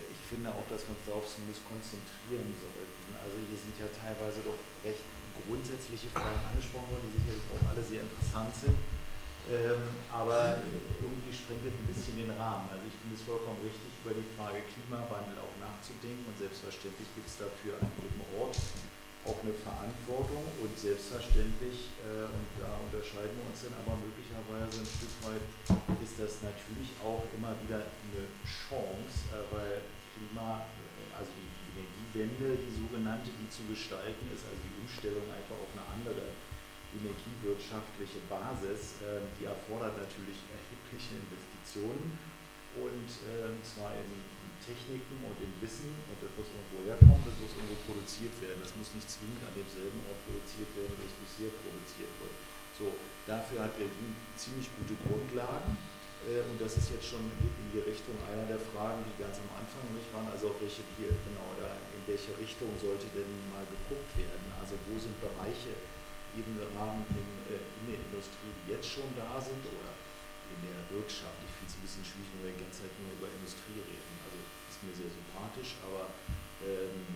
[0.00, 3.10] äh, ich finde auch, dass wir uns darauf zumindest konzentrieren sollten.
[3.16, 5.02] Also hier sind ja teilweise doch recht
[5.46, 8.78] grundsätzliche Fragen angesprochen worden, die sicherlich auch alle sehr interessant sind.
[9.46, 9.78] Ähm,
[10.10, 10.58] aber
[10.98, 12.66] irgendwie sprengt ein bisschen den Rahmen.
[12.66, 17.30] Also ich finde es vollkommen richtig, über die Frage Klimawandel auch nachzudenken und selbstverständlich gibt
[17.30, 18.58] es dafür an jedem Ort
[19.26, 24.86] auch eine Verantwortung und selbstverständlich, äh, und da unterscheiden wir uns dann aber möglicherweise ein
[24.86, 25.42] Stück weit,
[25.98, 29.82] ist das natürlich auch immer wieder eine Chance, äh, weil
[30.16, 30.64] Klima,
[31.12, 35.84] also die Energiewende, die sogenannte, die zu gestalten ist, also die Umstellung einfach auf eine
[35.84, 36.32] andere
[36.96, 42.16] energiewirtschaftliche Basis, äh, die erfordert natürlich erhebliche Investitionen
[42.80, 44.08] und äh, zwar in
[44.64, 48.58] Techniken und im Wissen und das muss irgendwo herkommen, das muss irgendwo produziert werden.
[48.64, 52.34] Das muss nicht zwingend an demselben Ort produziert werden, wo es bisher produziert wird.
[52.74, 52.86] So,
[53.24, 55.76] dafür hat Berlin ziemlich gute Grundlagen.
[56.26, 59.86] Und das ist jetzt schon in die Richtung einer der Fragen, die ganz am Anfang
[59.94, 64.10] nicht waren, also auf welche hier genau da in welche Richtung sollte denn mal geguckt
[64.18, 64.42] werden?
[64.58, 65.70] Also wo sind Bereiche
[66.34, 69.94] eben im Rahmen in, äh, in der Industrie, die jetzt schon da sind oder
[70.50, 71.38] in der Wirtschaft?
[71.46, 74.14] Ich finde es ein bisschen schwierig, wenn wir die ganze Zeit nur über Industrie reden.
[74.26, 76.10] Also ist mir sehr sympathisch, aber
[76.66, 77.06] ähm,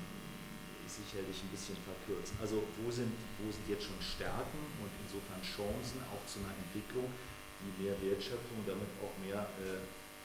[0.87, 2.35] ist sicherlich ein bisschen verkürzt.
[2.39, 3.11] Also wo sind,
[3.43, 7.11] wo sind jetzt schon Stärken und insofern Chancen auch zu einer Entwicklung,
[7.63, 9.81] die mehr Wertschöpfung, damit auch mehr äh,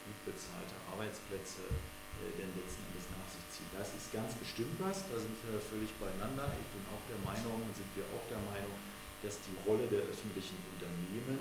[0.07, 3.71] gut bezahlte Arbeitsplätze äh, denn letzten Endes nach sich zieht.
[3.75, 6.47] Das ist ganz bestimmt was, da sind wir völlig beieinander.
[6.55, 8.75] Ich bin auch der Meinung und sind wir auch der Meinung,
[9.19, 11.39] dass die Rolle der öffentlichen Unternehmen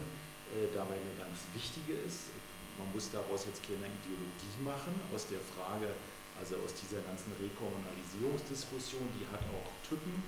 [0.51, 2.35] äh, dabei eine ganz wichtige ist.
[2.75, 5.95] Man muss daraus jetzt keine Ideologie machen, aus der Frage,
[6.35, 10.19] also aus dieser ganzen Rekommunalisierungsdiskussion, die hat auch Tücken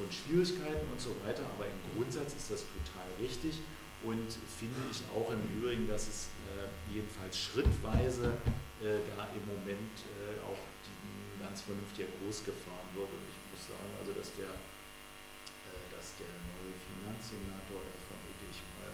[0.00, 3.60] und Schwierigkeiten und so weiter, aber im Grundsatz ist das total richtig
[4.04, 8.32] und finde ich auch im Übrigen, dass es äh, jedenfalls schrittweise
[8.80, 13.12] äh, da im Moment äh, auch die, ganz vernünftig groß gefahren wird.
[13.12, 18.60] Und ich muss sagen, also dass der, äh, dass der neue Finanzsenator, der vermute ich
[18.80, 18.92] mal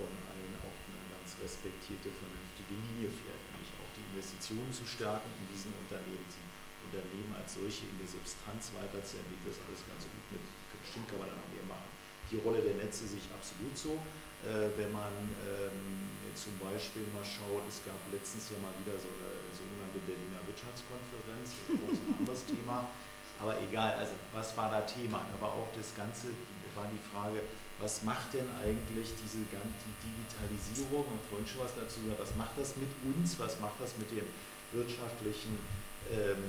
[0.00, 5.28] von allen auch eine ganz respektierte, vernünftige Linie fährt, nämlich auch die Investitionen zu stärken
[5.36, 6.48] in diesen Unternehmen, die
[6.88, 10.44] Unternehmen als solche in der Substanz weiterzuentwickeln, das alles ganz gut mit.
[10.80, 11.92] Bestimmt kann man da noch mehr machen.
[12.32, 14.00] Die Rolle der Netze sehe ich absolut so.
[14.40, 15.12] Äh, wenn man
[15.44, 20.40] ähm, zum Beispiel mal schaut, es gab letztens ja mal wieder so eine sogenannte Berliner
[20.48, 22.88] Wirtschaftskonferenz, das ist ein anderes Thema,
[23.36, 25.28] aber egal, also was war da Thema?
[25.40, 26.32] War auch das Ganze,
[26.72, 27.44] war die Frage,
[27.80, 32.56] was macht denn eigentlich diese ganze Digitalisierung und vorhin schon was dazu gesagt, was macht
[32.56, 34.24] das mit uns, was macht das mit dem
[34.72, 35.60] wirtschaftlichen
[36.08, 36.48] ähm,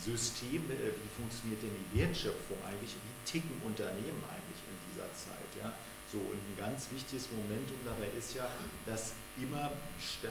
[0.00, 5.52] System, äh, wie funktioniert denn die Wertschöpfung eigentlich, wie ticken Unternehmen eigentlich in dieser Zeit,
[5.60, 5.72] ja?
[6.08, 8.48] So, und ein ganz wichtiges Momentum dabei ist ja,
[8.88, 9.70] dass immer,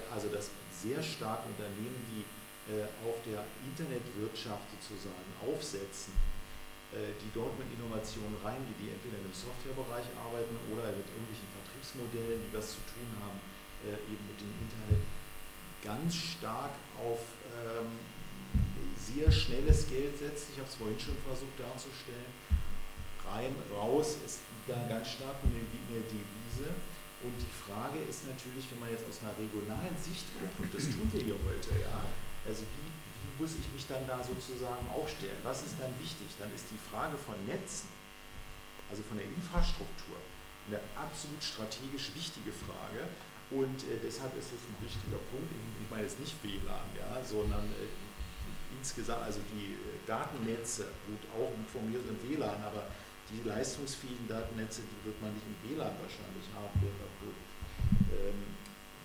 [0.09, 2.25] also dass sehr stark Unternehmen, die
[2.73, 6.17] äh, auf der Internetwirtschaft sozusagen aufsetzen,
[6.89, 12.41] äh, die dort mit Innovationen reingehen, die entweder im Softwarebereich arbeiten oder mit irgendwelchen Vertriebsmodellen,
[12.41, 13.37] die was zu tun haben,
[13.85, 15.05] äh, eben mit dem Internet,
[15.85, 17.21] ganz stark auf
[17.53, 18.01] ähm,
[18.97, 20.57] sehr schnelles Geld setzen.
[20.57, 22.33] Ich habe es vorhin schon versucht darzustellen.
[23.31, 26.69] Rein, raus ist ja ganz stark eine, eine Devise.
[27.23, 31.09] Und die Frage ist natürlich, wenn man jetzt aus einer regionalen Sicht guckt, das tun
[31.09, 32.05] wir hier heute, ja,
[32.45, 35.41] also wie, wie muss ich mich dann da sozusagen aufstellen?
[35.41, 36.29] Was ist dann wichtig?
[36.37, 37.89] Dann ist die Frage von Netzen,
[38.93, 40.21] also von der Infrastruktur,
[40.69, 43.09] eine absolut strategisch wichtige Frage.
[43.49, 47.65] Und äh, deshalb ist es ein wichtiger Punkt, ich meine jetzt nicht WLAN, ja, sondern
[47.79, 47.87] äh,
[48.77, 51.49] insgesamt, also die äh, Datennetze, gut, auch
[51.81, 52.85] mir sind WLAN, aber
[53.29, 56.79] die leistungsfähigen Datennetze, die wird man nicht im WLAN wahrscheinlich haben.
[58.11, 58.55] Ähm,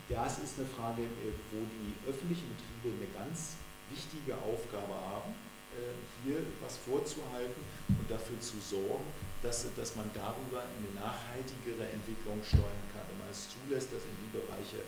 [0.09, 3.59] das ist eine Frage, äh, wo die öffentlichen Betriebe eine ganz
[3.90, 5.35] wichtige Aufgabe haben,
[5.74, 9.05] äh, hier was vorzuhalten und dafür zu sorgen,
[9.43, 13.03] dass, dass man darüber eine nachhaltigere Entwicklung steuern kann.
[13.11, 14.86] Wenn man es zulässt, dass in die Bereiche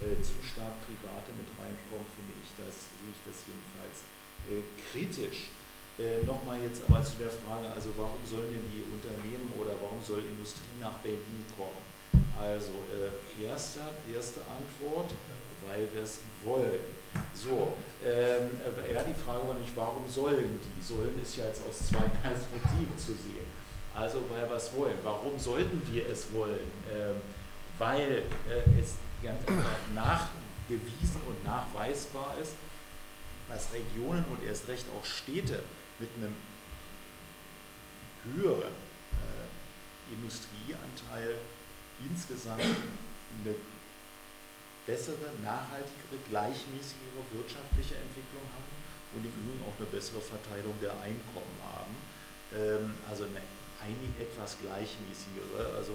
[0.00, 4.08] äh, zu stark Private mit reinkommen, finde ich das, sehe ich das jedenfalls
[4.90, 5.52] kritisch.
[6.00, 10.00] Äh, Nochmal jetzt aber zu der Frage, also warum sollen denn die Unternehmen oder warum
[10.00, 11.76] soll Industrie nach Berlin kommen?
[12.40, 15.12] Also äh, erste, erste Antwort,
[15.68, 16.80] weil wir es wollen.
[17.34, 20.82] So, ähm, äh, ja, die Frage war nicht, warum sollen die?
[20.82, 23.44] Sollen ist ja jetzt aus zwei Perspektiven zu sehen.
[23.94, 24.96] Also, weil wir es wollen.
[25.02, 26.70] Warum sollten wir es wollen?
[26.90, 27.20] Ähm,
[27.78, 29.40] weil äh, es ganz
[29.94, 32.54] nachgewiesen und nachweisbar ist,
[33.50, 35.60] dass Regionen und erst recht auch Städte
[36.00, 36.34] mit einem
[38.24, 41.36] höheren äh, Industrieanteil
[42.00, 43.54] insgesamt eine
[44.86, 48.70] bessere, nachhaltigere, gleichmäßigere wirtschaftliche Entwicklung haben
[49.14, 51.94] und im Übrigen auch eine bessere Verteilung der Einkommen haben.
[52.56, 53.44] Ähm, also eine,
[53.84, 55.92] eine etwas gleichmäßigere also,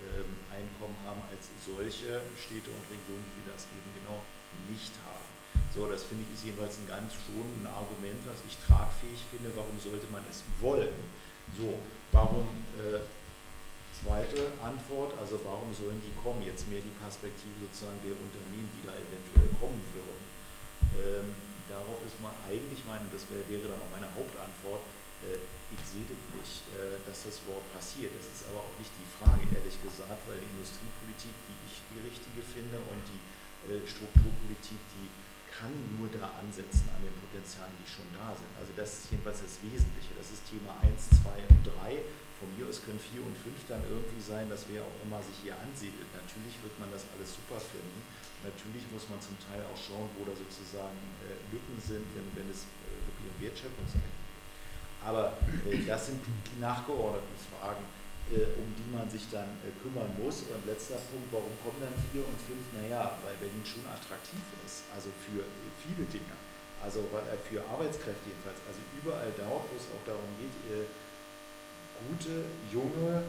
[0.00, 4.22] ähm, Einkommen haben als solche Städte und Regionen, die das eben genau
[4.70, 5.29] nicht haben.
[5.70, 9.54] So, das finde ich ist jedenfalls ein ganz schon ein Argument, was ich tragfähig finde.
[9.54, 10.90] Warum sollte man es wollen?
[11.54, 11.78] So,
[12.10, 13.06] warum, äh,
[13.94, 16.42] zweite Antwort, also warum sollen die kommen?
[16.42, 20.20] Jetzt mehr die Perspektive sozusagen der Unternehmen, die da eventuell kommen würden.
[20.98, 21.28] Ähm,
[21.70, 24.82] darauf ist man eigentlich meine, das wär, wäre dann auch meine Hauptantwort,
[25.22, 25.38] äh,
[25.70, 28.10] ich sehe das nicht, äh, dass das überhaupt passiert.
[28.10, 32.00] Das ist aber auch nicht die Frage, ehrlich gesagt, weil die Industriepolitik, die ich die
[32.02, 33.22] richtige finde und die
[33.70, 35.06] äh, Strukturpolitik, die
[35.60, 38.48] kann nur da ansetzen an den Potenzialen, die schon da sind.
[38.56, 40.16] Also das ist jedenfalls das Wesentliche.
[40.16, 42.00] Das ist Thema 1, 2 und 3.
[42.40, 45.44] Von mir aus können 4 und 5 dann irgendwie sein, dass wer auch immer sich
[45.44, 46.08] hier ansiedelt.
[46.16, 48.00] Natürlich wird man das alles super finden.
[48.40, 50.96] Natürlich muss man zum Teil auch schauen, wo da sozusagen
[51.28, 54.32] äh, Lücken sind, wenn, wenn es äh, wirklich um Wertschöpfungsmittel geht.
[55.04, 55.36] Aber
[55.68, 57.84] äh, das sind die nachgeordneten Fragen,
[58.58, 60.46] um die man sich dann äh, kümmern muss.
[60.46, 62.82] Und letzter Punkt, warum kommen dann 4 und 5?
[62.82, 66.36] Naja, weil Berlin schon attraktiv ist, also für äh, viele Dinge.
[66.78, 68.62] Also äh, für Arbeitskräfte jedenfalls.
[68.66, 70.86] Also überall dort, wo es auch darum geht, äh,
[72.06, 73.26] gute, junge,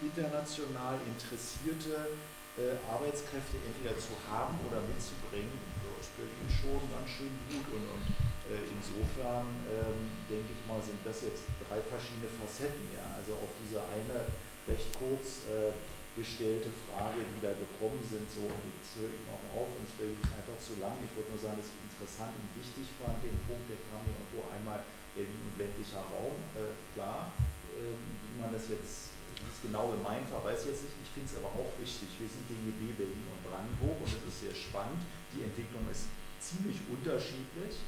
[0.00, 2.16] international interessierte
[2.56, 5.52] äh, Arbeitskräfte entweder zu haben oder mitzubringen,
[6.00, 7.66] ist Berlin schon ganz schön gut.
[7.76, 12.90] Und, und äh, insofern ähm, denke ich mal, sind das jetzt drei verschiedene Facetten.
[12.94, 13.06] Ja?
[13.14, 14.26] Also auf diese eine
[14.66, 15.70] recht kurz äh,
[16.18, 19.94] gestellte Frage, die da gekommen sind, so, und jetzt höre ich noch auf, und es
[19.96, 20.98] wäre einfach zu lang.
[21.06, 24.18] Ich wollte nur sagen, dass ich interessant und wichtig fand, den Punkt, der kam hier
[24.18, 24.82] irgendwo einmal
[25.16, 27.34] und ländlicher Raum, äh, klar,
[27.76, 29.10] ähm, wie man das jetzt
[29.40, 31.00] es genau gemeint war, weiß ich jetzt nicht.
[31.00, 32.08] Ich finde es aber auch wichtig.
[32.20, 35.00] Wir sind DGB Berlin und Brandenburg und es ist sehr spannend.
[35.32, 37.80] Die Entwicklung ist ziemlich unterschiedlich.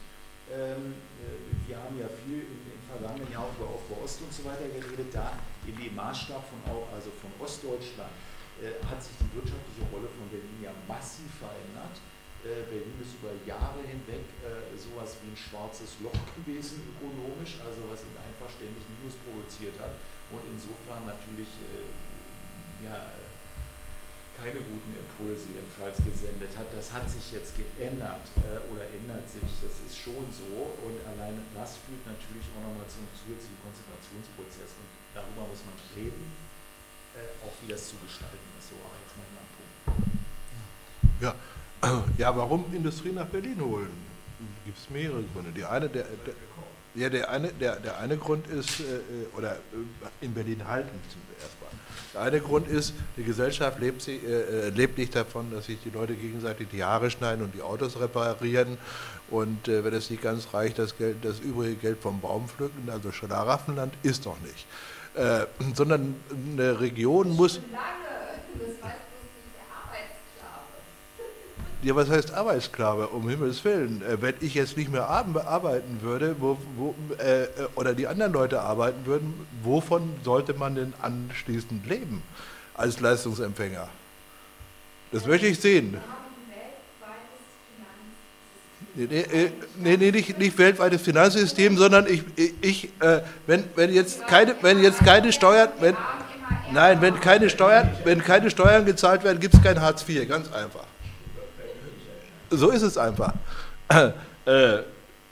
[0.53, 4.45] Ähm, äh, wir haben ja viel im, im vergangenen Jahr über Aufbau Ost und so
[4.45, 5.09] weiter geredet.
[5.09, 5.33] Da
[5.65, 6.61] in dem Maßstab von,
[6.93, 8.13] also von Ostdeutschland
[8.61, 11.97] äh, hat sich die wirtschaftliche Rolle von Berlin ja massiv verändert.
[12.45, 17.87] Äh, Berlin ist über Jahre hinweg äh, sowas wie ein schwarzes Loch gewesen ökonomisch, also
[17.89, 19.97] was ihn einfach ständig Minus produziert hat
[20.29, 21.87] und insofern natürlich äh,
[22.83, 23.15] ja,
[24.43, 26.67] keine guten Impulse jedenfalls gesendet hat.
[26.75, 31.39] Das hat sich jetzt geändert äh, oder ändert sich, das ist schon so und allein
[31.55, 36.27] das führt natürlich auch nochmal zum zusätzlichen Konzentrationsprozess und darüber muss man reden,
[37.15, 38.75] äh, auch wie das zu gestalten ist.
[38.75, 39.31] So, aber jetzt mal
[39.87, 40.11] Punkt.
[41.23, 41.33] Ja.
[42.19, 43.91] ja, warum Industrie nach Berlin holen?
[44.65, 45.53] Gibt es mehrere Gründe.
[45.53, 46.35] Die eine, der, der
[46.95, 49.01] ja, der eine, der, der eine Grund ist, äh,
[49.37, 50.91] oder äh, in Berlin halten
[51.41, 51.62] erstmal.
[52.15, 55.91] Der eine Grund ist, die Gesellschaft lebt, sie, äh, lebt nicht davon, dass sich die
[55.91, 58.77] Leute gegenseitig die Haare schneiden und die Autos reparieren.
[59.31, 62.91] Und äh, wenn es nicht ganz reicht, das, Geld, das übrige Geld vom Baum pflücken,
[62.91, 64.67] also Schlaraffenland, ist doch nicht.
[65.15, 66.17] Äh, sondern
[66.53, 67.61] eine Region muss.
[71.85, 73.09] Ja, was heißt Arbeitssklave?
[73.09, 74.03] Um Himmels Willen.
[74.03, 78.61] Äh, wenn ich jetzt nicht mehr arbeiten würde, wo, wo, äh, oder die anderen Leute
[78.61, 79.35] arbeiten würden,
[79.65, 82.23] wovon sollte man denn anschließend leben
[82.75, 83.89] als Leistungsempfänger?
[85.11, 85.97] Das möchte ich sehen.
[88.95, 92.23] Nee, nee, nee, nee nicht, nicht, weltweites Finanzsystem, sondern ich,
[92.61, 95.97] ich äh, wenn, wenn, jetzt keine, wenn jetzt keine Steuern, wenn,
[96.73, 100.53] nein, wenn keine Steuern, wenn keine Steuern gezahlt werden, gibt es kein Hartz IV, ganz
[100.53, 100.85] einfach.
[102.53, 103.33] So ist es einfach.
[104.45, 104.79] Äh,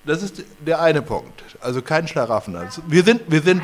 [0.04, 1.42] das ist der eine Punkt.
[1.60, 2.56] Also kein Schlaraffen.
[2.86, 3.62] Wir sind, wir sind.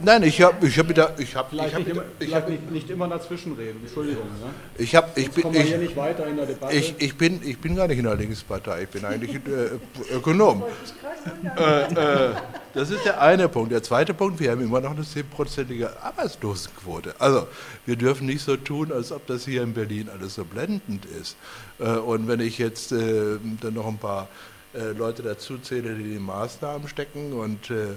[0.00, 3.06] Nein, ich habe, ich habe wieder, ich habe, ich habe, ich habe nicht, nicht, immer
[3.06, 3.80] dazwischen reden.
[3.82, 4.24] Entschuldigung.
[4.42, 4.50] Ja?
[4.76, 6.74] Ich habe, ich bin, ich, nicht weiter in der Debatte.
[6.74, 8.82] Ich, ich bin, ich bin gar nicht in der Linkspartei.
[8.82, 10.64] Ich bin eigentlich äh, Ökonom.
[11.56, 12.34] äh, äh,
[12.74, 13.70] das ist der eine Punkt.
[13.70, 17.14] Der zweite Punkt: Wir haben immer noch eine 10-prozentige Arbeitslosenquote.
[17.20, 17.46] Also
[17.86, 21.36] wir dürfen nicht so tun, als ob das hier in Berlin alles so blendend ist.
[21.78, 24.28] Äh, und wenn ich jetzt äh, dann noch ein paar
[24.74, 27.94] äh, Leute dazu zähle, die in Maßnahmen stecken und äh,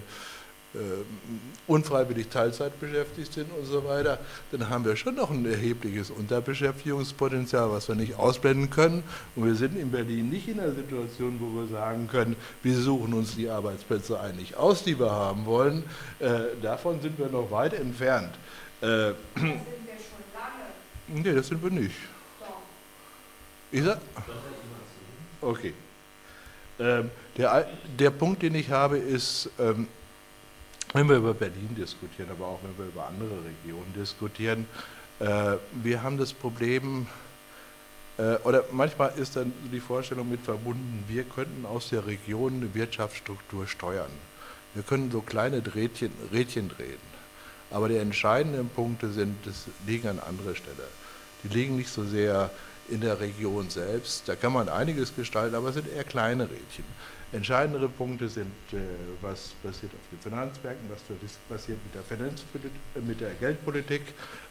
[1.68, 4.20] unfreiwillig Teilzeit beschäftigt sind und so weiter,
[4.52, 9.04] dann haben wir schon noch ein erhebliches Unterbeschäftigungspotenzial, was wir nicht ausblenden können.
[9.36, 13.14] Und wir sind in Berlin nicht in der Situation, wo wir sagen können, wir suchen
[13.14, 15.84] uns die Arbeitsplätze eigentlich aus, die wir haben wollen.
[16.20, 18.34] Äh, davon sind wir noch weit entfernt.
[18.82, 19.52] Äh, das sind wir
[19.98, 21.24] schon lange.
[21.24, 21.96] Nee, das sind wir nicht.
[23.72, 24.00] Ich sag,
[25.42, 25.74] okay.
[26.80, 27.68] Ähm, der,
[28.00, 29.88] der Punkt, den ich habe, ist, ähm,
[30.94, 34.66] wenn wir über Berlin diskutieren, aber auch wenn wir über andere Regionen diskutieren,
[35.20, 37.08] äh, wir haben das Problem,
[38.18, 42.74] äh, oder manchmal ist dann die Vorstellung mit verbunden, wir könnten aus der Region eine
[42.74, 44.12] Wirtschaftsstruktur steuern.
[44.74, 47.18] Wir können so kleine Rädchen, Rädchen drehen.
[47.72, 50.88] Aber die entscheidenden Punkte sind, das liegen an anderer Stelle.
[51.44, 52.50] Die liegen nicht so sehr
[52.90, 54.28] in der Region selbst.
[54.28, 56.86] Da kann man einiges gestalten, aber es sind eher kleine Rädchen.
[57.34, 58.78] Entscheidendere Punkte sind, äh,
[59.22, 61.02] was passiert auf den Finanzmärkten, was
[61.50, 64.02] passiert mit der, äh, mit der Geldpolitik,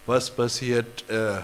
[0.05, 1.39] was passiert äh,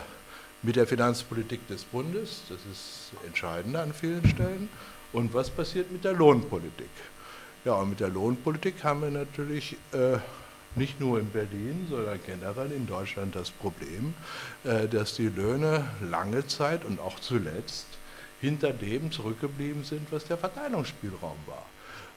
[0.62, 4.68] mit der Finanzpolitik des Bundes, das ist entscheidend an vielen Stellen,
[5.14, 6.90] und was passiert mit der Lohnpolitik.
[7.64, 9.76] Ja, und mit der Lohnpolitik haben wir natürlich
[10.74, 14.14] nicht nur in Berlin, sondern generell in Deutschland das Problem,
[14.64, 17.86] dass die Löhne lange Zeit und auch zuletzt
[18.42, 21.64] hinter dem zurückgeblieben sind, was der Verteilungsspielraum war.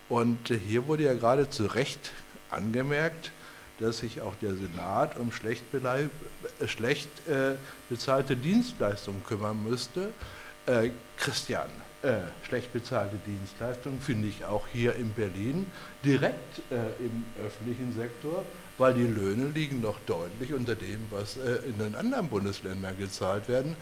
[0.10, 2.11] Und äh, hier wurde ja gerade zu Recht
[2.49, 3.31] angemerkt,
[3.80, 7.56] dass sich auch der Senat um schlecht, äh, schlecht äh,
[7.89, 10.11] bezahlte Dienstleistungen kümmern müsste.
[10.65, 11.69] Äh, Christian,
[12.02, 15.68] äh, schlecht bezahlte Dienstleistungen finde ich auch hier in Berlin
[16.03, 18.45] direkt äh, im öffentlichen Sektor,
[18.77, 23.77] weil die Löhne liegen noch deutlich unter dem, was in den anderen Bundesländern gezahlt werden.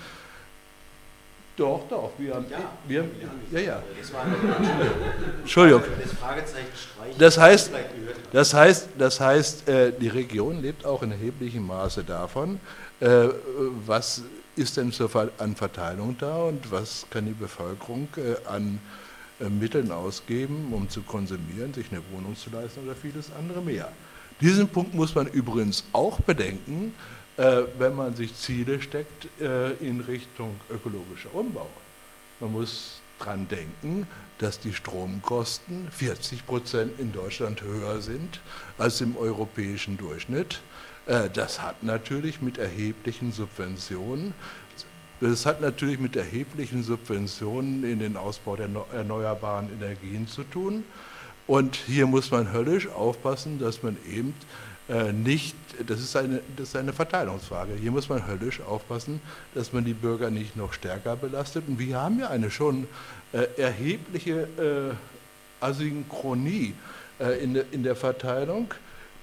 [1.55, 2.11] Doch, doch.
[2.17, 2.57] Wir haben, ja,
[2.87, 3.05] wir,
[3.51, 3.83] ja, ja.
[3.99, 4.25] Das war
[5.41, 5.83] Entschuldigung.
[7.19, 7.71] Das heißt,
[8.31, 12.59] das heißt, das heißt, äh, die Region lebt auch in erheblichem Maße davon,
[12.99, 13.27] äh,
[13.85, 14.23] was
[14.55, 14.91] ist denn
[15.37, 18.79] an Verteilung da und was kann die Bevölkerung äh, an
[19.49, 23.91] Mitteln ausgeben, um zu konsumieren, sich eine Wohnung zu leisten oder vieles andere mehr.
[24.39, 26.93] Diesen Punkt muss man übrigens auch bedenken,
[27.35, 31.67] wenn man sich Ziele steckt äh, in Richtung ökologischer Umbau.
[32.39, 34.07] Man muss daran denken,
[34.37, 38.41] dass die Stromkosten 40 Prozent in Deutschland höher sind
[38.77, 40.61] als im europäischen Durchschnitt.
[41.05, 44.33] Äh, das hat natürlich mit erheblichen Subventionen
[45.23, 50.83] das hat natürlich mit erheblichen Subventionen in den Ausbau der erneuerbaren Energien zu tun.
[51.47, 54.33] Und hier muss man höllisch aufpassen, dass man eben äh,
[55.13, 55.55] nicht,
[55.87, 57.73] das ist, eine, das ist eine Verteilungsfrage.
[57.75, 59.21] Hier muss man höllisch aufpassen,
[59.55, 61.63] dass man die Bürger nicht noch stärker belastet.
[61.67, 62.87] Und wir haben ja eine schon
[63.31, 64.95] äh, erhebliche
[65.61, 66.73] äh, Asynchronie
[67.19, 68.73] äh, in der Verteilung.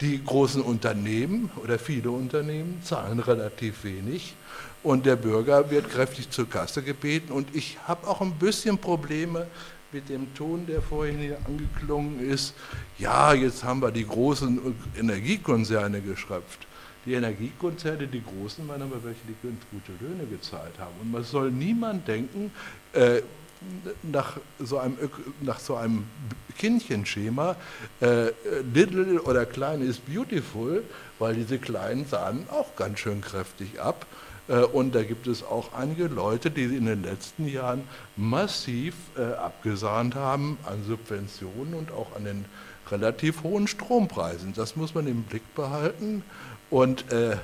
[0.00, 4.34] Die großen Unternehmen oder viele Unternehmen zahlen relativ wenig
[4.82, 7.32] und der Bürger wird kräftig zur Kasse gebeten.
[7.32, 9.46] Und ich habe auch ein bisschen Probleme
[9.92, 12.54] mit dem Ton, der vorhin hier angeklungen ist,
[12.98, 14.60] ja, jetzt haben wir die großen
[14.98, 16.66] Energiekonzerne geschröpft.
[17.06, 20.94] Die Energiekonzerne, die großen, waren aber welche, die gute Löhne gezahlt haben.
[21.00, 22.52] Und man soll niemand denken,
[22.92, 23.22] äh,
[24.02, 24.96] nach so einem,
[25.58, 26.04] so einem
[26.56, 27.56] Kindchenschema,
[28.00, 28.32] äh,
[28.72, 30.82] little oder klein ist beautiful,
[31.18, 34.06] weil diese Kleinen sahen auch ganz schön kräftig ab.
[34.50, 37.84] Äh, und da gibt es auch einige Leute, die in den letzten Jahren
[38.16, 42.44] massiv äh, abgesahnt haben an Subventionen und auch an den
[42.90, 44.52] relativ hohen Strompreisen.
[44.54, 46.24] Das muss man im Blick behalten.
[46.68, 47.36] Und äh,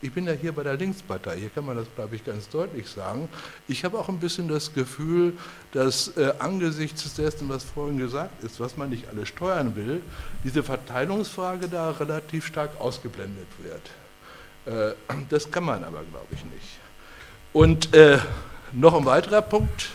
[0.00, 2.88] ich bin ja hier bei der Linkspartei, hier kann man das, glaube ich, ganz deutlich
[2.88, 3.28] sagen.
[3.68, 5.32] Ich habe auch ein bisschen das Gefühl,
[5.72, 10.02] dass angesichts dessen, was vorhin gesagt ist, was man nicht alles steuern will,
[10.44, 13.80] diese Verteilungsfrage da relativ stark ausgeblendet wird.
[14.66, 14.92] Äh,
[15.28, 16.78] das kann man aber, glaube ich, nicht.
[17.52, 18.18] Und äh,
[18.72, 19.90] noch ein weiterer Punkt,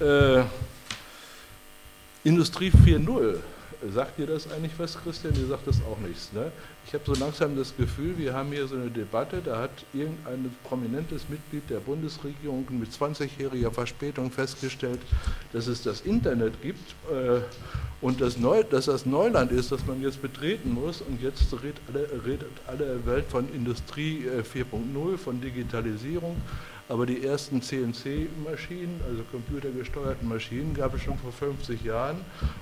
[0.00, 0.42] äh,
[2.24, 3.38] Industrie 4.0.
[3.94, 5.32] Sagt dir das eigentlich was, Christian?
[5.32, 6.32] Dir sagt das auch nichts.
[6.34, 6.52] Ne?
[6.86, 10.54] Ich habe so langsam das Gefühl, wir haben hier so eine Debatte, da hat irgendein
[10.64, 15.00] prominentes Mitglied der Bundesregierung mit 20-jähriger Verspätung festgestellt,
[15.54, 17.40] dass es das Internet gibt äh,
[18.02, 21.02] und das Neu, dass das Neuland ist, das man jetzt betreten muss.
[21.02, 26.36] Und jetzt redet alle, redet alle Welt von Industrie 4.0, äh, von Digitalisierung.
[26.88, 32.16] Aber die ersten CNC-Maschinen, also computergesteuerten Maschinen, gab es schon vor 50 Jahren.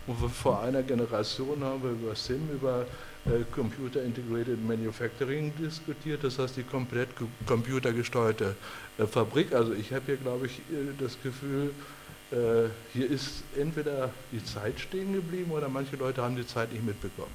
[0.06, 2.84] Und vor einer Generation haben wir über SIM, über
[3.24, 7.08] äh, Computer Integrated Manufacturing diskutiert, das heißt die komplett
[7.46, 8.56] computergesteuerte
[8.98, 9.54] äh, Fabrik.
[9.54, 10.60] Also ich habe hier, glaube ich,
[10.98, 11.70] das Gefühl,
[12.30, 16.84] äh, hier ist entweder die Zeit stehen geblieben oder manche Leute haben die Zeit nicht
[16.84, 17.32] mitbekommen.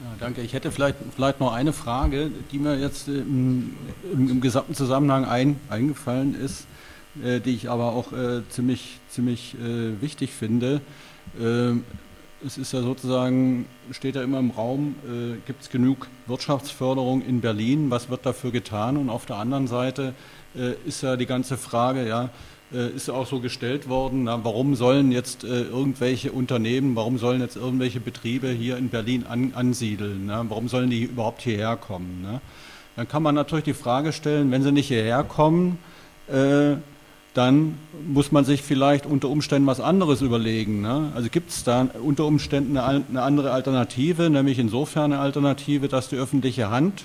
[0.00, 0.42] Ja, danke.
[0.42, 3.76] Ich hätte vielleicht, vielleicht noch eine Frage, die mir jetzt im,
[4.12, 6.66] im, im gesamten Zusammenhang ein, eingefallen ist,
[7.22, 10.80] äh, die ich aber auch äh, ziemlich, ziemlich äh, wichtig finde.
[11.40, 11.84] Ähm,
[12.44, 17.40] es ist ja sozusagen, steht ja immer im Raum, äh, gibt es genug Wirtschaftsförderung in
[17.40, 18.96] Berlin, was wird dafür getan?
[18.96, 20.14] Und auf der anderen Seite
[20.56, 22.28] äh, ist ja die ganze Frage, ja, äh,
[22.70, 27.56] ist auch so gestellt worden, na, warum sollen jetzt äh, irgendwelche Unternehmen, warum sollen jetzt
[27.56, 32.20] irgendwelche Betriebe hier in Berlin an, ansiedeln, na, warum sollen die überhaupt hierher kommen?
[32.22, 32.40] Ne?
[32.96, 35.78] Dann kann man natürlich die Frage stellen, wenn sie nicht hierher kommen,
[36.28, 36.76] äh,
[37.34, 40.80] dann muss man sich vielleicht unter Umständen was anderes überlegen.
[40.80, 41.12] Ne?
[41.14, 46.08] Also gibt es da unter Umständen eine, eine, andere Alternative, nämlich insofern eine Alternative, dass
[46.08, 47.04] die öffentliche Hand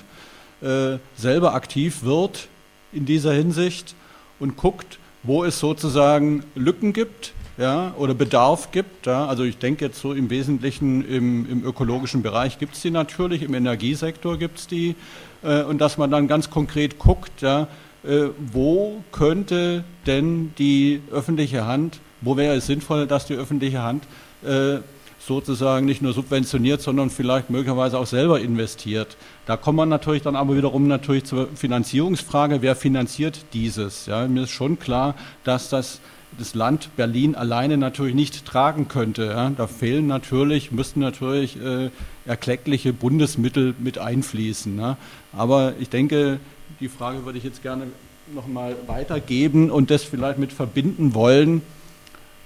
[0.61, 2.47] äh, selber aktiv wird
[2.91, 3.95] in dieser Hinsicht
[4.39, 9.05] und guckt, wo es sozusagen Lücken gibt ja, oder Bedarf gibt.
[9.05, 9.25] Ja.
[9.25, 13.41] Also ich denke jetzt so im Wesentlichen im, im ökologischen Bereich gibt es die natürlich,
[13.41, 14.95] im Energiesektor gibt es die
[15.43, 17.67] äh, und dass man dann ganz konkret guckt, ja,
[18.03, 24.03] äh, wo könnte denn die öffentliche Hand, wo wäre es sinnvoll, dass die öffentliche Hand
[24.43, 24.79] äh,
[25.25, 29.15] sozusagen nicht nur subventioniert, sondern vielleicht möglicherweise auch selber investiert.
[29.45, 34.05] Da kommt man natürlich dann aber wiederum natürlich zur Finanzierungsfrage, wer finanziert dieses?
[34.05, 36.01] Ja, mir ist schon klar, dass das
[36.37, 39.25] das Land Berlin alleine natürlich nicht tragen könnte.
[39.25, 39.51] Ja.
[39.51, 41.89] Da fehlen natürlich, müssten natürlich äh,
[42.25, 44.75] erkleckliche Bundesmittel mit einfließen.
[44.75, 44.97] Ne.
[45.31, 46.39] Aber ich denke,
[46.79, 47.87] die Frage würde ich jetzt gerne
[48.33, 51.61] nochmal weitergeben und das vielleicht mit verbinden wollen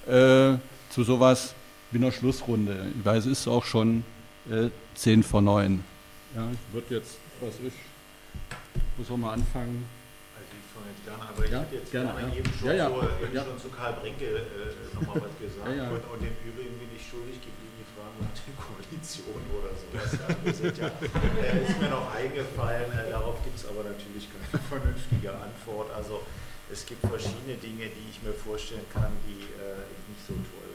[0.07, 0.57] äh,
[0.89, 1.53] zu sowas
[1.91, 2.87] wie einer Schlussrunde.
[2.97, 4.03] Ich weiß, es ist auch schon
[4.49, 5.83] äh, 10 vor 9.
[6.35, 7.77] Ja, ich würde jetzt, was ist,
[8.97, 9.85] wo soll man anfangen?
[10.35, 12.37] Also ich fange jetzt gerne an, aber ich Ja, habe jetzt gerne, ja.
[12.37, 13.43] eben, schon, Ja, ja, so, eben ja.
[13.45, 15.67] schon zu Karl Brinke äh, nochmal was gesagt.
[15.69, 15.89] Ja, ja.
[15.89, 20.09] Und, und im Übrigen bin ich schuldig geblieben, die Frage nach der Koalition oder sowas.
[20.19, 25.89] Ja, äh, ist mir noch eingefallen, äh, darauf gibt es aber natürlich keine vernünftige Antwort.
[25.95, 26.21] Also
[26.69, 30.66] es gibt verschiedene Dinge, die ich mir vorstellen kann, die äh, ich nicht so toll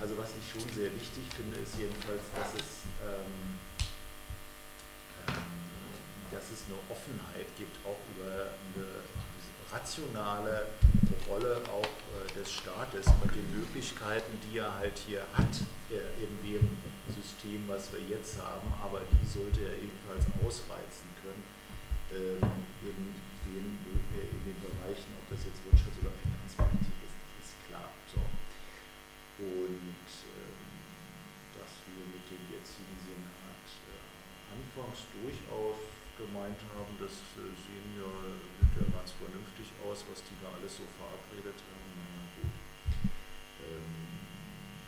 [0.00, 3.58] also was ich schon sehr wichtig finde, ist jedenfalls, dass es, ähm,
[5.28, 5.58] ähm,
[6.30, 8.86] dass es eine Offenheit gibt, auch über eine
[9.70, 10.66] rationale
[11.28, 15.54] Rolle auch äh, des Staates und die Möglichkeiten, die er halt hier hat
[15.90, 16.68] äh, in dem
[17.10, 21.44] System, was wir jetzt haben, aber die sollte er ebenfalls ausreizen können
[22.12, 22.40] ähm,
[22.84, 23.18] in,
[23.50, 23.66] den,
[24.14, 27.88] in den Bereichen, ob das jetzt Wirtschafts- oder Finanzpolitik ist, ist klar.
[28.08, 28.20] So.
[29.42, 30.64] Und ähm,
[31.58, 35.82] dass wir mit dem jetzigen Senat äh, anfangs durchaus
[36.14, 39.10] gemeint haben, das äh, sehen ja, sieht ja ganz
[39.94, 41.94] aus, was die da alles so verabredet haben.
[43.62, 43.94] Ähm,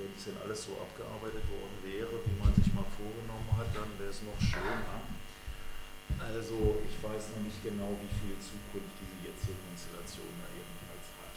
[0.02, 3.86] wenn es denn alles so abgearbeitet worden wäre, wie man sich mal vorgenommen hat, dann
[4.02, 5.06] wäre es noch schöner.
[6.18, 11.34] Also ich weiß noch nicht genau, wie viel Zukunft diese jetzige Konstellation da jedenfalls hat.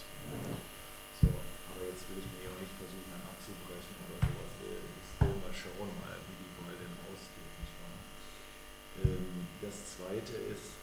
[1.21, 4.51] So, aber jetzt will ich mir ja nicht versuchen, dann abzubrechen oder sowas.
[4.65, 7.69] Äh, Das wollen wir schauen mal, wie die Wahl denn ausgeht,
[9.61, 10.78] Das zweite ist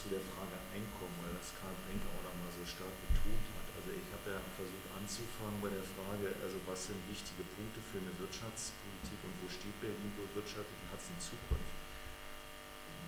[0.00, 3.68] zu der Frage Einkommen, weil das Karl Brinke auch noch mal so stark betont hat.
[3.76, 8.00] Also ich habe ja versucht anzufangen bei der Frage, also was sind wichtige Punkte für
[8.00, 11.76] eine Wirtschaftspolitik und wo steht Berlin wirtschaftlich und hat es in Zukunft?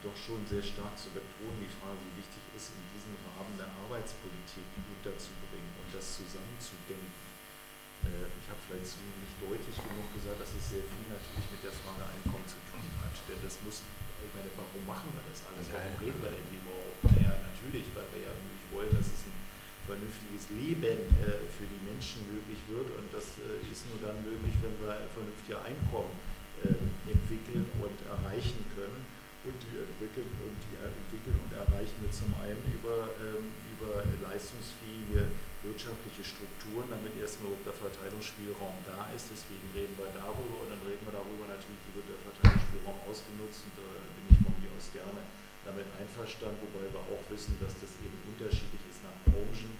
[0.04, 3.70] Doch schon sehr stark zu betonen, die Frage, wie wichtig ist, in diesem Rahmen der
[3.86, 7.14] Arbeitspolitik unterzubringen und das zusammenzudenken.
[8.04, 11.70] Äh, Ich habe vielleicht nicht deutlich genug gesagt, dass es sehr viel natürlich mit der
[11.70, 13.14] Frage Einkommen zu tun hat.
[13.30, 13.86] Denn das muss,
[14.24, 15.66] ich meine, warum machen wir das alles?
[15.70, 17.00] Warum reden wir denn überhaupt?
[17.12, 19.36] Naja, natürlich, weil wir ja wirklich wollen, dass es ein
[19.86, 22.88] vernünftiges Leben äh, für die Menschen möglich wird.
[22.94, 26.14] Und das äh, ist nur dann möglich, wenn wir ein vernünftiges Einkommen
[26.62, 26.78] äh,
[27.10, 29.02] entwickeln und erreichen können.
[29.42, 35.26] Und die entwickeln und die entwickeln und erreichen wir zum einen über, ähm, über leistungsfähige
[35.62, 39.30] wirtschaftliche Strukturen, damit erstmal auch der Verteilungsspielraum da ist.
[39.30, 43.62] Deswegen reden wir darüber und dann reden wir darüber natürlich, wie wird der Verteilungsspielraum ausgenutzt.
[43.70, 43.86] Und da
[44.18, 45.22] bin ich von mir aus gerne
[45.62, 49.70] damit einverstanden, wobei wir auch wissen, dass das eben unterschiedlich ist nach Branchen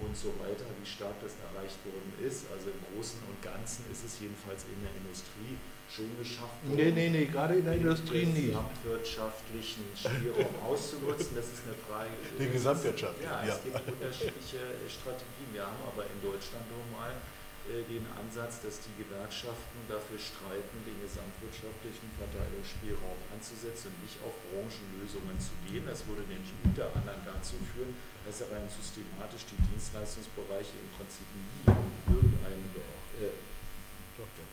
[0.00, 2.46] und so weiter, wie stark das erreicht worden ist.
[2.54, 5.58] Also im Großen und Ganzen ist es jedenfalls in der Industrie
[5.90, 6.76] schon geschafft worden.
[6.78, 8.46] Nee, nee, nee, gerade in der Industrie den nie.
[8.48, 12.10] gesamtwirtschaftlichen Spielraum auszunutzen, das ist eine Frage.
[12.38, 13.52] Den Gesamtwirtschaft, Ja, ja.
[13.54, 15.48] es gibt unterschiedliche äh, Strategien.
[15.52, 17.41] Wir haben aber in Deutschland normal äh,
[17.80, 25.40] den Ansatz, dass die Gewerkschaften dafür streiten, den gesamtwirtschaftlichen Verteilungsspielraum anzusetzen und nicht auf Branchenlösungen
[25.40, 25.88] zu gehen.
[25.88, 27.96] Das würde nämlich unter anderem dazu führen,
[28.28, 31.64] dass rein systematisch die Dienstleistungsbereiche im Prinzip nie
[32.12, 32.68] irgendeinen
[33.16, 33.32] äh,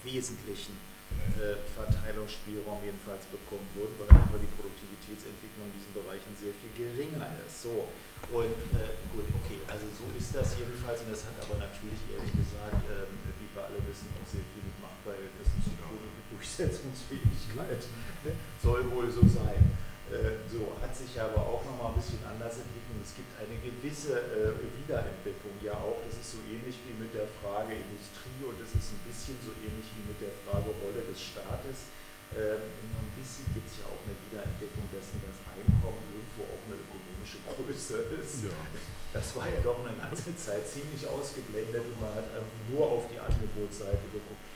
[0.07, 0.98] wesentlichen äh,
[1.76, 7.64] Verteilungsspielraum jedenfalls bekommen würden, weil einfach die Produktivitätsentwicklung in diesen Bereichen sehr viel geringer ist.
[7.64, 7.88] So,
[8.30, 12.36] und äh, gut, okay, also so ist das jedenfalls und das hat aber natürlich ehrlich
[12.36, 13.10] gesagt, ähm,
[13.40, 17.81] wie wir alle wissen, auch sehr viel mit Machtverhältnissen zu tun und mit Durchsetzungsfähigkeit.
[18.61, 19.64] Soll wohl so sein.
[20.10, 22.98] Äh, so hat sich aber auch nochmal ein bisschen anders entwickelt.
[23.06, 26.02] Es gibt eine gewisse äh, Wiederentdeckung ja auch.
[26.02, 29.53] Das ist so ähnlich wie mit der Frage Industrie und das ist ein bisschen so
[29.61, 31.94] ähnlich wie mit der Frage Rolle des Staates.
[32.34, 36.77] Ähm, ein bisschen gibt es ja auch eine Wiederentdeckung dessen, dass Einkommen irgendwo auch eine
[36.77, 38.49] ökonomische Größe ist.
[38.49, 38.57] Ja.
[39.14, 43.06] Das war ja doch eine ganze Zeit ziemlich ausgeblendet und man hat einfach nur auf
[43.10, 44.48] die Angebotsseite geguckt.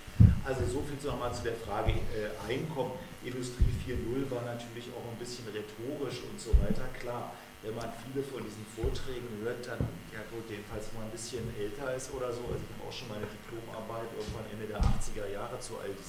[0.44, 2.92] Also so viel nochmal zu der Frage äh, Einkommen.
[3.24, 6.84] Industrie 4.0 war natürlich auch ein bisschen rhetorisch und so weiter.
[7.00, 7.32] Klar,
[7.64, 9.80] wenn man viele von diesen Vorträgen hört, dann,
[10.12, 12.92] ja gut, jedenfalls wenn man ein bisschen älter ist oder so, also ich habe auch
[12.92, 16.02] schon meine Diplomarbeit irgendwann Ende der 80er Jahre zu all diesen